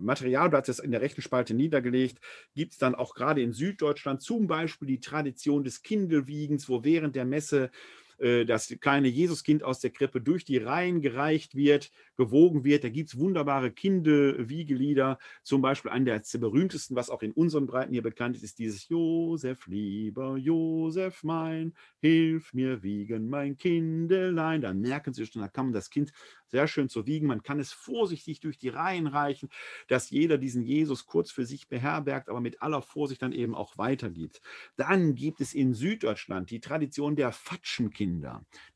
Materialblattes 0.00 0.78
in 0.78 0.90
der 0.90 1.00
rechten 1.00 1.22
Spalte 1.22 1.54
niedergelegt, 1.54 2.18
gibt 2.54 2.72
es 2.72 2.78
dann 2.78 2.94
auch 2.94 3.14
gerade 3.14 3.42
in 3.42 3.52
Süddeutschland 3.52 4.22
zum 4.22 4.46
Beispiel 4.46 4.88
die 4.88 5.00
Tradition 5.00 5.64
des 5.64 5.82
Kindelwiegens, 5.82 6.68
wo 6.68 6.84
während 6.84 7.16
der 7.16 7.24
Messe 7.24 7.70
das 8.18 8.74
kleine 8.80 9.08
Jesuskind 9.08 9.62
aus 9.62 9.80
der 9.80 9.90
Krippe 9.90 10.20
durch 10.20 10.44
die 10.44 10.58
Reihen 10.58 11.00
gereicht 11.00 11.54
wird, 11.54 11.90
gewogen 12.16 12.64
wird. 12.64 12.84
Da 12.84 12.88
gibt 12.88 13.08
es 13.08 13.18
wunderbare 13.18 13.70
Kindelwiegelieder. 13.70 15.18
Zum 15.42 15.62
Beispiel 15.62 15.90
ein 15.90 16.04
der 16.04 16.22
berühmtesten, 16.38 16.96
was 16.96 17.10
auch 17.10 17.22
in 17.22 17.32
unseren 17.32 17.66
Breiten 17.66 17.92
hier 17.92 18.02
bekannt 18.02 18.36
ist, 18.36 18.44
ist 18.44 18.58
dieses 18.58 18.88
Josef, 18.88 19.66
lieber 19.66 20.36
Josef 20.36 21.22
mein, 21.22 21.74
hilf 22.00 22.52
mir 22.54 22.82
wiegen 22.82 23.28
mein 23.28 23.56
Kindelein. 23.56 24.60
Da 24.60 24.72
merken 24.72 25.12
Sie 25.12 25.26
schon, 25.26 25.42
da 25.42 25.48
kann 25.48 25.66
man 25.66 25.72
das 25.72 25.90
Kind 25.90 26.12
sehr 26.46 26.68
schön 26.68 26.88
zu 26.88 27.06
wiegen. 27.06 27.26
Man 27.26 27.42
kann 27.42 27.58
es 27.58 27.72
vorsichtig 27.72 28.40
durch 28.40 28.58
die 28.58 28.68
Reihen 28.68 29.06
reichen, 29.06 29.48
dass 29.88 30.10
jeder 30.10 30.38
diesen 30.38 30.62
Jesus 30.62 31.06
kurz 31.06 31.30
für 31.30 31.44
sich 31.44 31.68
beherbergt, 31.68 32.28
aber 32.28 32.40
mit 32.40 32.62
aller 32.62 32.82
Vorsicht 32.82 33.22
dann 33.22 33.32
eben 33.32 33.54
auch 33.54 33.76
weitergibt. 33.76 34.40
Dann 34.76 35.14
gibt 35.14 35.40
es 35.40 35.52
in 35.52 35.74
Süddeutschland 35.74 36.50
die 36.50 36.60
Tradition 36.60 37.16
der 37.16 37.32
Fatschenkinder. 37.32 38.13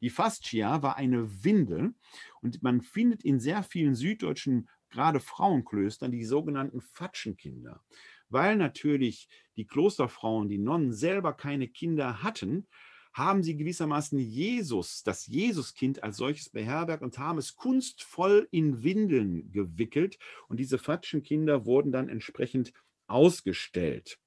Die 0.01 0.11
Fascia 0.11 0.83
war 0.83 0.97
eine 0.97 1.45
Windel 1.45 1.95
und 2.41 2.63
man 2.63 2.81
findet 2.81 3.25
in 3.25 3.41
sehr 3.41 3.63
vielen 3.63 3.95
süddeutschen, 3.95 4.69
gerade 4.91 5.21
Frauenklöstern, 5.21 6.13
die 6.13 6.25
sogenannten 6.25 6.81
Fatschenkinder. 6.81 7.83
Weil 8.29 8.57
natürlich 8.57 9.29
die 9.57 9.67
Klosterfrauen, 9.67 10.49
die 10.49 10.59
Nonnen 10.59 10.93
selber 10.93 11.33
keine 11.33 11.69
Kinder 11.69 12.23
hatten, 12.23 12.67
haben 13.13 13.43
sie 13.43 13.57
gewissermaßen 13.57 14.19
Jesus, 14.19 15.03
das 15.03 15.27
Jesuskind 15.27 16.03
als 16.03 16.19
solches 16.19 16.51
beherbergt 16.51 17.03
und 17.03 17.19
haben 17.19 17.39
es 17.39 17.57
kunstvoll 17.57 18.49
in 18.51 18.83
Windeln 18.83 19.51
gewickelt. 19.51 20.19
Und 20.49 20.61
diese 20.61 20.79
Fatschenkinder 20.79 21.67
wurden 21.67 21.91
dann 21.91 22.09
entsprechend 22.09 22.73
ausgestellt. 23.07 24.19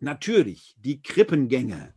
Natürlich 0.00 0.74
die 0.78 1.00
Krippengänge, 1.00 1.94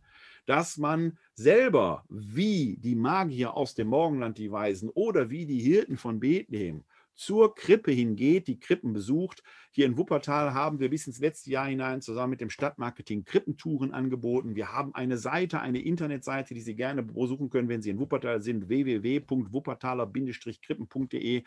dass 0.48 0.78
man 0.78 1.18
selber 1.34 2.04
wie 2.08 2.78
die 2.80 2.94
Magier 2.94 3.54
aus 3.54 3.74
dem 3.74 3.88
Morgenland, 3.88 4.38
die 4.38 4.50
Weisen, 4.50 4.88
oder 4.88 5.28
wie 5.28 5.44
die 5.44 5.60
Hirten 5.60 5.98
von 5.98 6.20
Bethlehem 6.20 6.84
zur 7.14 7.54
Krippe 7.54 7.90
hingeht, 7.90 8.48
die 8.48 8.58
Krippen 8.58 8.94
besucht. 8.94 9.42
Hier 9.72 9.84
in 9.84 9.98
Wuppertal 9.98 10.54
haben 10.54 10.80
wir 10.80 10.88
bis 10.88 11.06
ins 11.06 11.20
letzte 11.20 11.50
Jahr 11.50 11.66
hinein 11.66 12.00
zusammen 12.00 12.30
mit 12.30 12.40
dem 12.40 12.48
Stadtmarketing 12.48 13.26
Krippentouren 13.26 13.92
angeboten. 13.92 14.54
Wir 14.54 14.72
haben 14.72 14.94
eine 14.94 15.18
Seite, 15.18 15.60
eine 15.60 15.82
Internetseite, 15.82 16.54
die 16.54 16.62
Sie 16.62 16.76
gerne 16.76 17.02
besuchen 17.02 17.50
können, 17.50 17.68
wenn 17.68 17.82
Sie 17.82 17.90
in 17.90 17.98
Wuppertal 17.98 18.40
sind, 18.40 18.70
www.wuppertaler-krippen.de 18.70 21.42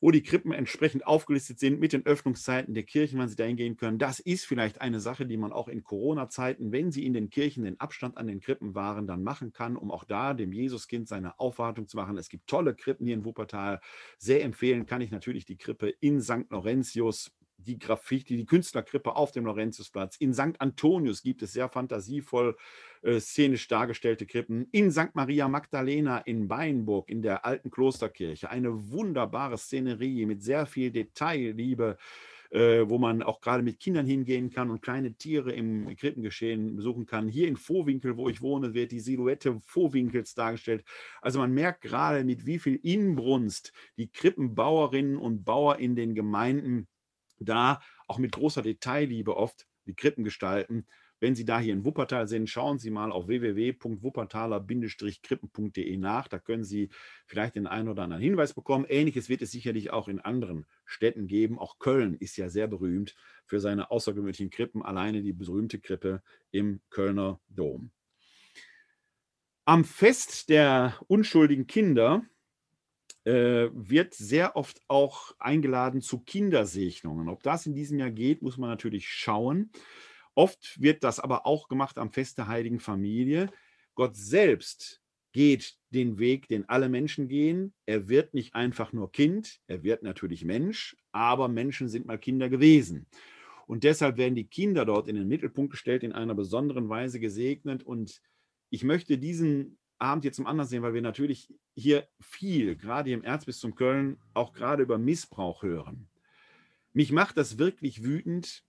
wo 0.00 0.10
die 0.10 0.22
Krippen 0.22 0.52
entsprechend 0.52 1.06
aufgelistet 1.06 1.58
sind 1.58 1.80
mit 1.80 1.92
den 1.92 2.06
Öffnungszeiten 2.06 2.74
der 2.74 2.84
Kirchen, 2.84 3.18
wann 3.18 3.28
sie 3.28 3.36
dahin 3.36 3.56
gehen 3.56 3.76
können. 3.76 3.98
Das 3.98 4.18
ist 4.18 4.46
vielleicht 4.46 4.80
eine 4.80 5.00
Sache, 5.00 5.26
die 5.26 5.36
man 5.36 5.52
auch 5.52 5.68
in 5.68 5.82
Corona-Zeiten, 5.82 6.72
wenn 6.72 6.90
sie 6.90 7.04
in 7.04 7.12
den 7.12 7.30
Kirchen 7.30 7.64
den 7.64 7.78
Abstand 7.80 8.16
an 8.16 8.26
den 8.26 8.40
Krippen 8.40 8.74
waren, 8.74 9.06
dann 9.06 9.22
machen 9.22 9.52
kann, 9.52 9.76
um 9.76 9.90
auch 9.90 10.04
da 10.04 10.34
dem 10.34 10.52
Jesuskind 10.52 11.08
seine 11.08 11.38
Aufwartung 11.38 11.86
zu 11.88 11.96
machen. 11.96 12.16
Es 12.16 12.28
gibt 12.28 12.46
tolle 12.46 12.74
Krippen 12.74 13.06
hier 13.06 13.14
in 13.14 13.24
Wuppertal. 13.24 13.80
Sehr 14.18 14.42
empfehlen 14.42 14.86
kann 14.86 15.00
ich 15.00 15.10
natürlich 15.10 15.44
die 15.44 15.56
Krippe 15.56 15.90
in 16.00 16.20
St. 16.20 16.50
Laurentius 16.50 17.32
die 17.66 17.78
Graffiti, 17.78 18.36
die 18.36 18.46
Künstlerkrippe 18.46 19.16
auf 19.16 19.32
dem 19.32 19.46
Laurentiusplatz. 19.46 20.16
In 20.16 20.34
St. 20.34 20.60
Antonius 20.60 21.22
gibt 21.22 21.42
es 21.42 21.52
sehr 21.52 21.68
fantasievoll 21.68 22.56
äh, 23.02 23.20
szenisch 23.20 23.68
dargestellte 23.68 24.26
Krippen. 24.26 24.66
In 24.72 24.90
St. 24.90 25.14
Maria 25.14 25.48
Magdalena 25.48 26.18
in 26.18 26.48
Beinburg, 26.48 27.10
in 27.10 27.22
der 27.22 27.44
alten 27.44 27.70
Klosterkirche, 27.70 28.50
eine 28.50 28.90
wunderbare 28.90 29.58
Szenerie 29.58 30.26
mit 30.26 30.42
sehr 30.42 30.66
viel 30.66 30.90
Detailliebe. 30.90 31.96
Äh, 32.52 32.88
wo 32.88 32.98
man 32.98 33.22
auch 33.22 33.40
gerade 33.40 33.62
mit 33.62 33.78
Kindern 33.78 34.06
hingehen 34.06 34.50
kann 34.50 34.72
und 34.72 34.82
kleine 34.82 35.14
Tiere 35.14 35.52
im 35.52 35.94
Krippengeschehen 35.94 36.74
besuchen 36.74 37.06
kann. 37.06 37.28
Hier 37.28 37.46
in 37.46 37.56
Vorwinkel, 37.56 38.16
wo 38.16 38.28
ich 38.28 38.42
wohne, 38.42 38.74
wird 38.74 38.90
die 38.90 38.98
Silhouette 38.98 39.60
Vorwinkels 39.60 40.34
dargestellt. 40.34 40.84
Also 41.22 41.38
man 41.38 41.52
merkt 41.52 41.82
gerade, 41.82 42.24
mit 42.24 42.46
wie 42.46 42.58
viel 42.58 42.74
Inbrunst 42.82 43.72
die 43.96 44.10
Krippenbauerinnen 44.10 45.16
und 45.16 45.44
Bauer 45.44 45.78
in 45.78 45.94
den 45.94 46.16
Gemeinden 46.16 46.88
da 47.40 47.80
auch 48.06 48.18
mit 48.18 48.32
großer 48.32 48.62
Detailliebe 48.62 49.36
oft 49.36 49.66
die 49.86 49.94
Krippen 49.94 50.24
gestalten. 50.24 50.86
Wenn 51.20 51.34
Sie 51.34 51.44
da 51.44 51.60
hier 51.60 51.74
in 51.74 51.84
Wuppertal 51.84 52.26
sind, 52.28 52.48
schauen 52.48 52.78
Sie 52.78 52.90
mal 52.90 53.12
auf 53.12 53.28
www.wuppertaler-krippen.de 53.28 55.98
nach. 55.98 56.28
Da 56.28 56.38
können 56.38 56.64
Sie 56.64 56.88
vielleicht 57.26 57.56
den 57.56 57.66
einen 57.66 57.88
oder 57.88 58.04
anderen 58.04 58.22
Hinweis 58.22 58.54
bekommen. 58.54 58.86
Ähnliches 58.88 59.28
wird 59.28 59.42
es 59.42 59.50
sicherlich 59.50 59.90
auch 59.90 60.08
in 60.08 60.20
anderen 60.20 60.64
Städten 60.86 61.26
geben. 61.26 61.58
Auch 61.58 61.78
Köln 61.78 62.14
ist 62.14 62.38
ja 62.38 62.48
sehr 62.48 62.68
berühmt 62.68 63.16
für 63.44 63.60
seine 63.60 63.90
außergewöhnlichen 63.90 64.48
Krippen. 64.48 64.82
Alleine 64.82 65.20
die 65.22 65.34
berühmte 65.34 65.78
Krippe 65.78 66.22
im 66.52 66.80
Kölner 66.88 67.38
Dom. 67.50 67.90
Am 69.66 69.84
Fest 69.84 70.48
der 70.48 70.96
unschuldigen 71.06 71.66
Kinder 71.66 72.24
äh, 73.24 73.68
wird 73.72 74.14
sehr 74.14 74.56
oft 74.56 74.80
auch 74.88 75.32
eingeladen 75.38 76.00
zu 76.00 76.20
Kindersegnungen. 76.20 77.28
Ob 77.28 77.42
das 77.42 77.66
in 77.66 77.74
diesem 77.74 77.98
Jahr 77.98 78.10
geht, 78.10 78.42
muss 78.42 78.56
man 78.56 78.70
natürlich 78.70 79.08
schauen. 79.08 79.70
Oft 80.34 80.80
wird 80.80 81.04
das 81.04 81.20
aber 81.20 81.46
auch 81.46 81.68
gemacht 81.68 81.98
am 81.98 82.12
Fest 82.12 82.38
der 82.38 82.48
Heiligen 82.48 82.80
Familie. 82.80 83.50
Gott 83.94 84.16
selbst 84.16 85.02
geht 85.32 85.76
den 85.90 86.18
Weg, 86.18 86.48
den 86.48 86.68
alle 86.68 86.88
Menschen 86.88 87.28
gehen. 87.28 87.74
Er 87.86 88.08
wird 88.08 88.34
nicht 88.34 88.54
einfach 88.54 88.92
nur 88.92 89.12
Kind, 89.12 89.60
er 89.66 89.82
wird 89.82 90.02
natürlich 90.02 90.44
Mensch, 90.44 90.96
aber 91.12 91.48
Menschen 91.48 91.88
sind 91.88 92.06
mal 92.06 92.18
Kinder 92.18 92.48
gewesen. 92.48 93.06
Und 93.66 93.84
deshalb 93.84 94.16
werden 94.16 94.34
die 94.34 94.48
Kinder 94.48 94.84
dort 94.84 95.08
in 95.08 95.14
den 95.14 95.28
Mittelpunkt 95.28 95.70
gestellt, 95.70 96.02
in 96.02 96.12
einer 96.12 96.34
besonderen 96.34 96.88
Weise 96.88 97.20
gesegnet. 97.20 97.84
Und 97.84 98.20
ich 98.70 98.82
möchte 98.82 99.18
diesen 99.18 99.78
Abend 100.00 100.24
jetzt 100.24 100.36
zum 100.36 100.46
anderen 100.46 100.68
sehen, 100.68 100.82
weil 100.82 100.94
wir 100.94 101.02
natürlich 101.02 101.52
hier 101.74 102.08
viel, 102.20 102.76
gerade 102.76 103.10
im 103.10 103.22
Erzbistum 103.22 103.74
Köln, 103.74 104.18
auch 104.34 104.52
gerade 104.52 104.82
über 104.82 104.98
Missbrauch 104.98 105.62
hören. 105.62 106.08
Mich 106.92 107.12
macht 107.12 107.36
das 107.36 107.58
wirklich 107.58 108.02
wütend, 108.02 108.64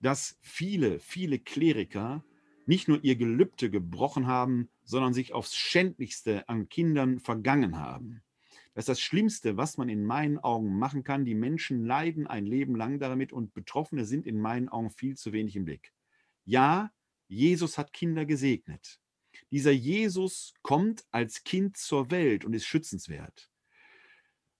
dass 0.00 0.38
viele, 0.42 0.98
viele 1.00 1.38
Kleriker 1.38 2.24
nicht 2.66 2.88
nur 2.88 3.02
ihr 3.02 3.16
Gelübde 3.16 3.70
gebrochen 3.70 4.26
haben, 4.26 4.68
sondern 4.84 5.14
sich 5.14 5.32
aufs 5.32 5.54
Schändlichste 5.54 6.48
an 6.48 6.68
Kindern 6.68 7.18
vergangen 7.18 7.78
haben. 7.78 8.22
Das 8.74 8.82
ist 8.82 8.88
das 8.88 9.00
Schlimmste, 9.00 9.56
was 9.56 9.78
man 9.78 9.88
in 9.88 10.04
meinen 10.04 10.38
Augen 10.38 10.78
machen 10.78 11.04
kann. 11.04 11.24
Die 11.24 11.34
Menschen 11.34 11.84
leiden 11.84 12.26
ein 12.26 12.44
Leben 12.44 12.74
lang 12.74 12.98
damit 12.98 13.32
und 13.32 13.54
Betroffene 13.54 14.04
sind 14.04 14.26
in 14.26 14.40
meinen 14.40 14.68
Augen 14.68 14.90
viel 14.90 15.16
zu 15.16 15.32
wenig 15.32 15.54
im 15.56 15.64
Blick. 15.64 15.92
Ja, 16.44 16.90
Jesus 17.28 17.78
hat 17.78 17.92
Kinder 17.92 18.26
gesegnet. 18.26 19.00
Dieser 19.54 19.70
Jesus 19.70 20.52
kommt 20.62 21.04
als 21.12 21.44
Kind 21.44 21.76
zur 21.76 22.10
Welt 22.10 22.44
und 22.44 22.54
ist 22.54 22.66
schützenswert. 22.66 23.52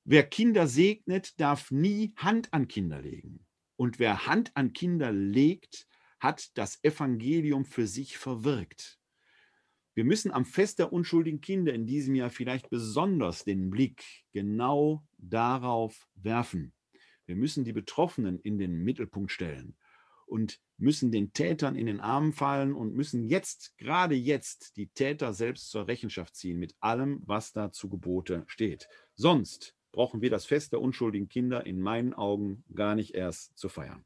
Wer 0.05 0.23
Kinder 0.23 0.69
segnet, 0.69 1.41
darf 1.41 1.73
nie 1.73 2.13
Hand 2.15 2.55
an 2.55 2.69
Kinder 2.69 3.03
legen. 3.03 3.45
Und 3.75 3.99
wer 3.99 4.29
Hand 4.29 4.53
an 4.55 4.73
Kinder 4.73 5.11
legt, 5.11 5.89
hat 6.21 6.57
das 6.57 6.79
Evangelium 6.85 7.65
für 7.65 7.89
sich 7.89 8.19
verwirkt. 8.19 9.01
Wir 9.95 10.05
müssen 10.05 10.31
am 10.31 10.45
Fest 10.45 10.79
der 10.79 10.93
unschuldigen 10.93 11.41
Kinder 11.41 11.75
in 11.75 11.87
diesem 11.87 12.15
Jahr 12.15 12.31
vielleicht 12.31 12.71
besonders 12.71 13.43
den 13.43 13.71
Blick 13.71 14.05
genau 14.31 15.05
darauf 15.19 16.07
werfen. 16.15 16.73
Wir 17.27 17.35
müssen 17.35 17.65
die 17.65 17.73
Betroffenen 17.73 18.39
in 18.39 18.59
den 18.59 18.85
Mittelpunkt 18.85 19.33
stellen 19.33 19.77
und 20.27 20.61
müssen 20.77 21.13
den 21.13 21.33
Tätern 21.33 21.77
in 21.77 21.87
den 21.87 22.01
Armen 22.01 22.33
fallen 22.33 22.75
und 22.75 22.95
müssen 22.95 23.25
jetzt, 23.25 23.77
gerade 23.79 24.15
jetzt, 24.15 24.77
die 24.77 24.89
Täter 24.89 25.33
selbst 25.33 25.71
zur 25.71 25.87
Rechenschaft 25.87 26.35
ziehen 26.35 26.59
mit 26.59 26.75
allem, 26.81 27.23
was 27.25 27.53
da 27.53 27.71
zu 27.71 27.89
Gebote 27.89 28.45
steht. 28.47 28.89
Sonst 29.15 29.75
brauchen 29.93 30.21
wir 30.21 30.31
das 30.31 30.45
Fest 30.45 30.73
der 30.73 30.81
unschuldigen 30.81 31.29
Kinder 31.29 31.65
in 31.67 31.81
meinen 31.81 32.15
Augen 32.15 32.65
gar 32.75 32.95
nicht 32.95 33.15
erst 33.15 33.57
zu 33.57 33.69
feiern. 33.69 34.05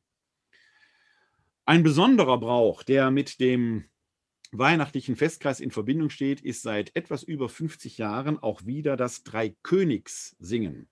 Ein 1.65 1.83
besonderer 1.83 2.39
Brauch, 2.39 2.83
der 2.83 3.11
mit 3.11 3.41
dem 3.41 3.85
weihnachtlichen 4.53 5.17
Festkreis 5.17 5.61
in 5.61 5.71
Verbindung 5.71 6.11
steht, 6.11 6.41
ist 6.41 6.63
seit 6.63 6.95
etwas 6.97 7.23
über 7.23 7.49
50 7.49 7.99
Jahren 7.99 8.39
auch 8.39 8.65
wieder 8.65 8.97
das 8.97 9.23
Dreikönigssingen. 9.23 10.89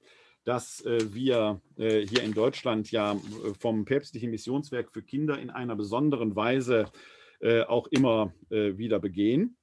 Dass 0.46 0.80
äh, 0.82 1.12
wir 1.12 1.60
äh, 1.76 2.06
hier 2.06 2.22
in 2.22 2.32
Deutschland 2.32 2.92
ja 2.92 3.14
äh, 3.14 3.18
vom 3.58 3.84
päpstlichen 3.84 4.30
Missionswerk 4.30 4.92
für 4.92 5.02
Kinder 5.02 5.38
in 5.38 5.50
einer 5.50 5.76
besonderen 5.76 6.34
Weise 6.34 6.90
auch 7.68 7.86
immer 7.88 8.32
wieder 8.48 8.98
begehen, 8.98 9.58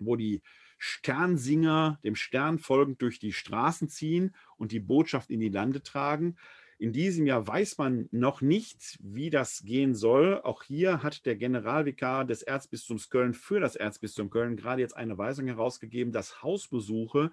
wo 0.00 0.16
die 0.16 0.42
Sternsinger 0.78 2.00
dem 2.02 2.16
Stern 2.16 2.58
folgend 2.58 3.00
durch 3.02 3.20
die 3.20 3.32
Straßen 3.32 3.88
ziehen 3.88 4.34
und 4.56 4.72
die 4.72 4.80
Botschaft 4.80 5.30
in 5.30 5.38
die 5.38 5.48
Lande 5.48 5.80
tragen. 5.80 6.34
In 6.76 6.92
diesem 6.92 7.24
Jahr 7.24 7.46
weiß 7.46 7.78
man 7.78 8.08
noch 8.10 8.40
nicht, 8.40 8.98
wie 9.00 9.30
das 9.30 9.62
gehen 9.64 9.94
soll. 9.94 10.40
Auch 10.42 10.64
hier 10.64 11.04
hat 11.04 11.24
der 11.24 11.36
Generalvikar 11.36 12.24
des 12.24 12.42
Erzbistums 12.42 13.10
Köln 13.10 13.32
für 13.32 13.60
das 13.60 13.76
Erzbistum 13.76 14.28
Köln 14.28 14.56
gerade 14.56 14.82
jetzt 14.82 14.96
eine 14.96 15.16
Weisung 15.16 15.46
herausgegeben, 15.46 16.12
dass 16.12 16.42
Hausbesuche 16.42 17.30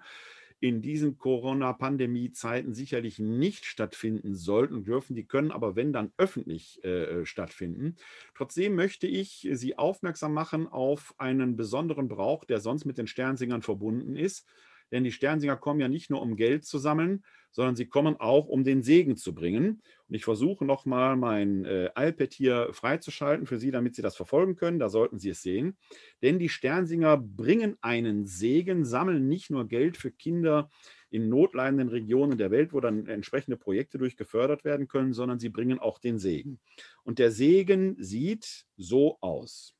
in 0.62 0.80
diesen 0.80 1.18
Corona-Pandemie-Zeiten 1.18 2.72
sicherlich 2.72 3.18
nicht 3.18 3.64
stattfinden 3.64 4.36
sollten 4.36 4.84
dürfen. 4.84 5.16
Die 5.16 5.26
können 5.26 5.50
aber, 5.50 5.74
wenn 5.74 5.92
dann, 5.92 6.12
öffentlich 6.18 6.82
äh, 6.84 7.26
stattfinden. 7.26 7.96
Trotzdem 8.36 8.76
möchte 8.76 9.08
ich 9.08 9.48
Sie 9.52 9.76
aufmerksam 9.76 10.32
machen 10.32 10.68
auf 10.68 11.14
einen 11.18 11.56
besonderen 11.56 12.06
Brauch, 12.06 12.44
der 12.44 12.60
sonst 12.60 12.84
mit 12.84 12.96
den 12.96 13.08
Sternsingern 13.08 13.62
verbunden 13.62 14.14
ist. 14.14 14.46
Denn 14.92 15.04
die 15.04 15.10
Sternsinger 15.10 15.56
kommen 15.56 15.80
ja 15.80 15.88
nicht 15.88 16.10
nur, 16.10 16.22
um 16.22 16.36
Geld 16.36 16.64
zu 16.64 16.78
sammeln, 16.78 17.24
sondern 17.50 17.76
sie 17.76 17.86
kommen 17.86 18.16
auch, 18.16 18.46
um 18.46 18.62
den 18.62 18.82
Segen 18.82 19.16
zu 19.16 19.34
bringen. 19.34 19.82
Und 20.08 20.14
ich 20.14 20.24
versuche 20.24 20.64
nochmal 20.64 21.16
mein 21.16 21.64
äh, 21.64 21.90
iPad 21.96 22.32
hier 22.32 22.68
freizuschalten 22.72 23.46
für 23.46 23.58
Sie, 23.58 23.70
damit 23.70 23.94
Sie 23.94 24.02
das 24.02 24.16
verfolgen 24.16 24.56
können. 24.56 24.78
Da 24.78 24.88
sollten 24.88 25.18
Sie 25.18 25.30
es 25.30 25.42
sehen. 25.42 25.76
Denn 26.22 26.38
die 26.38 26.48
Sternsinger 26.48 27.16
bringen 27.16 27.76
einen 27.80 28.26
Segen, 28.26 28.84
sammeln 28.84 29.28
nicht 29.28 29.50
nur 29.50 29.66
Geld 29.66 29.96
für 29.96 30.10
Kinder 30.10 30.70
in 31.10 31.28
notleidenden 31.28 31.88
Regionen 31.88 32.38
der 32.38 32.50
Welt, 32.50 32.72
wo 32.72 32.80
dann 32.80 33.06
entsprechende 33.06 33.58
Projekte 33.58 33.98
durch 33.98 34.16
gefördert 34.16 34.64
werden 34.64 34.88
können, 34.88 35.12
sondern 35.12 35.38
sie 35.38 35.50
bringen 35.50 35.78
auch 35.78 35.98
den 35.98 36.18
Segen. 36.18 36.58
Und 37.04 37.18
der 37.18 37.30
Segen 37.30 37.96
sieht 37.98 38.66
so 38.76 39.18
aus. 39.20 39.74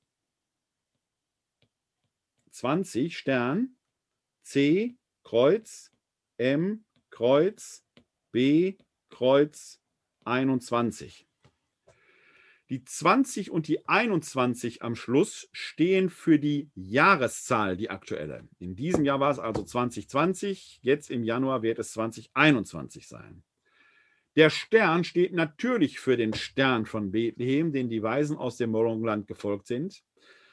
20 2.51 3.17
Stern, 3.17 3.77
C, 4.43 4.97
Kreuz, 5.25 5.91
M, 6.37 6.85
Kreuz, 7.11 7.85
B, 8.33 8.77
Kreuz, 9.11 9.81
21. 10.25 11.27
Die 12.73 12.85
20 12.85 13.51
und 13.51 13.68
die 13.68 13.87
21 13.87 14.83
am 14.83 14.97
Schluss 14.97 15.49
stehen 15.53 16.09
für 16.09 16.39
die 16.39 16.70
Jahreszahl, 16.75 17.77
die 17.77 17.91
aktuelle. 17.91 18.49
In 18.59 18.75
diesem 18.77 19.05
Jahr 19.05 19.20
war 19.20 19.31
es 19.31 19.39
also 19.39 19.62
2020, 19.62 20.79
jetzt 20.81 21.11
im 21.11 21.23
Januar 21.23 21.62
wird 21.62 21.79
es 21.79 21.93
2021 21.93 23.07
sein. 23.09 23.43
Der 24.37 24.49
Stern 24.49 25.05
steht 25.05 25.35
natürlich 25.35 26.01
für 26.01 26.16
den 26.16 26.33
Stern 26.33 26.87
von 26.87 27.11
Bethlehem, 27.11 27.73
den 27.73 27.91
die 27.91 28.03
Weisen 28.03 28.39
aus 28.39 28.57
dem 28.57 28.70
Morgenland 28.70 29.27
gefolgt 29.27 29.66
sind. 29.66 30.03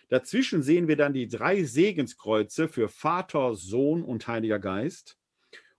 Dazwischen 0.10 0.64
sehen 0.64 0.88
wir 0.88 0.98
dann 0.98 1.14
die 1.14 1.28
drei 1.28 1.64
Segenskreuze 1.64 2.68
für 2.68 2.90
Vater, 2.90 3.56
Sohn 3.56 4.04
und 4.04 4.28
Heiliger 4.28 4.60
Geist. 4.60 5.18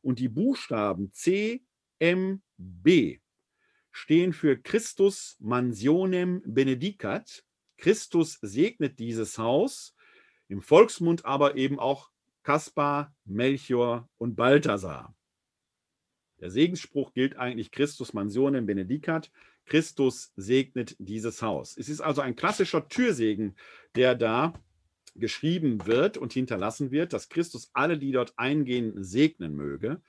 Und 0.03 0.18
die 0.18 0.28
Buchstaben 0.28 1.12
C, 1.12 1.62
M, 1.99 2.43
B 2.57 3.18
stehen 3.93 4.33
für 4.33 4.57
Christus 4.57 5.37
Mansionem 5.41 6.43
Benedicat. 6.47 7.45
Christus 7.76 8.39
segnet 8.41 8.99
dieses 8.99 9.39
Haus, 9.39 9.95
im 10.49 10.62
Volksmund 10.62 11.24
aber 11.24 11.57
eben 11.57 11.78
auch 11.78 12.11
Kaspar, 12.43 13.14
Melchior 13.24 14.09
und 14.18 14.37
Balthasar. 14.37 15.14
Der 16.41 16.51
Segensspruch 16.51 17.12
gilt 17.12 17.37
eigentlich 17.37 17.70
Christus 17.70 18.12
Mansionem 18.14 18.66
Benedicat. 18.66 19.31
Christus 19.71 20.33
segnet 20.37 20.97
dieses 20.99 21.43
Haus. 21.43 21.77
Es 21.79 21.89
ist 21.89 22.01
also 22.01 22.21
ein 22.21 22.35
klassischer 22.35 22.89
Türsegen, 22.89 23.55
der 23.95 24.16
da 24.16 24.53
geschrieben 25.14 25.87
wird 25.87 26.18
und 26.18 26.33
hinterlassen 26.33 26.91
wird, 26.91 27.12
dass 27.12 27.29
Christus 27.29 27.71
alle, 27.73 27.97
die 27.97 28.11
dort 28.11 28.35
eingehen, 28.37 28.93
segnen 29.03 29.55
möge. 29.55 30.03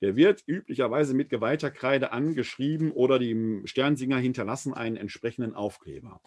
Der 0.00 0.14
wird 0.14 0.44
üblicherweise 0.46 1.14
mit 1.14 1.28
geweihter 1.28 1.72
Kreide 1.72 2.12
angeschrieben 2.12 2.92
oder 2.92 3.18
die 3.18 3.60
Sternsinger 3.64 4.16
hinterlassen 4.18 4.74
einen 4.74 4.96
entsprechenden 4.96 5.54
Aufkleber. 5.54 6.20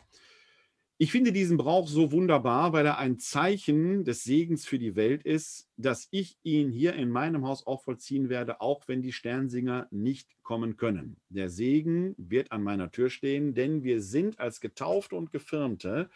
Ich 1.00 1.12
finde 1.12 1.32
diesen 1.32 1.58
Brauch 1.58 1.88
so 1.88 2.12
wunderbar, 2.12 2.72
weil 2.72 2.86
er 2.86 3.00
ein 3.00 3.18
Zeichen 3.18 4.04
des 4.06 4.24
Segens 4.24 4.66
für 4.66 4.78
die 4.78 4.96
Welt 4.96 5.24
ist, 5.24 5.68
dass 5.76 6.08
ich 6.12 6.38
ihn 6.44 6.70
hier 6.70 6.94
in 6.94 7.10
meinem 7.10 7.48
Haus 7.48 7.66
auch 7.66 7.84
vollziehen 7.84 8.30
werde, 8.30 8.62
auch 8.62 8.88
wenn 8.88 9.02
die 9.02 9.12
Sternsinger 9.12 9.88
nicht 9.90 10.30
kommen 10.44 10.78
können. 10.78 11.18
Der 11.30 11.50
Segen 11.50 12.14
wird 12.18 12.52
an 12.52 12.62
meiner 12.62 12.92
Tür 12.92 13.10
stehen, 13.10 13.56
denn 13.56 13.84
wir 13.84 14.02
sind 14.02 14.40
als 14.40 14.62
Getaufte 14.62 15.16
und 15.16 15.32
Gefirmte 15.32 16.10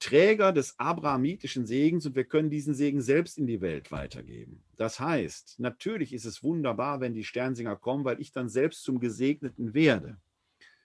Träger 0.00 0.52
des 0.52 0.78
abrahamitischen 0.78 1.66
Segens 1.66 2.06
und 2.06 2.16
wir 2.16 2.24
können 2.24 2.48
diesen 2.48 2.74
Segen 2.74 3.02
selbst 3.02 3.36
in 3.36 3.46
die 3.46 3.60
Welt 3.60 3.92
weitergeben. 3.92 4.62
Das 4.76 4.98
heißt, 4.98 5.60
natürlich 5.60 6.14
ist 6.14 6.24
es 6.24 6.42
wunderbar, 6.42 7.00
wenn 7.02 7.12
die 7.12 7.22
Sternsinger 7.22 7.76
kommen, 7.76 8.06
weil 8.06 8.18
ich 8.18 8.32
dann 8.32 8.48
selbst 8.48 8.82
zum 8.82 8.98
Gesegneten 8.98 9.74
werde. 9.74 10.16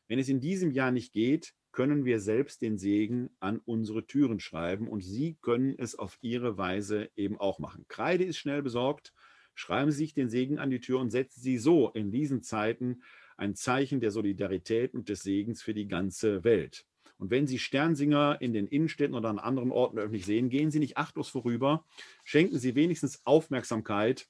Wenn 0.10 0.20
es 0.20 0.28
in 0.28 0.42
diesem 0.42 0.72
Jahr 0.72 0.92
nicht 0.92 1.14
geht, 1.14 1.54
können 1.76 2.06
wir 2.06 2.22
selbst 2.22 2.62
den 2.62 2.78
Segen 2.78 3.30
an 3.42 3.60
unsere 3.66 4.08
Türen 4.08 4.40
schreiben 4.40 4.88
und 4.88 5.04
Sie 5.04 5.36
können 5.42 5.76
es 5.78 6.00
auf 6.00 6.18
Ihre 6.22 6.58
Weise 6.58 7.10
eben 7.18 7.38
auch 7.38 7.60
machen. 7.60 7.86
Kreide 7.90 8.24
ist 8.24 8.38
schnell 8.38 8.64
besorgt. 8.64 9.14
Schreiben 9.56 9.92
Sie 9.92 9.98
sich 9.98 10.14
den 10.14 10.30
Segen 10.30 10.58
an 10.58 10.70
die 10.70 10.80
Tür 10.80 11.02
und 11.02 11.12
setzen 11.12 11.42
Sie 11.42 11.58
so 11.58 11.90
in 11.90 12.12
diesen 12.12 12.42
Zeiten 12.42 13.04
ein 13.36 13.56
Zeichen 13.56 14.00
der 14.00 14.12
Solidarität 14.12 14.94
und 14.94 15.10
des 15.10 15.22
Segens 15.24 15.62
für 15.62 15.74
die 15.74 15.90
ganze 15.90 16.46
Welt. 16.46 16.86
Und 17.18 17.30
wenn 17.30 17.46
Sie 17.46 17.60
Sternsinger 17.60 18.38
in 18.40 18.54
den 18.54 18.68
Innenstädten 18.68 19.16
oder 19.16 19.28
an 19.28 19.40
anderen 19.40 19.72
Orten 19.72 20.00
öffentlich 20.00 20.26
sehen, 20.26 20.48
gehen 20.48 20.72
Sie 20.72 20.80
nicht 20.80 20.96
achtlos 20.96 21.28
vorüber, 21.28 21.86
schenken 22.24 22.58
Sie 22.58 22.76
wenigstens 22.76 23.26
Aufmerksamkeit. 23.26 24.30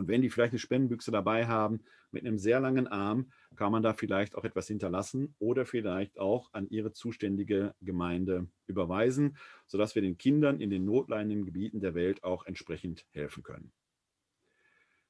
Und 0.00 0.08
wenn 0.08 0.22
die 0.22 0.30
vielleicht 0.30 0.54
eine 0.54 0.58
Spendenbüchse 0.58 1.10
dabei 1.10 1.46
haben, 1.46 1.80
mit 2.10 2.24
einem 2.24 2.38
sehr 2.38 2.58
langen 2.58 2.86
Arm, 2.86 3.30
kann 3.54 3.70
man 3.70 3.82
da 3.82 3.92
vielleicht 3.92 4.34
auch 4.34 4.44
etwas 4.44 4.66
hinterlassen 4.66 5.34
oder 5.38 5.66
vielleicht 5.66 6.18
auch 6.18 6.48
an 6.54 6.70
ihre 6.70 6.94
zuständige 6.94 7.74
Gemeinde 7.82 8.48
überweisen, 8.66 9.36
sodass 9.66 9.94
wir 9.94 10.00
den 10.00 10.16
Kindern 10.16 10.58
in 10.58 10.70
den 10.70 10.86
notleidenden 10.86 11.44
Gebieten 11.44 11.82
der 11.82 11.94
Welt 11.94 12.24
auch 12.24 12.46
entsprechend 12.46 13.04
helfen 13.10 13.42
können. 13.42 13.72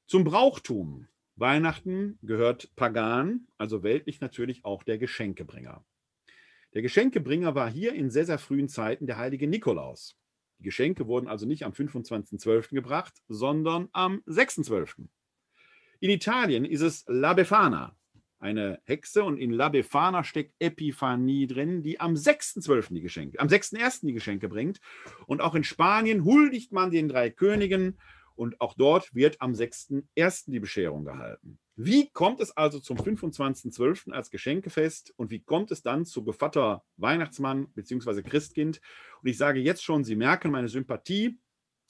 Zum 0.07 0.25
Brauchtum. 0.25 1.07
Weihnachten 1.37 2.19
gehört 2.23 2.75
pagan, 2.75 3.47
also 3.59 3.85
weltlich 3.85 4.21
natürlich 4.21 4.65
auch 4.65 4.83
der 4.83 4.99
Geschenkebringer. 4.99 5.85
Der 6.75 6.83
Geschenkebringer 6.83 7.55
war 7.55 7.71
hier 7.71 7.95
in 7.95 8.11
sehr, 8.11 8.27
sehr 8.27 8.39
frühen 8.39 8.69
Zeiten 8.69 9.07
der 9.07 9.19
heilige 9.19 9.47
Nikolaus. 9.47 10.20
Die 10.61 10.65
Geschenke 10.65 11.07
wurden 11.07 11.27
also 11.27 11.47
nicht 11.47 11.65
am 11.65 11.73
25.12. 11.73 12.75
gebracht, 12.75 13.15
sondern 13.29 13.89
am 13.93 14.23
6.12. 14.27 15.07
In 16.01 16.11
Italien 16.11 16.67
ist 16.67 16.83
es 16.83 17.05
La 17.09 17.33
Befana, 17.33 17.97
eine 18.39 18.79
Hexe, 18.85 19.25
und 19.25 19.39
in 19.39 19.53
La 19.53 19.71
Befana 19.71 20.23
steckt 20.23 20.55
Epiphanie 20.59 21.47
drin, 21.47 21.83
die 21.83 21.99
am 21.99 22.13
6.12. 22.13 22.93
die 22.93 23.01
Geschenke, 23.01 23.41
am 23.41 23.49
6.1. 23.49 24.07
die 24.07 24.13
Geschenke 24.13 24.51
bringt. 24.51 24.81
Und 25.27 25.41
auch 25.41 25.55
in 25.55 25.65
Spanien 25.65 26.25
huldigt 26.25 26.73
man 26.73 26.91
den 26.91 27.09
drei 27.09 27.31
Königen 27.31 27.99
und 28.35 28.61
auch 28.61 28.75
dort 28.75 29.15
wird 29.15 29.41
am 29.41 29.53
6.1. 29.53 30.51
die 30.51 30.61
Bescherung 30.61 31.05
gehalten. 31.05 31.59
Wie 31.83 32.11
kommt 32.11 32.43
es 32.43 32.55
also 32.55 32.79
zum 32.79 32.99
25.12. 32.99 34.13
als 34.13 34.31
Geschenkefest 34.31 35.15
und 35.17 35.31
wie 35.31 35.41
kommt 35.41 35.71
es 35.71 35.81
dann 35.81 36.05
zu 36.05 36.23
Gevatter 36.23 36.85
Weihnachtsmann 36.99 37.73
bzw. 37.73 38.21
Christkind? 38.21 38.83
Und 39.23 39.31
ich 39.31 39.39
sage 39.39 39.61
jetzt 39.61 39.83
schon, 39.83 40.05
Sie 40.05 40.15
merken 40.15 40.51
meine 40.51 40.69
Sympathie 40.69 41.39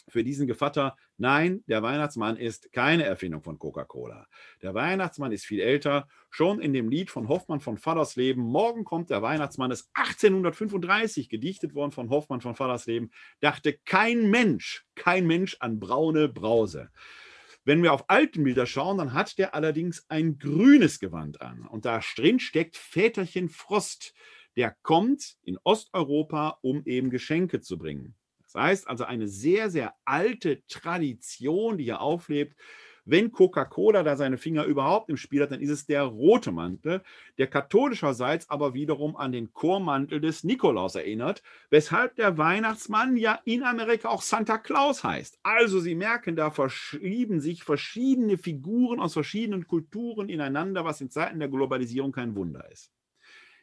für 0.07 0.22
diesen 0.22 0.47
Gevatter. 0.47 0.97
Nein, 1.16 1.64
der 1.66 1.82
Weihnachtsmann 1.82 2.36
ist 2.36 2.70
keine 2.70 3.03
Erfindung 3.03 3.43
von 3.43 3.59
Coca-Cola. 3.59 4.28
Der 4.62 4.74
Weihnachtsmann 4.74 5.32
ist 5.32 5.45
viel 5.45 5.59
älter. 5.59 6.07
Schon 6.30 6.61
in 6.61 6.72
dem 6.72 6.88
Lied 6.88 7.11
von 7.11 7.26
Hoffmann 7.26 7.59
von 7.59 7.76
Vatersleben, 7.76 8.45
Morgen 8.45 8.84
kommt 8.84 9.11
der 9.11 9.22
Weihnachtsmann, 9.22 9.72
ist 9.72 9.91
1835 9.95 11.28
gedichtet 11.28 11.74
worden 11.74 11.91
von 11.91 12.11
Hoffmann 12.11 12.41
von 12.41 12.55
Vatersleben, 12.55 13.11
dachte 13.41 13.76
kein 13.84 14.30
Mensch, 14.30 14.86
kein 14.95 15.26
Mensch 15.26 15.57
an 15.59 15.80
braune 15.80 16.28
Brause. 16.28 16.91
Wenn 17.65 17.83
wir 17.83 17.93
auf 17.93 18.09
alten 18.09 18.45
Bilder 18.45 18.67
schauen, 18.67 18.99
dann 18.99 19.13
hat 19.13 19.39
der 19.39 19.55
allerdings 19.55 20.05
ein 20.09 20.39
grünes 20.39 20.99
Gewand 20.99 21.43
an. 21.43 21.67
Und 21.67 21.85
da 21.85 22.01
drin 22.17 22.41
steckt 22.41 22.77
Väterchen 22.77 23.49
Frost. 23.49 24.15
Der 24.57 24.77
kommt 24.83 25.37
in 25.43 25.59
Osteuropa, 25.63 26.59
um 26.63 26.83
eben 26.85 27.11
Geschenke 27.11 27.61
zu 27.61 27.79
bringen. 27.79 28.15
Das 28.43 28.55
heißt 28.55 28.89
also 28.89 29.05
eine 29.05 29.29
sehr, 29.29 29.71
sehr 29.71 29.95
alte 30.05 30.67
Tradition, 30.67 31.79
die 31.79 31.85
hier 31.85 32.01
auflebt, 32.01 32.57
Wenn 33.05 33.32
Coca-Cola 33.32 34.03
da 34.03 34.16
seine 34.16 34.38
Finger 34.38 34.64
überhaupt 34.64 35.11
im 35.11 35.16
Spiel 35.16 35.42
hat, 35.42 35.51
dann 35.51 35.61
ist 35.61 35.70
es 35.70 35.86
der 35.86 36.03
rote 36.03 36.53
Mantel, 36.53 37.03
der 37.38 37.46
katholischerseits 37.46 38.48
aber 38.51 38.74
wiederum 38.74 39.16
an 39.16 39.32
den 39.32 39.53
Chormantel 39.53 40.20
des 40.20 40.44
Nikolaus 40.44 40.94
erinnert, 40.94 41.42
weshalb 41.70 42.16
der 42.16 42.38
Weihnachtsmann 42.38 43.16
ja 43.16 43.38
in 43.44 43.62
Amerika 43.62 44.09
auch 44.09 44.22
Santa 44.22 44.59
Claus 44.59 45.05
heißt. 45.05 45.38
Also 45.42 45.80
Sie 45.80 45.94
merken, 45.94 46.36
da 46.36 46.51
verschieben 46.51 47.40
sich 47.40 47.64
verschiedene 47.64 48.38
Figuren 48.38 49.01
aus 49.01 49.12
verschiedenen 49.12 49.66
Kulturen 49.66 50.28
ineinander, 50.28 50.84
was 50.84 51.01
in 51.01 51.11
Zeiten 51.11 51.38
der 51.38 51.48
Globalisierung 51.48 52.12
kein 52.12 52.34
Wunder 52.36 52.70
ist. 52.70 52.92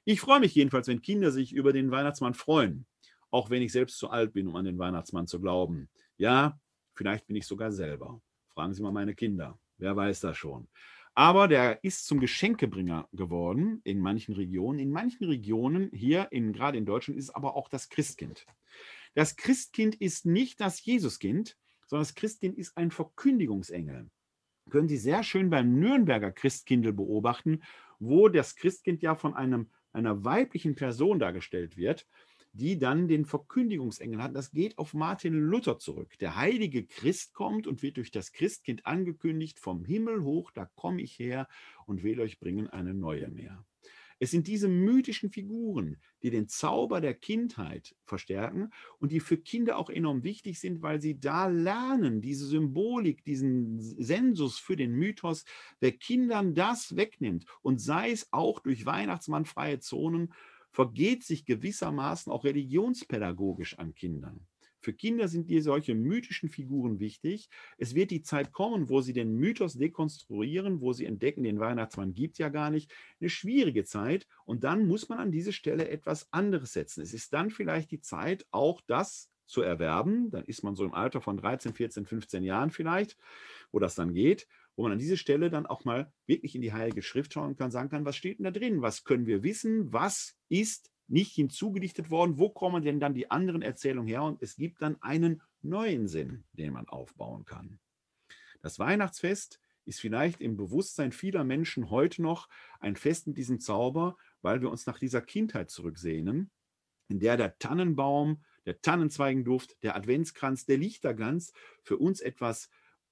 Ich 0.05 0.21
freue 0.21 0.39
mich 0.39 0.55
jedenfalls, 0.55 0.87
wenn 0.87 1.01
Kinder 1.01 1.31
sich 1.31 1.51
über 1.53 1.73
den 1.73 1.91
Weihnachtsmann 1.91 2.33
freuen, 2.33 2.85
auch 3.29 3.49
wenn 3.49 3.61
ich 3.61 3.73
selbst 3.73 3.97
zu 3.97 4.09
alt 4.09 4.31
bin, 4.31 4.47
um 4.47 4.55
an 4.55 4.63
den 4.63 4.79
Weihnachtsmann 4.79 5.27
zu 5.27 5.41
glauben. 5.41 5.89
Ja, 6.17 6.57
vielleicht 6.95 7.27
bin 7.27 7.35
ich 7.35 7.45
sogar 7.45 7.73
selber. 7.73 8.21
Fragen 8.57 8.73
Sie 8.73 8.81
mal 8.81 8.91
meine 8.91 9.13
Kinder. 9.13 9.59
Wer 9.77 9.95
weiß 9.95 10.21
das 10.21 10.35
schon. 10.35 10.67
Aber 11.13 11.47
der 11.47 11.83
ist 11.83 12.07
zum 12.07 12.19
Geschenkebringer 12.19 13.07
geworden 13.13 13.81
in 13.83 13.99
manchen 13.99 14.33
Regionen. 14.33 14.79
In 14.79 14.89
manchen 14.89 15.25
Regionen, 15.25 15.91
hier 15.93 16.29
in, 16.31 16.53
gerade 16.53 16.75
in 16.75 16.87
Deutschland, 16.87 17.19
ist 17.19 17.25
es 17.25 17.35
aber 17.35 17.55
auch 17.55 17.69
das 17.69 17.89
Christkind. 17.89 18.47
Das 19.13 19.35
Christkind 19.35 19.93
ist 19.93 20.25
nicht 20.25 20.59
das 20.59 20.83
Jesuskind, 20.83 21.55
sondern 21.85 22.01
das 22.01 22.15
Christkind 22.15 22.57
ist 22.57 22.75
ein 22.77 22.89
Verkündigungsengel. 22.89 24.09
Können 24.71 24.87
Sie 24.87 24.97
sehr 24.97 25.21
schön 25.21 25.51
beim 25.51 25.79
Nürnberger 25.79 26.31
Christkindl 26.31 26.93
beobachten, 26.93 27.61
wo 27.99 28.27
das 28.27 28.55
Christkind 28.55 29.03
ja 29.03 29.13
von 29.13 29.35
einem 29.35 29.69
einer 29.93 30.25
weiblichen 30.25 30.73
Person 30.73 31.19
dargestellt 31.19 31.77
wird, 31.77 32.07
die 32.57 32.77
dann 32.77 33.07
den 33.07 33.25
Verkündigungsengel 33.25 34.21
hat. 34.21 34.35
Das 34.35 34.51
geht 34.51 34.77
auf 34.77 34.93
Martin 34.93 35.33
Luther 35.33 35.77
zurück. 35.77 36.17
Der 36.19 36.35
heilige 36.35 36.85
Christ 36.85 37.33
kommt 37.33 37.67
und 37.67 37.83
wird 37.83 37.97
durch 37.97 38.11
das 38.11 38.31
Christkind 38.31 38.85
angekündigt, 38.85 39.59
vom 39.59 39.85
Himmel 39.85 40.23
hoch, 40.23 40.51
da 40.51 40.65
komme 40.75 41.01
ich 41.01 41.17
her 41.19 41.47
und 41.85 42.03
will 42.03 42.19
euch 42.19 42.39
bringen 42.39 42.67
eine 42.67 42.93
neue 42.93 43.29
mehr. 43.29 43.65
Es 44.19 44.31
sind 44.31 44.47
diese 44.47 44.67
mythischen 44.67 45.29
Figuren, 45.29 45.97
die 46.23 46.31
den 46.31 46.47
Zauber 46.47 47.01
der 47.01 47.13
Kindheit 47.13 47.95
verstärken 48.03 48.71
und 48.97 49.11
die 49.11 49.19
für 49.19 49.37
Kinder 49.37 49.77
auch 49.77 49.91
enorm 49.91 50.23
wichtig 50.23 50.59
sind, 50.59 50.81
weil 50.81 50.99
sie 50.99 51.19
da 51.19 51.47
lernen, 51.47 52.21
diese 52.21 52.47
Symbolik, 52.47 53.23
diesen 53.23 53.79
Sensus 53.79 54.57
für 54.57 54.75
den 54.75 54.93
Mythos, 54.93 55.45
wer 55.79 55.91
Kindern 55.91 56.55
das 56.55 56.95
wegnimmt 56.95 57.45
und 57.61 57.79
sei 57.79 58.09
es 58.09 58.27
auch 58.31 58.59
durch 58.59 58.87
Weihnachtsmann 58.87 59.45
freie 59.45 59.79
Zonen, 59.79 60.33
vergeht 60.77 61.23
sich 61.23 61.43
gewissermaßen 61.43 62.31
auch 62.31 62.43
religionspädagogisch 62.43 63.79
an 63.79 63.95
Kindern. 63.95 64.45
Für 64.79 64.93
Kinder 64.93 65.27
sind 65.27 65.49
dir 65.49 65.63
solche 65.63 65.95
mythischen 65.95 66.49
Figuren 66.49 66.99
wichtig. 66.99 67.49
Es 67.79 67.95
wird 67.95 68.11
die 68.11 68.21
Zeit 68.21 68.51
kommen, 68.51 68.87
wo 68.87 69.01
sie 69.01 69.13
den 69.13 69.33
Mythos 69.37 69.73
dekonstruieren, 69.73 70.79
wo 70.79 70.93
sie 70.93 71.07
entdecken, 71.07 71.41
den 71.41 71.59
Weihnachtsmann 71.59 72.13
gibt 72.13 72.37
ja 72.37 72.49
gar 72.49 72.69
nicht. 72.69 72.93
Eine 73.19 73.31
schwierige 73.31 73.85
Zeit. 73.85 74.27
Und 74.45 74.63
dann 74.63 74.85
muss 74.85 75.09
man 75.09 75.17
an 75.17 75.31
diese 75.31 75.51
Stelle 75.51 75.89
etwas 75.89 76.31
anderes 76.31 76.73
setzen. 76.73 77.01
Es 77.01 77.11
ist 77.11 77.33
dann 77.33 77.49
vielleicht 77.49 77.89
die 77.89 78.01
Zeit, 78.01 78.45
auch 78.51 78.79
das 78.85 79.31
zu 79.47 79.63
erwerben. 79.63 80.29
Dann 80.29 80.43
ist 80.43 80.61
man 80.61 80.75
so 80.75 80.85
im 80.85 80.93
Alter 80.93 81.21
von 81.21 81.37
13, 81.37 81.73
14, 81.73 82.05
15 82.05 82.43
Jahren 82.43 82.69
vielleicht, 82.69 83.17
wo 83.71 83.79
das 83.79 83.95
dann 83.95 84.13
geht 84.13 84.47
wo 84.77 84.83
man 84.83 84.93
an 84.93 84.99
diese 84.99 85.17
Stelle 85.17 85.49
dann 85.49 85.65
auch 85.65 85.83
mal 85.83 86.13
wirklich 86.25 86.55
in 86.55 86.61
die 86.61 86.71
Heilige 86.71 87.01
Schrift 87.01 87.33
schauen 87.33 87.57
kann, 87.57 87.71
sagen 87.71 87.89
kann, 87.89 88.05
was 88.05 88.15
steht 88.15 88.39
denn 88.39 88.45
da 88.45 88.51
drin? 88.51 88.81
Was 88.81 89.03
können 89.03 89.25
wir 89.25 89.43
wissen? 89.43 89.91
Was 89.91 90.37
ist 90.47 90.89
nicht 91.07 91.33
hinzugedichtet 91.33 92.09
worden. 92.09 92.37
Wo 92.37 92.49
kommen 92.49 92.83
denn 92.83 92.99
dann 92.99 93.13
die 93.13 93.31
anderen 93.31 93.61
Erzählungen 93.61 94.07
her? 94.07 94.23
Und 94.23 94.41
es 94.41 94.55
gibt 94.55 94.81
dann 94.81 95.01
einen 95.01 95.41
neuen 95.61 96.07
Sinn, 96.07 96.43
den 96.53 96.73
man 96.73 96.87
aufbauen 96.87 97.45
kann. 97.45 97.79
Das 98.61 98.79
Weihnachtsfest 98.79 99.59
ist 99.85 100.01
vielleicht 100.01 100.41
im 100.41 100.57
Bewusstsein 100.57 101.11
vieler 101.11 101.43
Menschen 101.43 101.89
heute 101.89 102.21
noch 102.21 102.49
ein 102.79 102.95
Fest 102.95 103.27
mit 103.27 103.37
diesem 103.37 103.59
Zauber, 103.59 104.17
weil 104.41 104.61
wir 104.61 104.69
uns 104.69 104.85
nach 104.85 104.99
dieser 104.99 105.21
Kindheit 105.21 105.69
zurücksehnen, 105.69 106.51
in 107.07 107.19
der 107.19 107.37
der 107.37 107.57
Tannenbaum, 107.57 108.43
der 108.65 108.81
Tannenzweigenduft, 108.81 109.81
der 109.83 109.95
Adventskranz, 109.95 110.65
der 110.65 110.77
Lichterglanz 110.77 111.53
für 111.81 111.97
uns 111.97 112.19
etwas 112.19 112.69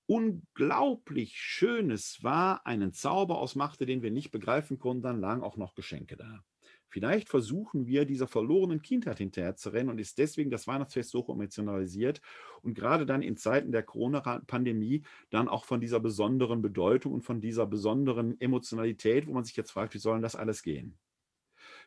unglaublich 0.08 1.38
Schönes 1.38 2.24
war, 2.24 2.66
einen 2.66 2.94
Zauber 2.94 3.40
ausmachte, 3.40 3.86
den 3.86 4.02
wir 4.02 4.12
nicht 4.12 4.32
begreifen 4.32 4.80
konnten, 4.80 5.04
dann 5.04 5.20
lagen 5.20 5.44
auch 5.44 5.58
noch 5.58 5.76
Geschenke 5.76 6.16
da. 6.16 6.44
Vielleicht 6.88 7.30
versuchen 7.30 7.88
wir 7.88 8.06
dieser 8.06 8.28
verlorenen 8.28 8.82
Kindheit 8.82 9.18
hinterher 9.18 9.56
zu 9.56 9.70
rennen 9.72 9.90
und 9.90 10.00
ist 10.00 10.18
deswegen 10.18 10.50
das 10.50 10.68
Weihnachtsfest 10.68 11.10
so 11.10 11.26
emotionalisiert 11.28 12.22
und 12.62 12.74
gerade 12.74 13.06
dann 13.06 13.22
in 13.22 13.38
Zeiten 13.38 13.72
der 13.72 13.84
Corona-Pandemie 13.84 15.04
dann 15.30 15.50
auch 15.50 15.66
von 15.66 15.82
dieser 15.82 16.00
besonderen 16.00 16.62
Bedeutung 16.62 17.14
und 17.14 17.24
von 17.24 17.42
dieser 17.42 17.66
besonderen 17.66 18.40
Emotionalität, 18.40 19.28
wo 19.28 19.34
man 19.34 19.44
sich 19.44 19.56
jetzt 19.56 19.72
fragt, 19.72 19.94
wie 19.94 20.00
soll 20.00 20.22
das 20.22 20.36
alles 20.36 20.62
gehen? 20.62 20.98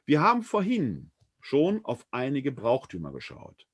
Wir 0.05 0.21
haben 0.21 0.43
vorhin 0.43 1.11
schon 1.41 1.85
auf 1.85 2.07
einige 2.11 2.53
Brauchtümer 2.53 3.13
geschaut. 3.13 3.68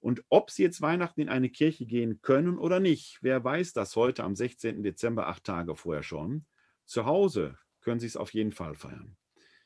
Und 0.00 0.24
ob 0.30 0.50
Sie 0.50 0.62
jetzt 0.62 0.80
Weihnachten 0.80 1.20
in 1.20 1.28
eine 1.28 1.50
Kirche 1.50 1.84
gehen 1.84 2.22
können 2.22 2.56
oder 2.58 2.80
nicht, 2.80 3.18
wer 3.20 3.44
weiß 3.44 3.74
das 3.74 3.94
heute 3.96 4.24
am 4.24 4.34
16. 4.34 4.82
Dezember, 4.82 5.26
acht 5.28 5.44
Tage 5.44 5.76
vorher 5.76 6.02
schon. 6.02 6.46
Zu 6.86 7.04
Hause 7.04 7.58
können 7.82 8.00
Sie 8.00 8.06
es 8.06 8.16
auf 8.16 8.32
jeden 8.32 8.52
Fall 8.52 8.74
feiern. 8.74 9.18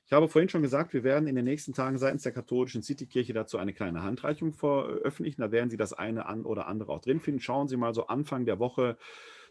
Ich 0.06 0.12
habe 0.12 0.28
vorhin 0.28 0.50
schon 0.50 0.62
gesagt, 0.62 0.92
wir 0.92 1.04
werden 1.04 1.28
in 1.28 1.36
den 1.36 1.46
nächsten 1.46 1.72
Tagen 1.72 1.96
seitens 1.98 2.24
der 2.24 2.32
katholischen 2.32 2.82
Citykirche 2.82 3.32
dazu 3.32 3.58
eine 3.58 3.72
kleine 3.72 4.02
Handreichung 4.02 4.52
veröffentlichen. 4.52 5.40
Da 5.40 5.50
werden 5.50 5.70
Sie 5.70 5.78
das 5.78 5.94
eine 5.94 6.26
oder 6.44 6.66
andere 6.66 6.92
auch 6.92 7.00
drin 7.00 7.20
finden. 7.20 7.40
Schauen 7.40 7.68
Sie 7.68 7.76
mal 7.76 7.94
so 7.94 8.08
Anfang 8.08 8.44
der 8.44 8.58
Woche, 8.58 8.98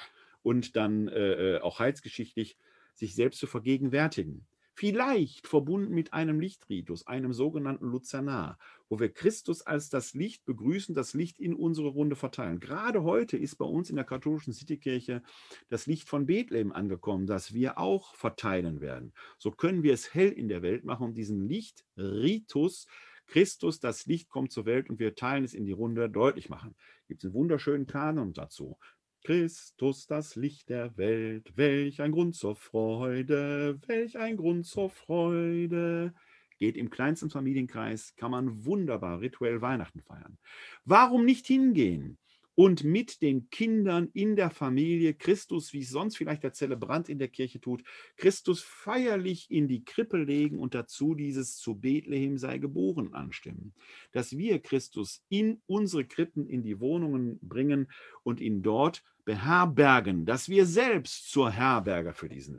und 0.42 0.76
dann 0.76 1.08
äh, 1.08 1.56
äh 1.56 1.60
auch 1.60 1.78
heilsgeschichtlich, 1.78 2.56
sich 2.94 3.14
selbst 3.14 3.38
zu 3.38 3.46
vergegenwärtigen. 3.46 4.46
Vielleicht 4.80 5.46
verbunden 5.46 5.92
mit 5.92 6.14
einem 6.14 6.40
Lichtritus, 6.40 7.06
einem 7.06 7.34
sogenannten 7.34 7.84
Luzanar, 7.84 8.58
wo 8.88 8.98
wir 8.98 9.12
Christus 9.12 9.60
als 9.60 9.90
das 9.90 10.14
Licht 10.14 10.46
begrüßen, 10.46 10.94
das 10.94 11.12
Licht 11.12 11.38
in 11.38 11.52
unsere 11.52 11.88
Runde 11.88 12.16
verteilen. 12.16 12.60
Gerade 12.60 13.02
heute 13.02 13.36
ist 13.36 13.56
bei 13.56 13.66
uns 13.66 13.90
in 13.90 13.96
der 13.96 14.06
katholischen 14.06 14.54
Citykirche 14.54 15.22
das 15.68 15.86
Licht 15.86 16.08
von 16.08 16.24
Bethlehem 16.24 16.72
angekommen, 16.72 17.26
das 17.26 17.52
wir 17.52 17.76
auch 17.76 18.14
verteilen 18.14 18.80
werden. 18.80 19.12
So 19.36 19.50
können 19.50 19.82
wir 19.82 19.92
es 19.92 20.14
hell 20.14 20.30
in 20.30 20.48
der 20.48 20.62
Welt 20.62 20.82
machen 20.82 21.08
und 21.08 21.14
diesen 21.18 21.46
Lichtritus 21.46 22.86
Christus, 23.26 23.80
das 23.80 24.06
Licht 24.06 24.30
kommt 24.30 24.50
zur 24.50 24.64
Welt 24.64 24.88
und 24.88 24.98
wir 24.98 25.14
teilen 25.14 25.44
es 25.44 25.52
in 25.54 25.66
die 25.66 25.72
Runde 25.72 26.08
deutlich 26.08 26.48
machen. 26.48 26.74
Gibt 27.06 27.20
es 27.20 27.26
einen 27.26 27.34
wunderschönen 27.34 27.86
Kanon 27.86 28.32
dazu. 28.32 28.78
Christus, 29.22 30.06
das 30.06 30.36
Licht 30.36 30.68
der 30.68 30.96
Welt, 30.96 31.52
welch 31.56 32.00
ein 32.00 32.12
Grund 32.12 32.36
zur 32.36 32.56
Freude, 32.56 33.78
welch 33.86 34.18
ein 34.18 34.36
Grund 34.36 34.66
zur 34.66 34.90
Freude. 34.90 36.14
Geht 36.58 36.76
im 36.76 36.90
kleinsten 36.90 37.30
Familienkreis, 37.30 38.14
kann 38.16 38.30
man 38.30 38.64
wunderbar 38.64 39.20
rituell 39.20 39.60
Weihnachten 39.60 40.02
feiern. 40.02 40.38
Warum 40.84 41.24
nicht 41.24 41.46
hingehen? 41.46 42.18
Und 42.60 42.84
mit 42.84 43.22
den 43.22 43.48
Kindern 43.48 44.10
in 44.12 44.36
der 44.36 44.50
Familie 44.50 45.14
Christus, 45.14 45.72
wie 45.72 45.80
es 45.80 45.88
sonst 45.88 46.18
vielleicht 46.18 46.42
der 46.42 46.52
Zelebrant 46.52 47.08
in 47.08 47.18
der 47.18 47.28
Kirche 47.28 47.58
tut, 47.58 47.82
Christus 48.18 48.60
feierlich 48.60 49.50
in 49.50 49.66
die 49.66 49.82
Krippe 49.82 50.18
legen 50.18 50.58
und 50.58 50.74
dazu 50.74 51.14
dieses 51.14 51.56
zu 51.56 51.76
Bethlehem 51.76 52.36
sei 52.36 52.58
geboren 52.58 53.14
anstimmen. 53.14 53.72
Dass 54.12 54.36
wir 54.36 54.58
Christus 54.58 55.24
in 55.30 55.62
unsere 55.66 56.04
Krippen, 56.04 56.46
in 56.46 56.62
die 56.62 56.80
Wohnungen 56.80 57.38
bringen 57.40 57.90
und 58.24 58.42
ihn 58.42 58.60
dort 58.60 59.04
beherbergen, 59.24 60.26
dass 60.26 60.50
wir 60.50 60.66
selbst 60.66 61.30
zur 61.30 61.50
Herberge 61.50 62.12
für 62.12 62.28
diesen, 62.28 62.58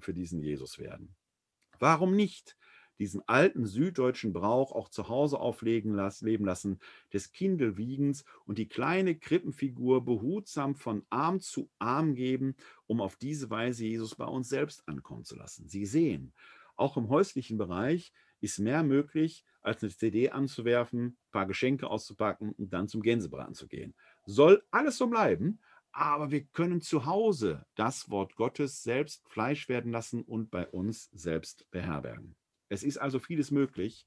für 0.00 0.12
diesen 0.12 0.42
Jesus 0.42 0.78
werden. 0.78 1.14
Warum 1.78 2.14
nicht? 2.14 2.58
Diesen 2.98 3.22
alten 3.28 3.66
süddeutschen 3.66 4.32
Brauch 4.32 4.72
auch 4.72 4.88
zu 4.88 5.08
Hause 5.08 5.40
auflegen 5.40 5.94
lassen, 5.94 6.26
leben 6.26 6.44
lassen, 6.44 6.78
des 7.12 7.32
Kindelwiegens 7.32 8.24
und 8.46 8.58
die 8.58 8.68
kleine 8.68 9.14
Krippenfigur 9.16 10.04
behutsam 10.04 10.74
von 10.74 11.04
Arm 11.10 11.40
zu 11.40 11.70
Arm 11.78 12.14
geben, 12.14 12.56
um 12.86 13.00
auf 13.00 13.16
diese 13.16 13.50
Weise 13.50 13.84
Jesus 13.84 14.14
bei 14.14 14.26
uns 14.26 14.48
selbst 14.48 14.86
ankommen 14.88 15.24
zu 15.24 15.36
lassen. 15.36 15.68
Sie 15.68 15.86
sehen, 15.86 16.32
auch 16.76 16.96
im 16.96 17.08
häuslichen 17.08 17.58
Bereich 17.58 18.12
ist 18.40 18.58
mehr 18.58 18.82
möglich, 18.82 19.44
als 19.62 19.82
eine 19.82 19.90
CD 19.90 20.30
anzuwerfen, 20.30 21.06
ein 21.06 21.16
paar 21.30 21.46
Geschenke 21.46 21.88
auszupacken 21.88 22.52
und 22.52 22.72
dann 22.72 22.88
zum 22.88 23.00
Gänsebraten 23.00 23.54
zu 23.54 23.66
gehen. 23.66 23.94
Soll 24.26 24.62
alles 24.70 24.98
so 24.98 25.06
bleiben, 25.06 25.60
aber 25.92 26.30
wir 26.30 26.44
können 26.44 26.80
zu 26.80 27.06
Hause 27.06 27.64
das 27.76 28.10
Wort 28.10 28.34
Gottes 28.36 28.82
selbst 28.82 29.26
Fleisch 29.28 29.68
werden 29.68 29.92
lassen 29.92 30.22
und 30.22 30.50
bei 30.50 30.66
uns 30.68 31.08
selbst 31.12 31.70
beherbergen. 31.70 32.36
Es 32.68 32.82
ist 32.82 32.98
also 32.98 33.18
vieles 33.18 33.50
möglich, 33.50 34.06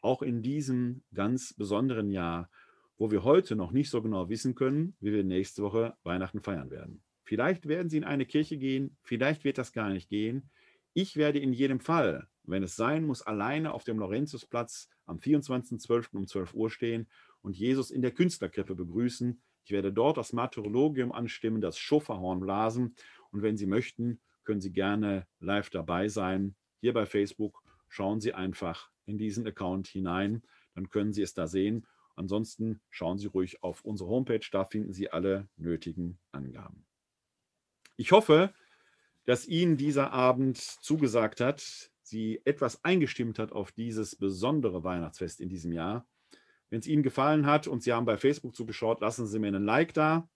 auch 0.00 0.22
in 0.22 0.42
diesem 0.42 1.02
ganz 1.14 1.54
besonderen 1.54 2.10
Jahr, 2.10 2.50
wo 2.98 3.10
wir 3.10 3.24
heute 3.24 3.56
noch 3.56 3.72
nicht 3.72 3.90
so 3.90 4.02
genau 4.02 4.28
wissen 4.28 4.54
können, 4.54 4.96
wie 5.00 5.12
wir 5.12 5.24
nächste 5.24 5.62
Woche 5.62 5.96
Weihnachten 6.04 6.40
feiern 6.40 6.70
werden. 6.70 7.02
Vielleicht 7.24 7.66
werden 7.66 7.88
Sie 7.88 7.96
in 7.96 8.04
eine 8.04 8.26
Kirche 8.26 8.58
gehen, 8.58 8.96
vielleicht 9.02 9.44
wird 9.44 9.58
das 9.58 9.72
gar 9.72 9.88
nicht 9.88 10.08
gehen. 10.08 10.50
Ich 10.92 11.16
werde 11.16 11.38
in 11.38 11.52
jedem 11.52 11.80
Fall, 11.80 12.28
wenn 12.44 12.62
es 12.62 12.76
sein 12.76 13.04
muss, 13.04 13.22
alleine 13.22 13.72
auf 13.72 13.84
dem 13.84 13.98
Laurentiusplatz 13.98 14.88
am 15.06 15.18
24.12. 15.18 16.16
um 16.16 16.26
12 16.26 16.54
Uhr 16.54 16.70
stehen 16.70 17.08
und 17.40 17.56
Jesus 17.56 17.90
in 17.90 18.02
der 18.02 18.12
Künstlerkrippe 18.12 18.74
begrüßen. 18.74 19.40
Ich 19.64 19.70
werde 19.70 19.92
dort 19.92 20.18
das 20.18 20.34
Martyrologium 20.34 21.12
anstimmen, 21.12 21.62
das 21.62 21.78
Schofferhorn 21.78 22.40
blasen. 22.40 22.94
Und 23.30 23.42
wenn 23.42 23.56
Sie 23.56 23.66
möchten, 23.66 24.20
können 24.44 24.60
Sie 24.60 24.72
gerne 24.72 25.26
live 25.40 25.70
dabei 25.70 26.08
sein. 26.08 26.54
Hier 26.80 26.92
bei 26.92 27.06
Facebook 27.06 27.63
schauen 27.94 28.20
Sie 28.20 28.34
einfach 28.34 28.90
in 29.06 29.18
diesen 29.18 29.46
Account 29.46 29.86
hinein. 29.86 30.42
Dann 30.74 30.90
können 30.90 31.12
Sie 31.12 31.22
es 31.22 31.32
da 31.32 31.46
sehen. 31.46 31.86
Ansonsten 32.16 32.80
schauen 32.90 33.18
Sie 33.18 33.28
ruhig 33.28 33.62
auf 33.62 33.84
unsere 33.84 34.10
Homepage. 34.10 34.44
Da 34.50 34.64
finden 34.64 34.92
Sie 34.92 35.10
alle 35.10 35.48
nötigen 35.56 36.18
Angaben. 36.32 36.84
Ich 37.96 38.10
hoffe, 38.10 38.52
dass 39.26 39.46
Ihnen 39.46 39.76
dieser 39.76 40.12
Abend 40.12 40.58
zugesagt 40.58 41.40
hat, 41.40 41.90
Sie 42.02 42.42
etwas 42.44 42.84
eingestimmt 42.84 43.38
hat 43.38 43.52
auf 43.52 43.70
dieses 43.70 44.16
besondere 44.16 44.82
Weihnachtsfest 44.82 45.40
in 45.40 45.48
diesem 45.48 45.72
Jahr. 45.72 46.06
Wenn 46.70 46.80
es 46.80 46.88
Ihnen 46.88 47.04
gefallen 47.04 47.46
hat 47.46 47.68
und 47.68 47.84
Sie 47.84 47.92
haben 47.92 48.06
bei 48.06 48.16
Facebook 48.16 48.56
zugeschaut, 48.56 49.00
lassen 49.00 49.26
Sie 49.28 49.38
mir 49.38 49.46
einen 49.46 49.64
Like 49.64 49.94
da. 49.94 50.28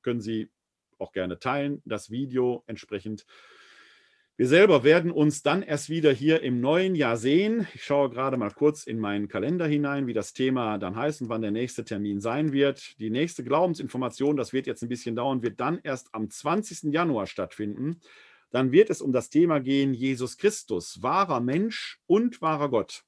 Können 0.00 0.22
Sie 0.22 0.50
auch 0.98 1.12
gerne 1.12 1.38
teilen, 1.38 1.82
das 1.84 2.10
Video 2.10 2.64
entsprechend. 2.66 3.26
Wir 4.38 4.48
selber 4.48 4.84
werden 4.84 5.12
uns 5.12 5.42
dann 5.42 5.62
erst 5.62 5.88
wieder 5.88 6.12
hier 6.12 6.42
im 6.42 6.60
neuen 6.60 6.94
Jahr 6.94 7.16
sehen. 7.16 7.66
Ich 7.72 7.84
schaue 7.84 8.10
gerade 8.10 8.36
mal 8.36 8.50
kurz 8.50 8.84
in 8.84 8.98
meinen 8.98 9.28
Kalender 9.28 9.66
hinein, 9.66 10.06
wie 10.06 10.12
das 10.12 10.34
Thema 10.34 10.76
dann 10.76 10.94
heißt 10.94 11.22
und 11.22 11.30
wann 11.30 11.40
der 11.40 11.52
nächste 11.52 11.86
Termin 11.86 12.20
sein 12.20 12.52
wird. 12.52 13.00
Die 13.00 13.08
nächste 13.08 13.42
Glaubensinformation, 13.44 14.36
das 14.36 14.52
wird 14.52 14.66
jetzt 14.66 14.82
ein 14.82 14.90
bisschen 14.90 15.16
dauern, 15.16 15.42
wird 15.42 15.58
dann 15.58 15.80
erst 15.82 16.14
am 16.14 16.28
20. 16.28 16.92
Januar 16.92 17.26
stattfinden. 17.26 17.98
Dann 18.50 18.72
wird 18.72 18.90
es 18.90 19.00
um 19.00 19.10
das 19.10 19.30
Thema 19.30 19.58
gehen, 19.58 19.94
Jesus 19.94 20.36
Christus, 20.36 21.02
wahrer 21.02 21.40
Mensch 21.40 21.98
und 22.04 22.42
wahrer 22.42 22.68
Gott. 22.68 23.04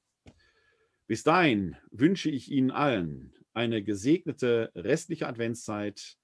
Bis 1.05 1.21
dahin 1.21 1.75
wünsche 1.91 2.31
ich 2.31 2.49
Ihnen 2.49 2.71
allen 2.71 3.35
eine 3.53 3.83
gesegnete 3.83 4.71
restliche 4.73 5.27
Adventszeit, 5.27 6.17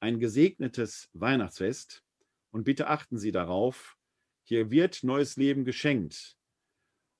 ein 0.00 0.18
gesegnetes 0.18 1.10
Weihnachtsfest 1.12 2.02
und 2.50 2.64
bitte 2.64 2.88
achten 2.88 3.18
Sie 3.18 3.30
darauf, 3.30 3.97
hier 4.48 4.70
wird 4.70 5.04
neues 5.04 5.36
Leben 5.36 5.66
geschenkt. 5.66 6.38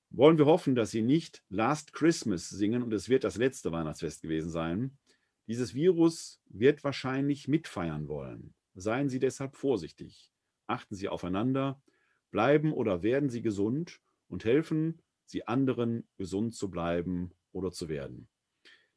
Wollen 0.09 0.39
wir 0.39 0.47
hoffen, 0.47 0.73
dass 0.73 0.89
Sie 0.89 1.03
nicht 1.03 1.43
Last 1.49 1.93
Christmas 1.93 2.49
singen 2.49 2.81
und 2.81 2.91
es 2.91 3.07
wird 3.07 3.23
das 3.23 3.37
letzte 3.37 3.71
Weihnachtsfest 3.71 4.23
gewesen 4.23 4.49
sein. 4.49 4.97
Dieses 5.47 5.75
Virus 5.75 6.41
wird 6.47 6.83
wahrscheinlich 6.83 7.47
mitfeiern 7.47 8.07
wollen. 8.07 8.55
Seien 8.73 9.09
Sie 9.09 9.19
deshalb 9.19 9.55
vorsichtig. 9.55 10.31
Achten 10.65 10.95
Sie 10.95 11.07
aufeinander, 11.07 11.79
bleiben 12.31 12.73
oder 12.73 13.03
werden 13.03 13.29
Sie 13.29 13.43
gesund 13.43 14.01
und 14.27 14.43
helfen 14.43 14.99
sie 15.25 15.47
anderen 15.47 16.07
gesund 16.17 16.55
zu 16.55 16.71
bleiben 16.71 17.31
oder 17.51 17.71
zu 17.71 17.89
werden. 17.89 18.27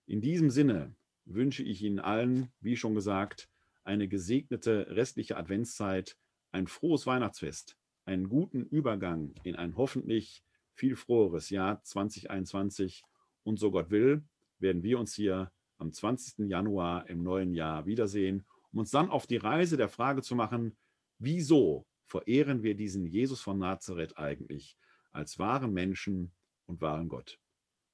In 0.06 0.22
diesem 0.22 0.48
Sinne 0.48 0.96
wünsche 1.26 1.62
ich 1.62 1.82
Ihnen 1.82 1.98
allen, 1.98 2.50
wie 2.60 2.76
schon 2.76 2.94
gesagt, 2.94 3.50
eine 3.84 4.08
gesegnete 4.08 4.86
restliche 4.88 5.36
Adventszeit, 5.36 6.16
ein 6.50 6.66
frohes 6.66 7.06
Weihnachtsfest, 7.06 7.76
einen 8.04 8.28
guten 8.28 8.64
Übergang 8.64 9.34
in 9.42 9.56
ein 9.56 9.76
hoffentlich 9.76 10.42
viel 10.74 10.96
froheres 10.96 11.50
Jahr 11.50 11.82
2021 11.82 13.04
und 13.44 13.58
so 13.58 13.70
Gott 13.70 13.90
will, 13.90 14.22
werden 14.58 14.82
wir 14.82 14.98
uns 14.98 15.14
hier 15.14 15.52
am 15.78 15.92
20. 15.92 16.48
Januar 16.48 17.08
im 17.08 17.22
neuen 17.22 17.54
Jahr 17.54 17.86
wiedersehen, 17.86 18.44
um 18.72 18.80
uns 18.80 18.90
dann 18.90 19.10
auf 19.10 19.26
die 19.26 19.36
Reise 19.36 19.76
der 19.76 19.88
Frage 19.88 20.22
zu 20.22 20.34
machen, 20.34 20.76
wieso 21.18 21.86
verehren 22.06 22.62
wir 22.62 22.74
diesen 22.74 23.06
Jesus 23.06 23.40
von 23.40 23.58
Nazareth 23.58 24.16
eigentlich? 24.16 24.76
als 25.12 25.38
wahren 25.38 25.72
Menschen 25.72 26.32
und 26.66 26.80
wahren 26.80 27.08
Gott. 27.08 27.38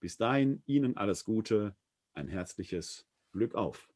Bis 0.00 0.16
dahin 0.16 0.62
Ihnen 0.66 0.96
alles 0.96 1.24
Gute, 1.24 1.76
ein 2.14 2.28
herzliches 2.28 3.06
Glück 3.32 3.54
auf. 3.54 3.90